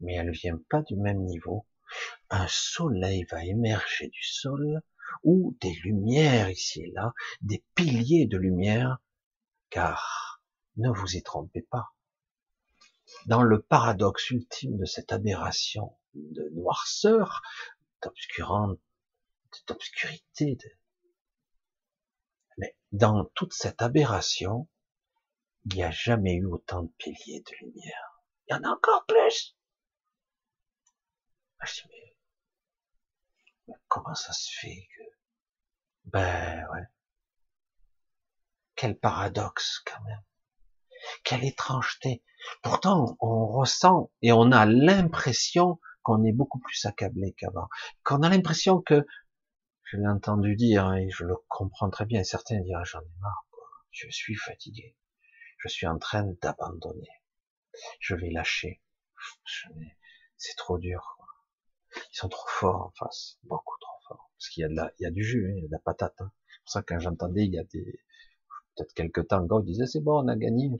Mais 0.00 0.14
elle 0.14 0.30
vient 0.30 0.58
pas 0.68 0.82
du 0.82 0.96
même 0.96 1.24
niveau. 1.24 1.66
Un 2.30 2.46
soleil 2.48 3.24
va 3.30 3.44
émerger 3.44 4.08
du 4.08 4.22
sol 4.22 4.82
ou 5.22 5.56
des 5.60 5.74
lumières 5.84 6.50
ici 6.50 6.82
et 6.82 6.90
là, 6.90 7.12
des 7.40 7.64
piliers 7.74 8.26
de 8.26 8.36
lumière, 8.36 8.98
car 9.70 10.42
ne 10.76 10.90
vous 10.90 11.16
y 11.16 11.22
trompez 11.22 11.62
pas. 11.62 11.94
Dans 13.26 13.42
le 13.42 13.62
paradoxe 13.62 14.30
ultime 14.30 14.76
de 14.76 14.84
cette 14.84 15.12
aberration 15.12 15.96
de 16.14 16.48
noirceur, 16.54 17.42
d'obscurité, 19.66 20.58
mais 22.58 22.76
dans 22.92 23.24
toute 23.34 23.52
cette 23.52 23.82
aberration, 23.82 24.68
il 25.66 25.76
n'y 25.76 25.82
a 25.82 25.90
jamais 25.90 26.34
eu 26.34 26.46
autant 26.46 26.82
de 26.82 26.92
piliers 26.98 27.42
de 27.46 27.66
lumière. 27.66 28.22
Il 28.46 28.54
y 28.54 28.58
en 28.58 28.62
a 28.64 28.68
encore 28.68 29.06
plus. 29.06 29.56
Ah, 31.58 31.64
je 31.66 31.82
dis, 31.82 31.88
mais, 33.66 33.74
comment 33.88 34.14
ça 34.14 34.32
se 34.32 34.50
fait 34.60 34.88
que... 34.96 35.02
Ben 36.04 36.66
ouais. 36.72 36.86
Quel 38.76 38.98
paradoxe 38.98 39.80
quand 39.86 40.02
même. 40.02 40.22
Quelle 41.22 41.44
étrangeté. 41.44 42.22
Pourtant, 42.62 43.16
on 43.20 43.46
ressent 43.46 44.10
et 44.20 44.32
on 44.32 44.52
a 44.52 44.66
l'impression 44.66 45.80
qu'on 46.02 46.24
est 46.24 46.32
beaucoup 46.32 46.58
plus 46.58 46.84
accablé 46.84 47.32
qu'avant. 47.32 47.68
Qu'on 48.02 48.22
a 48.22 48.28
l'impression 48.28 48.82
que 48.82 49.06
je 49.84 49.96
l'ai 49.96 50.08
entendu 50.08 50.56
dire 50.56 50.92
et 50.94 51.08
je 51.10 51.24
le 51.24 51.36
comprends 51.48 51.88
très 51.88 52.04
bien. 52.04 52.22
Certains 52.24 52.60
diront 52.60 52.84
j'en 52.84 53.00
ai 53.00 53.20
marre, 53.20 53.46
quoi. 53.50 53.64
je 53.90 54.10
suis 54.10 54.34
fatigué, 54.34 54.96
je 55.64 55.68
suis 55.70 55.86
en 55.86 55.98
train 55.98 56.24
d'abandonner, 56.42 57.08
je 57.98 58.14
vais 58.14 58.30
lâcher. 58.30 58.82
C'est 60.36 60.56
trop 60.56 60.78
dur. 60.78 61.16
Ils 61.96 62.16
sont 62.16 62.28
trop 62.28 62.48
forts 62.48 62.82
en 62.82 62.90
face, 62.90 63.38
beaucoup 63.44 63.78
trop 63.80 63.98
forts. 64.06 64.30
Parce 64.36 64.48
qu'il 64.50 64.60
y 64.60 64.64
a 64.64 64.68
de 64.68 64.74
la, 64.74 64.92
il 64.98 65.04
y 65.04 65.06
a 65.06 65.10
du 65.10 65.24
jus, 65.24 65.48
hein, 65.48 65.54
il 65.56 65.62
y 65.62 65.64
a 65.64 65.68
de 65.68 65.72
la 65.72 65.78
patate. 65.78 66.20
Hein. 66.20 66.30
C'est 66.48 66.60
pour 66.60 66.70
ça 66.70 66.82
que 66.82 66.92
quand 66.92 67.00
j'entendais, 67.00 67.46
il 67.46 67.54
y 67.54 67.58
a 67.58 67.64
des, 67.64 68.00
peut-être 68.76 68.92
quelques 68.92 69.26
temps 69.28 69.46
ils 69.60 69.64
disaient 69.64 69.86
c'est 69.86 70.00
bon, 70.00 70.22
on 70.22 70.28
a 70.28 70.36
gagné. 70.36 70.70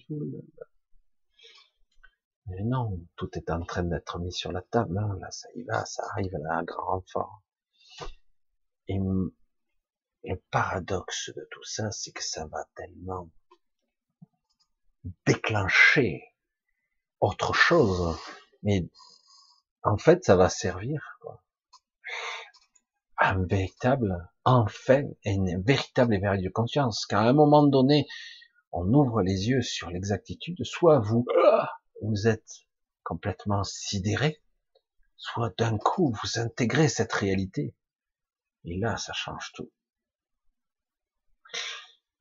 Mais 2.46 2.62
non, 2.62 3.00
tout 3.16 3.30
est 3.38 3.48
en 3.48 3.64
train 3.64 3.84
d'être 3.84 4.18
mis 4.18 4.32
sur 4.32 4.52
la 4.52 4.60
table. 4.60 4.98
Hein. 4.98 5.16
Là, 5.18 5.30
ça 5.30 5.48
y 5.54 5.62
va, 5.62 5.86
ça 5.86 6.04
arrive 6.10 6.34
à 6.50 6.58
un 6.58 6.62
grand 6.62 6.84
renfort. 6.84 7.42
Et 8.88 8.98
le 8.98 10.42
paradoxe 10.50 11.30
de 11.34 11.48
tout 11.50 11.64
ça, 11.64 11.90
c'est 11.90 12.12
que 12.12 12.22
ça 12.22 12.46
va 12.48 12.68
tellement 12.74 13.30
déclencher 15.26 16.22
autre 17.20 17.52
chose. 17.52 18.18
Mais 18.62 18.88
en 19.82 19.96
fait, 19.96 20.24
ça 20.24 20.36
va 20.36 20.48
servir 20.48 21.18
quoi, 21.20 21.42
un 23.18 23.44
véritable, 23.44 24.30
enfin, 24.44 25.02
une 25.24 25.62
véritable 25.62 26.14
éveil 26.14 26.42
de 26.42 26.48
conscience. 26.48 27.06
Car 27.06 27.22
à 27.22 27.28
un 27.28 27.32
moment 27.32 27.66
donné, 27.66 28.06
on 28.72 28.92
ouvre 28.92 29.22
les 29.22 29.48
yeux 29.48 29.62
sur 29.62 29.90
l'exactitude. 29.90 30.64
Soit 30.64 30.98
vous, 30.98 31.24
vous 32.02 32.26
êtes 32.28 32.64
complètement 33.02 33.64
sidéré, 33.64 34.42
soit 35.16 35.52
d'un 35.58 35.78
coup 35.78 36.14
vous 36.22 36.38
intégrez 36.38 36.88
cette 36.88 37.12
réalité 37.12 37.74
et 38.64 38.78
là, 38.78 38.96
ça 38.96 39.12
change 39.12 39.52
tout. 39.54 39.70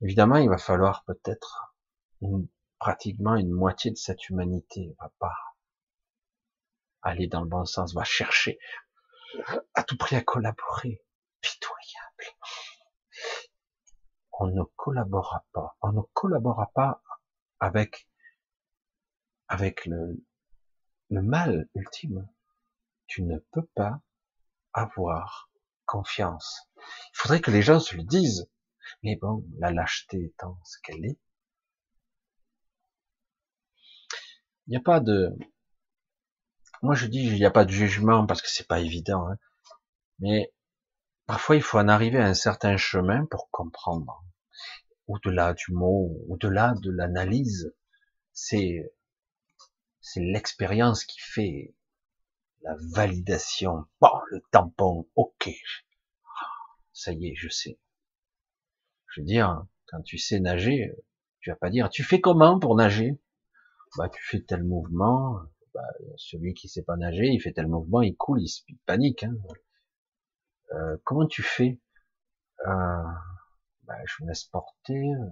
Évidemment, 0.02 0.36
il 0.36 0.48
va 0.48 0.58
falloir 0.58 1.04
peut-être 1.04 1.74
pratiquement 2.84 3.34
une 3.34 3.50
moitié 3.50 3.90
de 3.92 3.96
cette 3.96 4.28
humanité 4.28 4.94
va 5.00 5.10
pas 5.18 5.38
aller 7.00 7.28
dans 7.28 7.40
le 7.40 7.48
bon 7.48 7.64
sens, 7.64 7.94
va 7.94 8.04
chercher 8.04 8.58
à 9.72 9.82
tout 9.82 9.96
prix 9.96 10.16
à 10.16 10.20
collaborer. 10.20 11.02
Pitoyable. 11.40 12.36
On 14.32 14.48
ne 14.48 14.64
collaborera 14.76 15.46
pas. 15.54 15.78
On 15.80 15.92
ne 15.92 16.02
collaborera 16.12 16.70
pas 16.74 17.02
avec 17.58 18.06
avec 19.48 19.86
le, 19.86 20.22
le 21.08 21.22
mal 21.22 21.66
ultime. 21.74 22.28
Tu 23.06 23.22
ne 23.22 23.38
peux 23.50 23.66
pas 23.74 24.02
avoir 24.74 25.48
confiance. 25.86 26.68
Il 26.76 27.14
faudrait 27.14 27.40
que 27.40 27.50
les 27.50 27.62
gens 27.62 27.80
se 27.80 27.96
le 27.96 28.02
disent. 28.02 28.50
Mais 29.02 29.16
bon, 29.16 29.42
la 29.56 29.70
lâcheté 29.70 30.22
étant 30.22 30.58
ce 30.64 30.76
qu'elle 30.82 31.06
est, 31.06 31.18
il 34.66 34.70
n'y 34.70 34.76
a 34.76 34.80
pas 34.80 35.00
de, 35.00 35.36
moi 36.82 36.94
je 36.94 37.06
dis, 37.06 37.22
il 37.22 37.34
n'y 37.34 37.44
a 37.44 37.50
pas 37.50 37.64
de 37.64 37.70
jugement 37.70 38.26
parce 38.26 38.42
que 38.42 38.48
c'est 38.50 38.66
pas 38.66 38.80
évident, 38.80 39.28
hein. 39.28 39.38
mais 40.18 40.52
parfois 41.26 41.56
il 41.56 41.62
faut 41.62 41.78
en 41.78 41.88
arriver 41.88 42.18
à 42.18 42.26
un 42.26 42.34
certain 42.34 42.76
chemin 42.76 43.26
pour 43.26 43.50
comprendre. 43.50 44.24
Au-delà 45.06 45.52
du 45.52 45.72
mot, 45.72 46.16
au-delà 46.28 46.74
de 46.80 46.90
l'analyse, 46.90 47.74
c'est, 48.32 48.92
c'est 50.00 50.20
l'expérience 50.20 51.04
qui 51.04 51.20
fait 51.20 51.74
la 52.62 52.74
validation, 52.92 53.84
bon, 54.00 54.10
le 54.30 54.42
tampon, 54.50 55.06
ok, 55.14 55.50
ça 56.94 57.12
y 57.12 57.28
est, 57.28 57.34
je 57.34 57.48
sais. 57.48 57.78
Je 59.08 59.20
veux 59.20 59.26
dire, 59.26 59.66
quand 59.86 60.00
tu 60.02 60.16
sais 60.16 60.40
nager, 60.40 60.94
tu 61.40 61.50
vas 61.50 61.56
pas 61.56 61.70
dire, 61.70 61.90
tu 61.90 62.02
fais 62.02 62.20
comment 62.20 62.58
pour 62.58 62.74
nager? 62.74 63.20
Bah, 63.96 64.08
tu 64.08 64.22
fais 64.22 64.40
tel 64.40 64.64
mouvement. 64.64 65.40
Bah, 65.72 65.82
celui 66.16 66.54
qui 66.54 66.68
sait 66.68 66.82
pas 66.82 66.96
nager, 66.96 67.26
il 67.26 67.40
fait 67.40 67.52
tel 67.52 67.66
mouvement, 67.66 68.02
il 68.02 68.16
coule, 68.16 68.40
il, 68.40 68.78
panique. 68.86 69.24
Hein. 69.24 69.34
Euh, 70.72 70.96
comment 71.04 71.26
tu 71.26 71.42
fais? 71.42 71.80
Euh, 72.66 73.02
bah, 73.82 73.96
Je 74.04 74.22
me 74.22 74.28
laisse 74.28 74.44
porter. 74.44 75.12
Euh, 75.12 75.28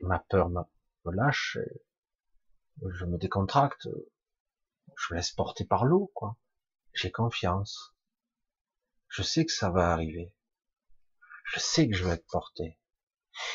ma 0.00 0.18
peur 0.18 0.50
me 0.50 0.62
lâche. 1.12 1.58
Je 2.86 3.04
me 3.04 3.18
décontracte 3.18 3.88
je 4.98 5.14
me 5.14 5.18
laisse 5.18 5.30
porter 5.30 5.64
par 5.64 5.84
l'eau, 5.84 6.10
quoi. 6.14 6.36
J'ai 6.92 7.10
confiance. 7.10 7.94
Je 9.08 9.22
sais 9.22 9.46
que 9.46 9.52
ça 9.52 9.70
va 9.70 9.92
arriver. 9.92 10.34
Je 11.44 11.60
sais 11.60 11.88
que 11.88 11.96
je 11.96 12.04
vais 12.04 12.14
être 12.14 12.26
porté. 12.26 12.78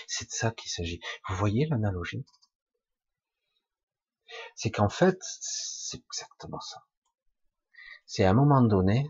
C'est 0.07 0.25
de 0.25 0.31
ça 0.31 0.51
qu'il 0.51 0.71
s'agit. 0.71 1.01
Vous 1.27 1.35
voyez 1.35 1.65
l'analogie? 1.67 2.25
C'est 4.55 4.71
qu'en 4.71 4.89
fait, 4.89 5.17
c'est 5.21 6.01
exactement 6.05 6.59
ça. 6.59 6.83
C'est 8.05 8.23
à 8.23 8.31
un 8.31 8.33
moment 8.33 8.61
donné, 8.61 9.09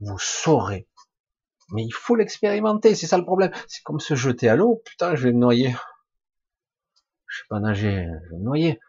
vous 0.00 0.18
saurez. 0.18 0.88
Mais 1.70 1.84
il 1.84 1.92
faut 1.92 2.16
l'expérimenter, 2.16 2.94
c'est 2.94 3.06
ça 3.06 3.18
le 3.18 3.24
problème. 3.24 3.52
C'est 3.66 3.82
comme 3.82 4.00
se 4.00 4.14
jeter 4.14 4.48
à 4.48 4.56
l'eau, 4.56 4.82
putain, 4.84 5.14
je 5.14 5.24
vais 5.24 5.32
me 5.32 5.38
noyer. 5.38 5.74
Je 7.26 7.38
sais 7.38 7.46
pas 7.48 7.60
nager, 7.60 8.06
je 8.24 8.30
vais 8.30 8.38
me 8.38 8.44
noyer. 8.44 8.80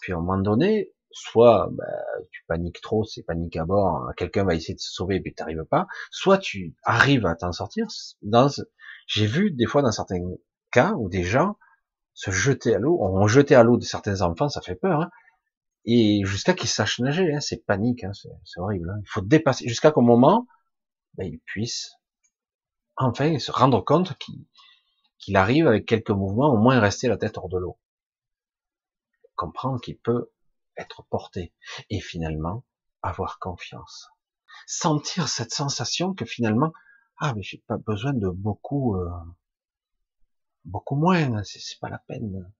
Puis 0.00 0.12
à 0.12 0.16
un 0.16 0.20
moment 0.20 0.38
donné, 0.38 0.92
soit 1.10 1.68
bah, 1.72 1.84
tu 2.30 2.44
paniques 2.46 2.80
trop, 2.80 3.04
c'est 3.04 3.22
panique 3.22 3.56
à 3.56 3.64
bord, 3.64 4.12
quelqu'un 4.16 4.44
va 4.44 4.54
essayer 4.54 4.74
de 4.74 4.80
se 4.80 4.92
sauver 4.92 5.16
et 5.16 5.20
puis 5.20 5.34
t'arrives 5.34 5.64
pas, 5.64 5.86
soit 6.10 6.38
tu 6.38 6.74
arrives 6.84 7.26
à 7.26 7.34
t'en 7.34 7.52
sortir. 7.52 7.86
Dans, 8.22 8.48
j'ai 9.06 9.26
vu 9.26 9.50
des 9.50 9.66
fois 9.66 9.82
dans 9.82 9.92
certains 9.92 10.20
cas 10.70 10.92
où 10.92 11.08
des 11.08 11.24
gens 11.24 11.56
se 12.14 12.30
jetaient 12.30 12.74
à 12.74 12.78
l'eau, 12.78 12.98
on 13.00 13.26
jetait 13.26 13.54
à 13.54 13.62
l'eau 13.62 13.76
de 13.76 13.84
certains 13.84 14.22
enfants, 14.22 14.48
ça 14.48 14.60
fait 14.60 14.74
peur, 14.74 15.00
hein, 15.00 15.10
et 15.84 16.22
jusqu'à 16.24 16.54
qu'ils 16.54 16.68
sachent 16.68 17.00
nager, 17.00 17.34
hein, 17.34 17.40
c'est 17.40 17.64
panique, 17.64 18.04
hein, 18.04 18.12
c'est 18.12 18.60
horrible. 18.60 18.90
Hein. 18.90 19.00
Il 19.02 19.08
faut 19.08 19.22
dépasser 19.22 19.66
jusqu'à 19.66 19.90
qu'au 19.90 20.02
moment, 20.02 20.46
ben, 21.14 21.24
ils 21.24 21.40
puissent 21.40 21.92
enfin 22.96 23.38
se 23.38 23.50
rendre 23.50 23.82
compte 23.82 24.16
qu'il 25.18 25.36
arrive 25.36 25.66
avec 25.66 25.86
quelques 25.86 26.10
mouvements, 26.10 26.52
au 26.52 26.58
moins 26.58 26.78
rester 26.80 27.08
la 27.08 27.16
tête 27.16 27.38
hors 27.38 27.48
de 27.48 27.58
l'eau, 27.58 27.78
comprendre 29.36 29.80
qu'il 29.80 29.98
peut 29.98 30.30
être 30.76 31.04
porté 31.10 31.54
et 31.88 32.00
finalement 32.00 32.64
avoir 33.02 33.38
confiance, 33.38 34.10
sentir 34.66 35.28
cette 35.28 35.52
sensation 35.52 36.14
que 36.14 36.26
finalement 36.26 36.72
ah 37.20 37.34
mais 37.34 37.42
j'ai 37.42 37.62
pas 37.66 37.76
besoin 37.76 38.12
de 38.14 38.28
beaucoup 38.28 38.96
euh, 38.96 39.10
beaucoup 40.64 40.96
moins, 40.96 41.42
c'est 41.44 41.80
pas 41.80 41.88
la 41.88 41.98
peine. 41.98 42.52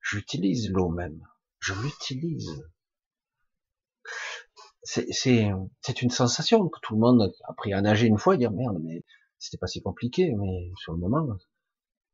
J'utilise 0.00 0.70
l'eau 0.70 0.88
même 0.88 1.22
je 1.62 1.74
l'utilise. 1.74 2.68
C'est 4.82 6.02
une 6.02 6.10
sensation 6.10 6.68
que 6.68 6.80
tout 6.82 6.94
le 6.94 7.00
monde 7.00 7.22
a 7.22 7.50
appris 7.50 7.72
à 7.72 7.80
nager 7.80 8.08
une 8.08 8.18
fois 8.18 8.34
et 8.34 8.38
dire 8.38 8.50
merde, 8.50 8.78
mais 8.82 9.04
c'était 9.38 9.58
pas 9.58 9.68
si 9.68 9.80
compliqué, 9.80 10.34
mais 10.34 10.72
sur 10.76 10.92
le 10.92 10.98
moment, 10.98 11.24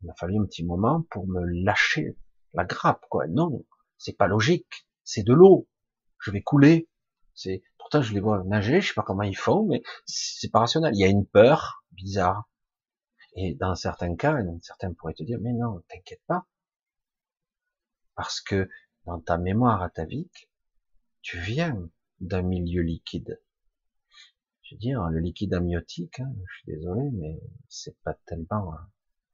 il 0.03 0.07
m'a 0.07 0.15
fallu 0.15 0.39
un 0.39 0.45
petit 0.45 0.65
moment 0.65 1.05
pour 1.11 1.27
me 1.27 1.41
lâcher 1.65 2.17
la 2.53 2.65
grappe, 2.65 3.05
quoi. 3.09 3.27
Non, 3.27 3.65
c'est 3.97 4.17
pas 4.17 4.27
logique, 4.27 4.87
c'est 5.03 5.23
de 5.23 5.33
l'eau. 5.33 5.67
Je 6.21 6.31
vais 6.31 6.43
couler. 6.43 6.89
C'est, 7.35 7.63
pourtant 7.79 8.03
je 8.03 8.13
les 8.13 8.21
vois 8.21 8.43
nager, 8.45 8.81
je 8.81 8.89
sais 8.89 8.95
pas 8.95 9.03
comment 9.03 9.23
ils 9.23 9.37
font, 9.37 9.65
mais 9.65 9.83
c'est 10.05 10.51
pas 10.51 10.61
rationnel. 10.61 10.93
Il 10.95 11.01
y 11.01 11.05
a 11.05 11.09
une 11.09 11.27
peur 11.27 11.85
bizarre. 11.93 12.51
Et 13.41 13.55
dans 13.55 13.77
certains 13.77 14.17
cas, 14.17 14.37
certains 14.63 14.93
pourraient 14.93 15.15
te 15.15 15.23
dire, 15.23 15.39
mais 15.41 15.53
non, 15.53 15.81
t'inquiète 15.87 16.23
pas. 16.27 16.45
Parce 18.17 18.41
que 18.41 18.69
dans 19.07 19.21
ta 19.21 19.39
mémoire 19.39 19.81
atavique, 19.81 20.51
tu 21.23 21.39
viens 21.39 21.89
d'un 22.21 22.43
milieu 22.43 22.83
liquide. 22.83 23.41
Je 24.63 24.75
veux 24.75 24.81
dire, 24.81 25.09
le 25.09 25.21
liquide 25.21 25.55
amniotique, 25.55 26.19
hein, 26.19 26.35
je 26.49 26.57
suis 26.57 26.67
désolé, 26.67 27.11
mais 27.13 27.41
c'est 27.69 27.97
pas 28.01 28.15
tellement, 28.27 28.75
hein. 28.75 28.91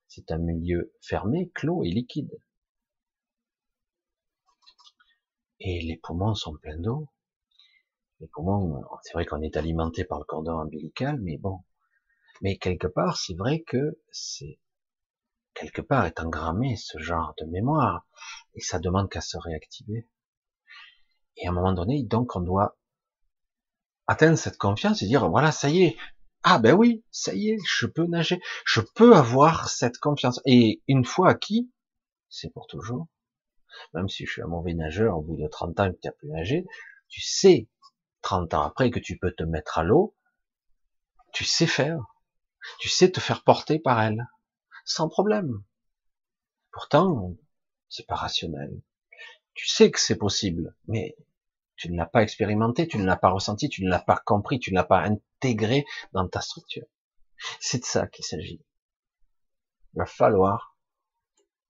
c'est 0.06 0.30
un 0.32 0.38
milieu 0.38 0.92
fermé, 1.00 1.48
clos 1.54 1.82
et 1.82 1.88
liquide. 1.88 2.38
Et 5.60 5.80
les 5.80 5.96
poumons 5.96 6.34
sont 6.34 6.54
pleins 6.58 6.78
d'eau. 6.78 7.08
Les 8.20 8.26
poumons, 8.26 8.84
c'est 9.02 9.14
vrai 9.14 9.24
qu'on 9.24 9.40
est 9.40 9.56
alimenté 9.56 10.04
par 10.04 10.18
le 10.18 10.26
cordon 10.26 10.60
ombilical, 10.60 11.18
mais 11.22 11.38
bon. 11.38 11.64
Mais 12.40 12.56
quelque 12.58 12.86
part, 12.86 13.16
c'est 13.16 13.34
vrai 13.34 13.62
que 13.62 14.00
c'est 14.10 14.58
quelque 15.54 15.80
part 15.80 16.04
est 16.04 16.20
engrammé 16.20 16.76
ce 16.76 16.98
genre 16.98 17.34
de 17.38 17.46
mémoire 17.46 18.06
et 18.54 18.60
ça 18.60 18.78
demande 18.78 19.08
qu'à 19.08 19.20
se 19.20 19.38
réactiver. 19.38 20.08
Et 21.36 21.46
à 21.46 21.50
un 21.50 21.54
moment 21.54 21.72
donné, 21.72 22.02
donc 22.02 22.36
on 22.36 22.40
doit 22.40 22.76
atteindre 24.06 24.36
cette 24.36 24.58
confiance 24.58 25.02
et 25.02 25.06
dire 25.06 25.28
voilà, 25.28 25.52
ça 25.52 25.70
y 25.70 25.82
est. 25.84 25.96
Ah 26.42 26.58
ben 26.58 26.74
oui, 26.74 27.04
ça 27.10 27.34
y 27.34 27.50
est, 27.50 27.58
je 27.66 27.86
peux 27.86 28.06
nager, 28.06 28.40
je 28.66 28.80
peux 28.80 29.16
avoir 29.16 29.68
cette 29.68 29.98
confiance. 29.98 30.40
Et 30.44 30.82
une 30.88 31.04
fois 31.04 31.30
acquis, 31.30 31.70
c'est 32.28 32.52
pour 32.52 32.66
toujours. 32.66 33.08
Même 33.94 34.08
si 34.08 34.26
je 34.26 34.32
suis 34.32 34.42
un 34.42 34.46
mauvais 34.46 34.74
nageur, 34.74 35.16
au 35.16 35.22
bout 35.22 35.36
de 35.36 35.48
30 35.48 35.80
ans 35.80 35.92
que 35.92 35.98
tu 36.00 36.08
as 36.08 36.12
pu 36.12 36.26
nager, 36.28 36.66
tu 37.08 37.22
sais, 37.22 37.68
30 38.22 38.54
ans 38.54 38.62
après, 38.62 38.90
que 38.90 39.00
tu 39.00 39.18
peux 39.18 39.32
te 39.32 39.42
mettre 39.42 39.78
à 39.78 39.84
l'eau, 39.84 40.14
tu 41.32 41.44
sais 41.44 41.66
faire. 41.66 42.13
Tu 42.78 42.88
sais 42.88 43.10
te 43.10 43.20
faire 43.20 43.42
porter 43.42 43.78
par 43.78 44.00
elle 44.02 44.26
sans 44.84 45.08
problème. 45.08 45.62
Pourtant, 46.72 47.36
c'est 47.88 48.06
pas 48.06 48.16
rationnel. 48.16 48.82
Tu 49.54 49.68
sais 49.68 49.90
que 49.90 50.00
c'est 50.00 50.18
possible, 50.18 50.74
mais 50.88 51.16
tu 51.76 51.90
ne 51.90 51.96
l'as 51.96 52.06
pas 52.06 52.22
expérimenté, 52.22 52.86
tu 52.86 52.98
ne 52.98 53.04
l'as 53.04 53.16
pas 53.16 53.30
ressenti, 53.30 53.68
tu 53.68 53.84
ne 53.84 53.90
l'as 53.90 54.00
pas 54.00 54.20
compris, 54.24 54.58
tu 54.58 54.70
ne 54.70 54.76
l'as 54.76 54.84
pas 54.84 55.02
intégré 55.02 55.84
dans 56.12 56.28
ta 56.28 56.40
structure. 56.40 56.86
C'est 57.60 57.80
de 57.80 57.84
ça 57.84 58.06
qu'il 58.06 58.24
s'agit. 58.24 58.64
Il 59.94 59.98
va 59.98 60.06
falloir 60.06 60.76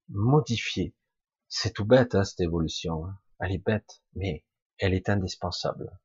modifier. 0.08 0.94
C'est 1.48 1.72
tout 1.72 1.84
bête, 1.84 2.14
hein, 2.14 2.24
cette 2.24 2.40
évolution. 2.40 3.06
Hein. 3.06 3.18
Elle 3.40 3.52
est 3.52 3.64
bête, 3.64 4.02
mais 4.14 4.44
elle 4.78 4.94
est 4.94 5.08
indispensable. 5.08 5.98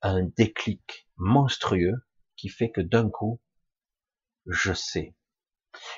Un 0.00 0.24
déclic 0.24 1.08
monstrueux 1.16 2.06
qui 2.36 2.48
fait 2.48 2.70
que 2.70 2.80
d'un 2.80 3.10
coup, 3.10 3.40
je 4.48 4.72
sais 4.72 5.14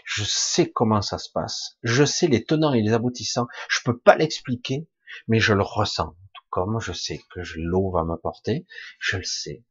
je 0.05 0.25
sais 0.25 0.71
comment 0.71 1.03
ça 1.03 1.19
se 1.19 1.31
passe. 1.31 1.79
Je 1.83 2.05
sais 2.05 2.27
les 2.27 2.45
tenants 2.45 2.73
et 2.73 2.83
les 2.83 2.93
aboutissants. 2.93 3.47
Je 3.69 3.81
peux 3.85 3.99
pas 3.99 4.17
l'expliquer, 4.17 4.89
mais 5.29 5.41
je 5.41 5.55
le 5.55 5.63
ressens. 5.63 6.17
Tout 6.35 6.43
comme 6.51 6.81
je 6.81 6.93
sais 6.93 7.21
que 7.31 7.41
l'eau 7.57 7.91
va 7.91 8.05
m'apporter, 8.05 8.67
je 8.99 9.19
le 9.19 9.25
sais. 9.25 9.65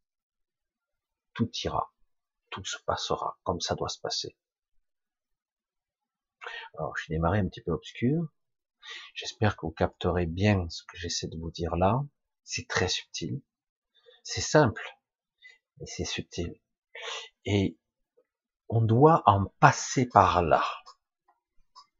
Tout 1.34 1.50
ira. 1.64 1.92
Tout 2.50 2.64
se 2.64 2.78
passera 2.84 3.38
comme 3.44 3.60
ça 3.60 3.74
doit 3.74 3.88
se 3.88 4.00
passer. 4.00 4.36
Alors, 6.78 6.96
j'ai 6.96 7.14
démarré 7.14 7.38
un 7.38 7.48
petit 7.48 7.60
peu 7.60 7.72
obscur. 7.72 8.26
J'espère 9.14 9.56
que 9.56 9.66
vous 9.66 9.72
capterez 9.72 10.26
bien 10.26 10.68
ce 10.70 10.82
que 10.84 10.96
j'essaie 10.96 11.28
de 11.28 11.36
vous 11.36 11.50
dire 11.50 11.76
là. 11.76 12.00
C'est 12.44 12.66
très 12.66 12.88
subtil. 12.88 13.42
C'est 14.24 14.40
simple. 14.40 14.98
Mais 15.78 15.86
c'est 15.86 16.04
subtil. 16.04 16.58
Et 17.44 17.78
on 18.70 18.80
doit 18.80 19.22
en 19.26 19.46
passer 19.58 20.08
par 20.08 20.42
là. 20.42 20.64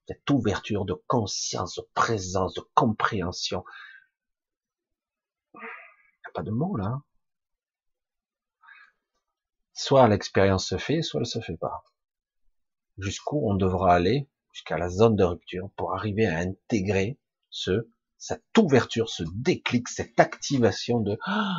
Cette 0.07 0.29
ouverture 0.31 0.85
de 0.85 0.95
conscience, 1.09 1.77
de 1.77 1.87
présence, 1.95 2.55
de 2.55 2.63
compréhension. 2.75 3.65
Il 5.55 5.59
n'y 5.59 6.29
a 6.29 6.31
pas 6.33 6.43
de 6.43 6.51
mots 6.51 6.77
là. 6.77 7.03
Soit 9.73 10.09
l'expérience 10.09 10.67
se 10.67 10.79
fait, 10.79 11.03
soit 11.03 11.21
elle 11.21 11.27
se 11.27 11.41
fait 11.41 11.57
pas. 11.57 11.85
Jusqu'où 12.99 13.51
on 13.51 13.55
devra 13.55 13.95
aller, 13.95 14.29
jusqu'à 14.53 14.79
la 14.79 14.89
zone 14.89 15.17
de 15.17 15.25
rupture, 15.25 15.71
pour 15.77 15.95
arriver 15.95 16.27
à 16.27 16.39
intégrer 16.39 17.19
ce, 17.51 17.89
cette 18.17 18.57
ouverture, 18.59 19.09
ce 19.09 19.25
déclic, 19.35 19.89
cette 19.89 20.21
activation 20.21 21.01
de, 21.01 21.19
ah, 21.25 21.57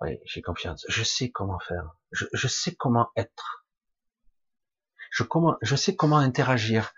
oui, 0.00 0.18
j'ai 0.24 0.42
confiance, 0.42 0.84
je 0.88 1.04
sais 1.04 1.30
comment 1.30 1.60
faire, 1.60 1.96
je 2.10 2.48
sais 2.48 2.74
comment 2.74 3.08
être 3.16 3.61
je, 5.12 5.76
sais 5.76 5.94
comment 5.94 6.16
interagir. 6.16 6.94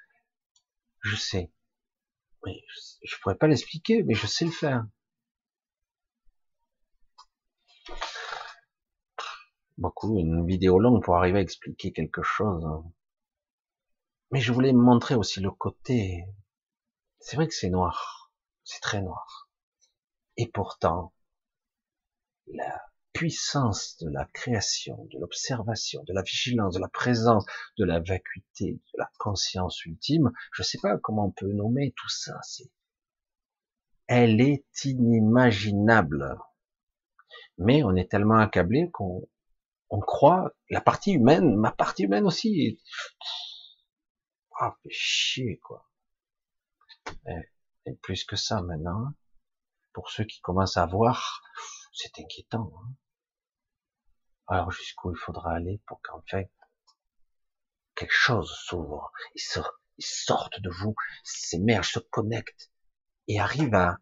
Je 1.00 1.16
sais. 1.16 1.50
Mais 2.46 2.62
je, 3.02 3.16
pourrais 3.20 3.36
pas 3.36 3.48
l'expliquer, 3.48 4.02
mais 4.04 4.14
je 4.14 4.26
sais 4.26 4.44
le 4.44 4.52
faire. 4.52 4.86
Beaucoup, 9.76 10.18
une 10.18 10.46
vidéo 10.46 10.78
longue 10.78 11.02
pour 11.02 11.16
arriver 11.16 11.38
à 11.38 11.42
expliquer 11.42 11.92
quelque 11.92 12.22
chose. 12.22 12.64
Mais 14.30 14.40
je 14.40 14.52
voulais 14.52 14.72
montrer 14.72 15.16
aussi 15.16 15.40
le 15.40 15.50
côté. 15.50 16.24
C'est 17.18 17.36
vrai 17.36 17.48
que 17.48 17.54
c'est 17.54 17.70
noir. 17.70 18.32
C'est 18.62 18.80
très 18.80 19.02
noir. 19.02 19.50
Et 20.36 20.46
pourtant, 20.48 21.12
la, 22.46 22.84
puissance 23.14 23.96
de 24.02 24.10
la 24.10 24.26
création, 24.26 25.06
de 25.12 25.18
l'observation, 25.20 26.02
de 26.04 26.12
la 26.12 26.22
vigilance, 26.22 26.74
de 26.74 26.80
la 26.80 26.88
présence, 26.88 27.46
de 27.78 27.84
la 27.84 28.00
vacuité, 28.00 28.72
de 28.74 28.98
la 28.98 29.10
conscience 29.18 29.84
ultime, 29.86 30.32
je 30.52 30.62
ne 30.62 30.64
sais 30.64 30.78
pas 30.82 30.98
comment 30.98 31.26
on 31.26 31.30
peut 31.30 31.52
nommer 31.52 31.94
tout 31.96 32.08
ça, 32.08 32.38
c'est, 32.42 32.70
elle 34.08 34.40
est 34.40 34.66
inimaginable. 34.84 36.38
Mais 37.56 37.84
on 37.84 37.94
est 37.94 38.10
tellement 38.10 38.38
accablé 38.38 38.90
qu'on 38.92 39.26
on 39.90 40.00
croit, 40.00 40.52
la 40.70 40.80
partie 40.80 41.12
humaine, 41.12 41.54
ma 41.56 41.70
partie 41.70 42.02
humaine 42.02 42.26
aussi, 42.26 42.80
ah, 44.58 44.76
fait 44.82 44.90
chier, 44.90 45.58
quoi. 45.58 45.88
Et, 47.86 47.94
plus 48.02 48.24
que 48.24 48.34
ça 48.34 48.60
maintenant, 48.60 49.12
pour 49.92 50.10
ceux 50.10 50.24
qui 50.24 50.40
commencent 50.40 50.78
à 50.78 50.86
voir, 50.86 51.42
c'est 51.92 52.18
inquiétant. 52.18 52.72
Hein. 52.76 52.94
Alors 54.47 54.70
jusqu'où 54.70 55.11
il 55.11 55.16
faudra 55.16 55.55
aller 55.55 55.80
pour 55.86 56.01
qu'enfin 56.03 56.45
quelque 57.95 58.12
chose 58.12 58.51
s'ouvre, 58.51 59.12
ils, 59.34 60.05
sortent 60.05 60.61
de 60.61 60.70
vous, 60.70 60.95
s'émergent, 61.22 61.92
se 61.92 61.99
connectent 61.99 62.70
et 63.28 63.40
arrivent 63.40 63.74
à 63.74 63.99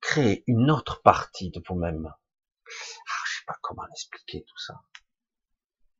créer 0.00 0.44
une 0.46 0.70
autre 0.70 1.00
partie 1.02 1.50
de 1.50 1.62
vous-même. 1.66 2.06
Ah, 2.06 3.22
je 3.26 3.38
sais 3.38 3.44
pas 3.46 3.56
comment 3.62 3.84
l'expliquer 3.86 4.44
tout 4.44 4.58
ça. 4.58 4.82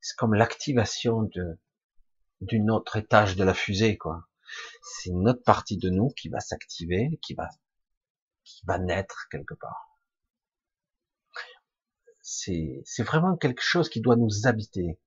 C'est 0.01 0.17
comme 0.17 0.35
l'activation 0.35 1.23
de 1.23 1.59
d'une 2.43 2.71
autre 2.71 2.97
étage 2.97 3.35
de 3.35 3.45
la 3.45 3.55
fusée, 3.55 3.97
quoi. 3.97 4.29
C'est 4.83 5.09
une 5.09 5.27
autre 5.27 5.43
partie 5.43 5.79
de 5.79 5.89
nous 5.89 6.11
qui 6.11 6.29
va 6.29 6.41
s'activer, 6.41 7.19
qui 7.23 7.35
va 7.35 7.49
qui 8.45 8.63
va 8.67 8.79
naître 8.79 9.27
quelque 9.31 9.55
part. 9.55 9.96
C'est, 12.29 12.83
vraiment 13.05 13.37
quelque 13.37 13.63
chose 13.63 13.89
qui 13.89 14.01
doit 14.01 14.17
nous 14.17 14.49
habiter. 14.49 14.99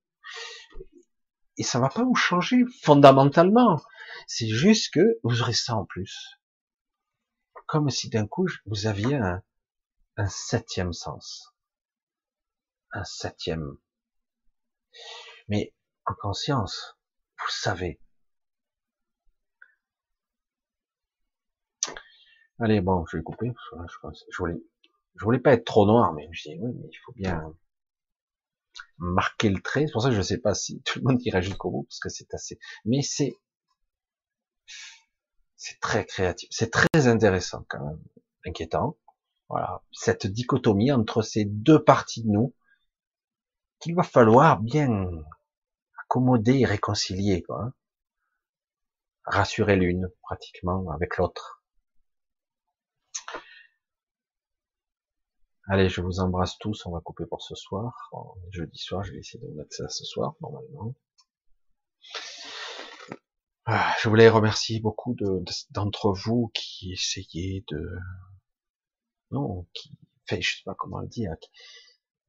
Et 1.57 1.63
ça 1.63 1.77
va 1.77 1.89
pas 1.89 2.05
vous 2.05 2.15
changer 2.15 2.63
fondamentalement. 2.81 3.81
C'est 4.25 4.47
juste 4.47 4.93
que 4.93 5.19
vous 5.23 5.41
aurez 5.41 5.53
ça 5.53 5.75
en 5.75 5.83
plus. 5.83 6.39
Comme 7.67 7.89
si 7.89 8.09
d'un 8.09 8.25
coup 8.25 8.47
vous 8.65 8.87
aviez 8.87 9.17
un, 9.17 9.43
septième 10.29 10.93
sens. 10.93 11.53
Un 12.93 13.03
septième. 13.03 13.77
Mais 15.49 15.73
en 16.05 16.13
conscience, 16.13 16.97
vous 17.37 17.51
savez. 17.51 17.99
Allez, 22.59 22.79
bon, 22.79 23.05
je 23.07 23.17
vais 23.17 23.23
couper. 23.23 23.51
je, 23.73 24.37
voulais, 24.37 24.61
je 25.15 25.25
voulais 25.25 25.39
pas 25.39 25.53
être 25.53 25.65
trop 25.65 25.85
noir, 25.85 26.13
mais 26.13 26.27
je 26.31 26.49
dis 26.49 26.57
oui, 26.59 26.71
mais 26.75 26.87
il 26.91 26.97
faut 27.05 27.13
bien 27.13 27.53
marquer 28.97 29.49
le 29.49 29.61
trait. 29.61 29.85
C'est 29.85 29.93
pour 29.93 30.01
ça 30.01 30.09
que 30.09 30.15
je 30.15 30.21
sais 30.21 30.37
pas 30.37 30.53
si 30.53 30.81
tout 30.83 30.99
le 30.99 31.05
monde 31.05 31.21
irait 31.25 31.41
jusqu'au 31.41 31.71
bout, 31.71 31.83
parce 31.83 31.99
que 31.99 32.09
c'est 32.09 32.33
assez, 32.33 32.59
mais 32.85 33.01
c'est, 33.01 33.33
c'est 35.55 35.79
très 35.79 36.05
créatif. 36.05 36.49
C'est 36.51 36.71
très 36.71 37.07
intéressant, 37.07 37.65
quand 37.67 37.83
même. 37.83 38.01
Inquiétant. 38.45 38.97
Voilà. 39.49 39.83
Cette 39.91 40.27
dichotomie 40.27 40.91
entre 40.91 41.21
ces 41.21 41.45
deux 41.45 41.83
parties 41.83 42.23
de 42.23 42.29
nous, 42.29 42.55
qu'il 43.79 43.95
va 43.95 44.03
falloir 44.03 44.61
bien 44.61 45.09
accommoder 46.03 46.59
et 46.59 46.65
réconcilier, 46.65 47.43
quoi. 47.43 47.63
Hein. 47.63 47.73
Rassurer 49.25 49.75
l'une, 49.75 50.09
pratiquement, 50.23 50.89
avec 50.91 51.17
l'autre. 51.17 51.58
Allez, 55.71 55.87
je 55.87 56.01
vous 56.01 56.19
embrasse 56.19 56.57
tous, 56.57 56.87
on 56.87 56.91
va 56.91 56.99
couper 56.99 57.27
pour 57.27 57.43
ce 57.43 57.53
soir. 57.53 58.09
jeudi 58.49 58.79
soir, 58.79 59.03
je 59.03 59.11
vais 59.11 59.19
essayer 59.19 59.39
de 59.39 59.53
mettre 59.53 59.71
ça 59.71 59.87
ce 59.87 60.03
soir, 60.03 60.33
normalement. 60.41 60.95
Ah, 63.65 63.93
je 64.01 64.09
voulais 64.09 64.29
remercier 64.29 64.79
beaucoup 64.79 65.15
d'entre 65.69 66.11
vous 66.11 66.49
qui 66.55 66.93
essayaient 66.93 67.63
de... 67.67 67.87
Non, 69.29 69.67
qui... 69.73 69.91
Fait, 70.25 70.41
je 70.41 70.57
sais 70.57 70.63
pas 70.65 70.73
comment 70.73 71.01
le 71.01 71.07
dire. 71.07 71.35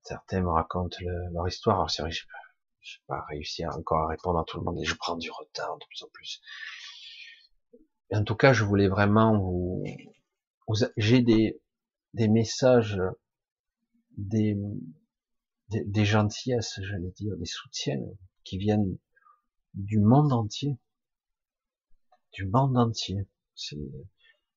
Certains 0.02 0.42
me 0.42 0.50
racontent 0.50 0.98
leur 1.32 1.48
histoire. 1.48 1.76
Alors 1.76 1.90
c'est 1.90 2.02
vrai, 2.02 2.10
je 2.10 2.26
n'ai 2.26 3.02
pas 3.06 3.24
réussi 3.30 3.66
encore 3.66 4.02
à 4.02 4.08
répondre 4.08 4.38
à 4.38 4.44
tout 4.44 4.58
le 4.58 4.64
monde 4.64 4.78
et 4.82 4.84
je 4.84 4.94
prends 4.96 5.16
du 5.16 5.30
retard 5.30 5.78
de 5.78 5.86
plus 5.86 6.02
en 6.02 6.08
plus. 6.12 6.42
en 8.12 8.22
tout 8.22 8.36
cas, 8.36 8.52
je 8.52 8.64
voulais 8.64 8.88
vraiment 8.88 9.38
vous... 9.38 9.82
J'ai 10.98 11.22
des, 11.22 11.58
des 12.12 12.28
messages 12.28 13.00
des, 14.20 14.56
des, 15.68 15.84
des 15.84 16.04
gentillesses, 16.04 16.78
j'allais 16.82 17.10
dire, 17.10 17.36
des 17.36 17.46
soutiens 17.46 18.02
qui 18.44 18.58
viennent 18.58 18.98
du 19.74 19.98
monde 19.98 20.32
entier, 20.32 20.78
du 22.32 22.46
monde 22.46 22.76
entier. 22.76 23.26
C'est 23.54 23.78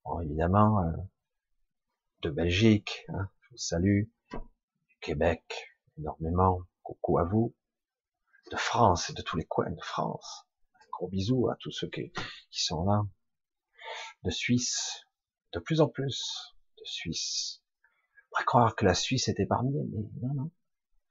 bon, 0.03 0.19
évidemment 0.21 0.83
euh, 0.83 0.91
de 2.21 2.29
Belgique, 2.29 3.05
hein, 3.09 3.29
je 3.41 3.49
vous 3.51 3.57
salue, 3.57 4.03
du 4.31 4.97
Québec 5.01 5.43
énormément, 5.97 6.61
coucou 6.81 7.19
à 7.19 7.23
vous, 7.23 7.55
de 8.51 8.57
France 8.57 9.09
et 9.09 9.13
de 9.13 9.21
tous 9.21 9.37
les 9.37 9.45
coins 9.45 9.71
de 9.71 9.81
France. 9.81 10.45
Un 10.75 10.89
gros 10.91 11.07
bisou 11.07 11.49
à 11.49 11.55
tous 11.59 11.71
ceux 11.71 11.89
qui, 11.89 12.11
qui 12.51 12.63
sont 12.63 12.85
là, 12.85 13.03
de 14.23 14.29
Suisse, 14.29 15.05
de 15.53 15.59
plus 15.59 15.81
en 15.81 15.87
plus 15.87 16.55
de 16.77 16.83
Suisse, 16.85 17.62
pourrait 18.33 18.45
croire 18.45 18.75
que 18.75 18.85
la 18.85 18.93
Suisse 18.93 19.27
est 19.27 19.39
épargnée, 19.39 19.83
mais 19.91 20.03
non, 20.21 20.33
non. 20.33 20.51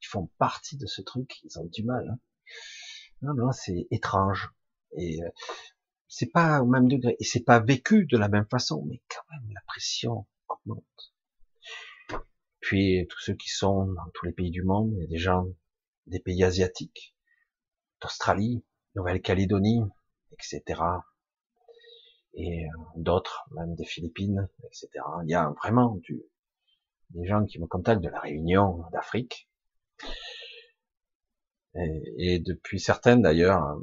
Ils 0.02 0.08
font 0.08 0.28
partie 0.38 0.76
de 0.76 0.86
ce 0.86 1.00
truc, 1.00 1.40
ils 1.44 1.58
ont 1.58 1.64
du 1.66 1.84
mal. 1.84 2.08
Hein. 2.08 2.18
Non, 3.22 3.34
non, 3.34 3.52
c'est 3.52 3.86
étrange. 3.90 4.50
Et 4.96 5.22
euh, 5.22 5.28
c'est 6.08 6.30
pas 6.30 6.60
au 6.60 6.66
même 6.66 6.88
degré. 6.88 7.16
Et 7.20 7.24
c'est 7.24 7.44
pas 7.44 7.60
vécu 7.60 8.06
de 8.06 8.18
la 8.18 8.28
même 8.28 8.46
façon, 8.50 8.84
mais 8.88 9.00
quand 9.08 9.22
même, 9.30 9.48
la 9.54 9.60
pression 9.66 10.26
augmente. 10.48 11.14
Puis, 12.60 13.06
tous 13.08 13.20
ceux 13.20 13.34
qui 13.34 13.48
sont 13.48 13.86
dans 13.86 14.10
tous 14.14 14.26
les 14.26 14.32
pays 14.32 14.50
du 14.50 14.62
monde, 14.62 14.92
il 14.94 15.00
y 15.00 15.04
a 15.04 15.08
des 15.08 15.18
gens 15.18 15.46
des 16.06 16.20
pays 16.20 16.42
asiatiques, 16.42 17.16
d'Australie, 18.00 18.64
Nouvelle-Calédonie, 18.96 19.82
etc. 20.32 20.80
Et 22.34 22.64
euh, 22.64 22.68
d'autres, 22.96 23.44
même 23.52 23.74
des 23.76 23.84
Philippines, 23.84 24.48
etc. 24.64 24.88
Il 25.24 25.30
y 25.30 25.34
a 25.34 25.50
vraiment 25.62 25.96
du, 25.96 26.22
des 27.14 27.26
gens 27.26 27.44
qui 27.44 27.58
me 27.58 27.66
contactent 27.66 28.02
de 28.02 28.08
la 28.08 28.20
Réunion, 28.20 28.84
d'Afrique. 28.92 29.48
Et, 31.74 32.38
depuis 32.38 32.80
certaines 32.80 33.22
d'ailleurs, 33.22 33.78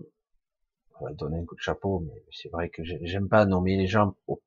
on 0.99 1.05
va 1.05 1.13
donner 1.13 1.39
un 1.39 1.45
coup 1.45 1.55
de 1.55 1.61
chapeau, 1.61 2.01
mais 2.01 2.23
c'est 2.31 2.49
vrai 2.49 2.69
que 2.69 2.83
j'aime 2.83 3.29
pas 3.29 3.45
nommer 3.45 3.77
les 3.77 3.87
gens 3.87 4.15
au, 4.27 4.41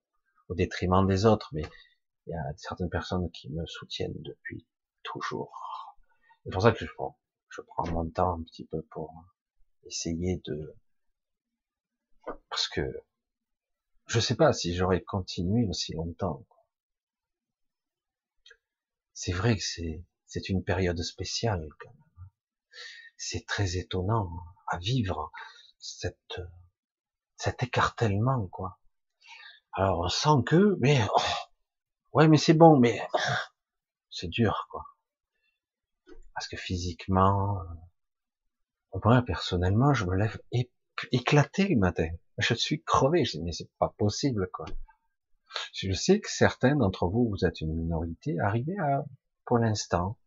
détriment 0.51 1.07
des 1.07 1.25
autres, 1.25 1.49
mais 1.53 1.63
il 2.27 2.31
y 2.31 2.35
a 2.35 2.43
certaines 2.57 2.91
personnes 2.91 3.31
qui 3.31 3.49
me 3.51 3.65
soutiennent 3.65 4.21
depuis 4.21 4.67
toujours. 5.03 5.97
C'est 6.45 6.51
pour 6.51 6.63
ça 6.63 6.73
que 6.73 6.85
je 6.85 6.93
prends, 6.93 7.19
je 7.49 7.63
prends 7.63 7.89
mon 7.89 8.09
temps 8.11 8.35
un 8.35 8.43
petit 8.43 8.67
peu 8.67 8.83
pour 8.91 9.15
essayer 9.85 10.43
de, 10.45 10.77
parce 12.51 12.69
que 12.69 12.83
je 14.07 14.21
sais 14.21 14.37
pas 14.37 14.53
si 14.53 14.75
j'aurais 14.75 15.01
continué 15.01 15.67
aussi 15.67 15.95
longtemps 15.95 16.45
c'est 19.25 19.33
vrai 19.33 19.55
que 19.57 19.63
c'est, 19.63 20.05
c'est 20.27 20.49
une 20.49 20.65
période 20.65 21.01
spéciale 21.01 21.69
quand 21.79 21.91
même. 21.91 22.29
C'est 23.17 23.47
très 23.47 23.77
étonnant 23.77 24.29
à 24.67 24.79
vivre 24.79 25.31
cette, 25.79 26.41
cet 27.37 27.63
écartèlement 27.63 28.49
quoi. 28.49 28.81
Alors 29.75 30.01
on 30.01 30.09
sent 30.09 30.43
que, 30.45 30.77
mais 30.81 31.01
oh, 31.15 31.21
ouais 32.15 32.27
mais 32.27 32.37
c'est 32.37 32.53
bon, 32.53 32.81
mais 32.81 33.01
c'est 34.11 34.27
dur 34.27 34.67
quoi. 34.73 34.83
Parce 36.35 36.49
que 36.49 36.57
physiquement, 36.57 37.63
moi 39.05 39.23
personnellement, 39.23 39.95
je 39.95 40.05
me 40.05 40.17
lève 40.17 40.41
éclaté 41.13 41.69
le 41.69 41.79
matin. 41.79 42.09
Je 42.39 42.55
suis 42.55 42.83
crevé. 42.83 43.25
Je 43.25 43.39
dis 43.39 43.43
mais 43.45 43.53
c'est 43.53 43.71
pas 43.79 43.95
possible 43.97 44.51
quoi. 44.53 44.67
Je 45.73 45.93
sais 45.93 46.21
que 46.21 46.31
certains 46.31 46.77
d'entre 46.77 47.07
vous, 47.07 47.29
vous 47.29 47.45
êtes 47.45 47.61
une 47.61 47.75
minorité, 47.75 48.39
arrivez 48.41 48.77
à, 48.79 49.05
pour 49.45 49.59
l'instant, 49.59 50.19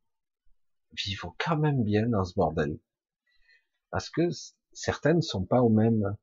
vivre 0.92 1.36
quand 1.40 1.58
même 1.58 1.84
bien 1.84 2.08
dans 2.08 2.24
ce 2.24 2.34
bordel. 2.36 2.80
Parce 3.90 4.10
que 4.10 4.30
certains 4.74 5.14
ne 5.14 5.22
sont 5.22 5.46
pas 5.46 5.62
au 5.62 5.70
même, 5.70 6.18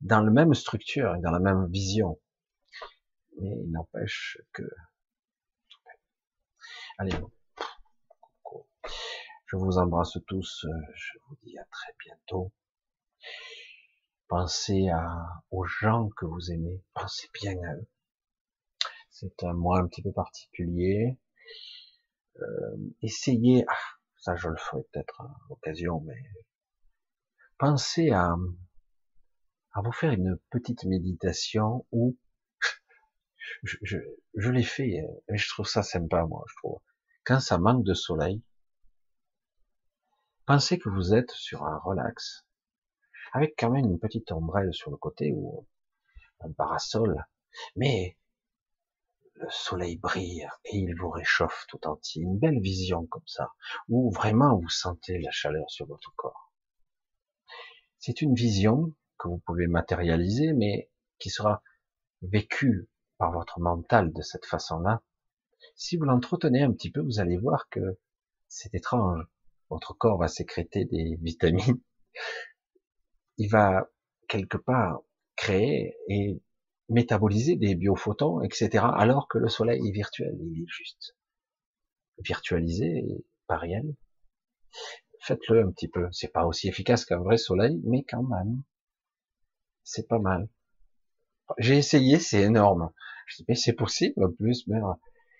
dans 0.00 0.20
la 0.20 0.30
même 0.30 0.54
structure 0.54 1.14
et 1.14 1.20
dans 1.20 1.30
la 1.30 1.40
même 1.40 1.66
vision. 1.68 2.20
Mais 3.40 3.50
il 3.50 3.70
n'empêche 3.70 4.38
que, 4.52 4.62
allez, 6.98 7.14
je 9.46 9.56
vous 9.56 9.78
embrasse 9.78 10.18
tous, 10.26 10.66
je 10.94 11.18
vous 11.28 11.36
dis 11.42 11.56
à 11.58 11.64
très 11.66 11.92
bientôt. 12.04 12.52
Pensez 14.28 14.88
à, 14.88 15.44
aux 15.50 15.64
gens 15.64 16.08
que 16.16 16.26
vous 16.26 16.50
aimez, 16.50 16.82
pensez 16.94 17.28
bien 17.32 17.56
à 17.62 17.74
eux. 17.74 17.86
C'est 19.18 19.44
un 19.44 19.54
mois 19.54 19.80
un 19.80 19.86
petit 19.86 20.02
peu 20.02 20.12
particulier. 20.12 21.18
Euh, 22.38 22.76
essayez, 23.00 23.64
ah, 23.66 23.78
ça 24.18 24.36
je 24.36 24.46
le 24.46 24.56
ferai 24.58 24.82
peut-être 24.92 25.22
à 25.22 25.34
l'occasion, 25.48 26.00
mais 26.00 26.22
pensez 27.56 28.10
à, 28.10 28.34
vous 29.82 29.92
faire 29.92 30.12
une 30.12 30.38
petite 30.50 30.84
méditation 30.84 31.86
où 31.92 32.18
je, 33.62 34.50
l'ai 34.50 34.62
fait, 34.62 35.02
mais 35.30 35.38
je 35.38 35.48
trouve 35.48 35.66
ça 35.66 35.82
sympa, 35.82 36.26
moi, 36.26 36.44
je 36.50 36.54
trouve. 36.56 36.82
Quand 37.24 37.40
ça 37.40 37.56
manque 37.56 37.84
de 37.84 37.94
soleil, 37.94 38.42
pensez 40.44 40.78
que 40.78 40.90
vous 40.90 41.14
êtes 41.14 41.30
sur 41.30 41.64
un 41.64 41.78
relax, 41.78 42.46
avec 43.32 43.54
quand 43.58 43.70
même 43.70 43.86
une 43.86 43.98
petite 43.98 44.30
ombrelle 44.30 44.74
sur 44.74 44.90
le 44.90 44.98
côté 44.98 45.32
ou 45.32 45.66
un 46.40 46.52
parasol, 46.52 47.24
mais 47.76 48.18
le 49.36 49.48
soleil 49.50 49.96
brille 49.98 50.48
et 50.64 50.76
il 50.76 50.94
vous 50.98 51.10
réchauffe 51.10 51.66
tout 51.68 51.86
entier. 51.86 52.22
Une 52.22 52.38
belle 52.38 52.60
vision 52.60 53.06
comme 53.06 53.26
ça, 53.26 53.52
où 53.88 54.10
vraiment 54.10 54.58
vous 54.58 54.68
sentez 54.68 55.18
la 55.18 55.30
chaleur 55.30 55.70
sur 55.70 55.86
votre 55.86 56.14
corps. 56.16 56.52
C'est 57.98 58.22
une 58.22 58.34
vision 58.34 58.94
que 59.18 59.28
vous 59.28 59.38
pouvez 59.38 59.66
matérialiser, 59.66 60.52
mais 60.52 60.90
qui 61.18 61.30
sera 61.30 61.62
vécue 62.22 62.88
par 63.18 63.32
votre 63.32 63.60
mental 63.60 64.12
de 64.12 64.22
cette 64.22 64.46
façon-là. 64.46 65.02
Si 65.74 65.96
vous 65.96 66.04
l'entretenez 66.04 66.62
un 66.62 66.72
petit 66.72 66.90
peu, 66.90 67.00
vous 67.00 67.20
allez 67.20 67.36
voir 67.36 67.68
que 67.68 67.98
c'est 68.48 68.74
étrange. 68.74 69.22
Votre 69.70 69.94
corps 69.94 70.18
va 70.18 70.28
sécréter 70.28 70.84
des 70.84 71.16
vitamines. 71.20 71.80
Il 73.38 73.50
va 73.50 73.88
quelque 74.28 74.56
part 74.56 75.00
créer 75.36 75.96
et 76.08 76.40
métaboliser 76.88 77.56
des 77.56 77.74
biophotons, 77.74 78.42
etc. 78.42 78.84
Alors 78.96 79.28
que 79.28 79.38
le 79.38 79.48
soleil 79.48 79.86
est 79.86 79.92
virtuel, 79.92 80.36
il 80.40 80.62
est 80.62 80.68
juste 80.68 81.16
virtualisé, 82.18 83.24
pas 83.46 83.58
réel. 83.58 83.94
Faites-le 85.20 85.64
un 85.64 85.70
petit 85.70 85.88
peu. 85.88 86.08
C'est 86.12 86.32
pas 86.32 86.46
aussi 86.46 86.68
efficace 86.68 87.04
qu'un 87.04 87.18
vrai 87.18 87.36
soleil, 87.36 87.80
mais 87.84 88.04
quand 88.04 88.22
même, 88.22 88.62
c'est 89.82 90.08
pas 90.08 90.18
mal. 90.18 90.48
J'ai 91.58 91.76
essayé, 91.76 92.18
c'est 92.18 92.42
énorme. 92.42 92.92
Je 93.26 93.36
dis, 93.36 93.44
mais 93.48 93.54
c'est 93.54 93.72
possible 93.72 94.24
en 94.24 94.32
plus, 94.32 94.66
mais... 94.66 94.78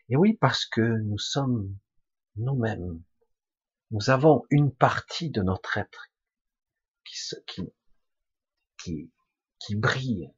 Et 0.09 0.17
oui, 0.17 0.35
parce 0.35 0.67
que 0.67 0.81
nous 0.81 1.19
sommes 1.19 1.77
nous-mêmes. 2.37 3.03
Nous 3.91 4.11
avons 4.11 4.45
une 4.51 4.73
partie 4.73 5.31
de 5.31 5.43
notre 5.43 5.79
être 5.79 6.11
qui, 7.05 7.17
qui, 7.47 7.73
qui, 8.79 9.11
qui 9.59 9.75
brille 9.75 10.31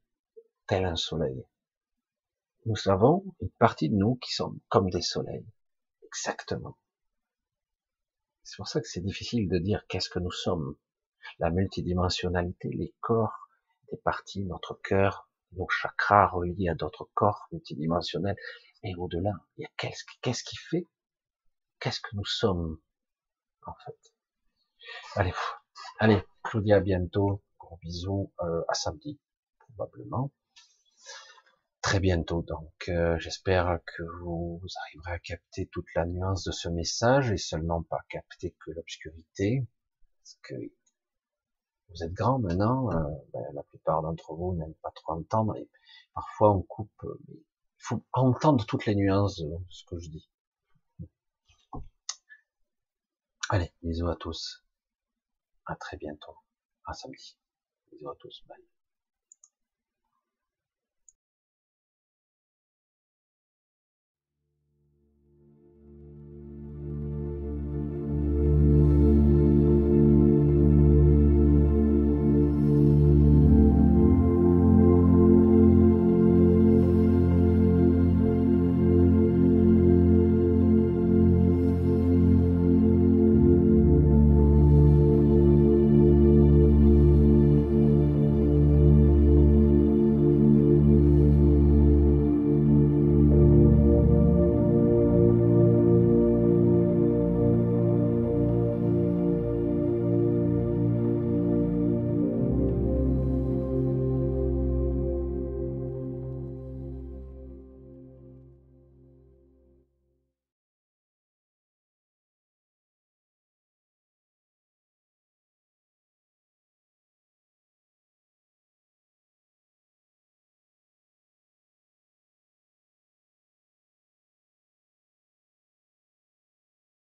tel 0.69 0.85
un 0.85 0.97
soleil. 0.97 1.45
Nous 2.67 2.89
avons 2.89 3.25
une 3.41 3.51
partie 3.53 3.89
de 3.89 3.95
nous 3.97 4.17
qui 4.17 4.33
sont 4.35 4.55
comme 4.69 4.91
des 4.91 5.01
soleils. 5.01 5.47
Exactement. 6.05 6.79
C'est 8.45 8.57
pour 8.57 8.69
ça 8.69 8.81
que 8.81 8.87
c'est 8.87 9.01
difficile 9.01 9.49
de 9.49 9.59
dire 9.59 9.87
qu'est-ce 9.89 10.11
que 10.11 10.19
nous 10.19 10.31
sommes. 10.31 10.77
La 11.39 11.51
multidimensionnalité, 11.51 12.69
les 12.69 12.95
corps, 13.01 13.49
des 13.91 13.97
parties, 13.97 14.45
notre 14.45 14.75
cœur, 14.75 15.31
nos 15.53 15.69
chakras 15.69 16.29
reliés 16.29 16.69
à 16.69 16.75
d'autres 16.75 17.09
corps 17.15 17.49
multidimensionnels, 17.51 18.37
et 18.83 18.95
au-delà, 18.97 19.33
il 19.57 19.63
y 19.63 19.65
a 19.65 19.71
qu'est-ce, 19.79 20.05
qu'est-ce 20.21 20.45
qui 20.45 20.57
fait, 20.57 20.87
qu'est-ce 21.81 22.01
que 22.01 22.15
nous 22.15 22.27
sommes, 22.27 22.79
en 23.67 23.75
fait. 23.87 23.99
Allez, 25.15 25.33
allez, 25.99 26.23
dis 26.57 26.73
à 26.73 26.81
bientôt, 26.81 27.43
gros 27.59 27.79
bisous, 27.79 28.33
euh, 28.41 28.63
à 28.69 28.75
samedi, 28.75 29.19
probablement 29.59 30.31
très 31.89 32.01
bientôt. 32.01 32.43
Donc 32.43 32.91
euh, 32.91 33.19
j'espère 33.19 33.79
que 33.87 34.03
vous, 34.21 34.61
arriverez 34.85 35.13
à 35.13 35.19
capter 35.19 35.67
toute 35.69 35.87
la 35.95 36.05
nuance 36.05 36.45
de 36.45 36.53
ce 36.53 36.69
message 36.69 37.31
et 37.33 37.39
seulement 37.39 37.83
pas 37.83 38.01
capter 38.11 38.55
que 38.61 38.73
l'obscurité. 38.73 39.67
Parce 40.19 40.39
que 40.43 40.55
vous 41.89 42.03
êtes 42.03 42.13
grand 42.13 42.41
maintenant, 42.41 42.93
euh, 42.93 43.09
ben, 43.33 43.43
la 43.55 43.63
plupart 43.63 44.03
d'entre 44.03 44.35
vous 44.35 44.55
n'aiment 44.55 44.75
pas 44.83 44.91
trop 44.91 45.13
entendre 45.13 45.57
et 45.57 45.67
parfois 46.13 46.53
on 46.53 46.61
coupe. 46.61 47.05
Euh, 47.05 47.19
il 47.31 47.85
faut 47.85 48.05
entendre 48.13 48.67
toutes 48.67 48.85
les 48.85 48.95
nuances 48.95 49.41
de 49.41 49.51
ce 49.71 49.85
que 49.85 49.99
je 49.99 50.11
dis. 50.11 50.29
Allez, 53.49 53.73
bisous 53.83 54.09
à 54.09 54.17
tous. 54.17 54.63
À 55.65 55.75
très 55.75 55.97
bientôt. 55.97 56.37
À 56.85 56.93
samedi. 56.93 57.39
Bisous 57.91 58.11
à 58.11 58.17
tous. 58.21 58.45
Bye. 58.47 58.59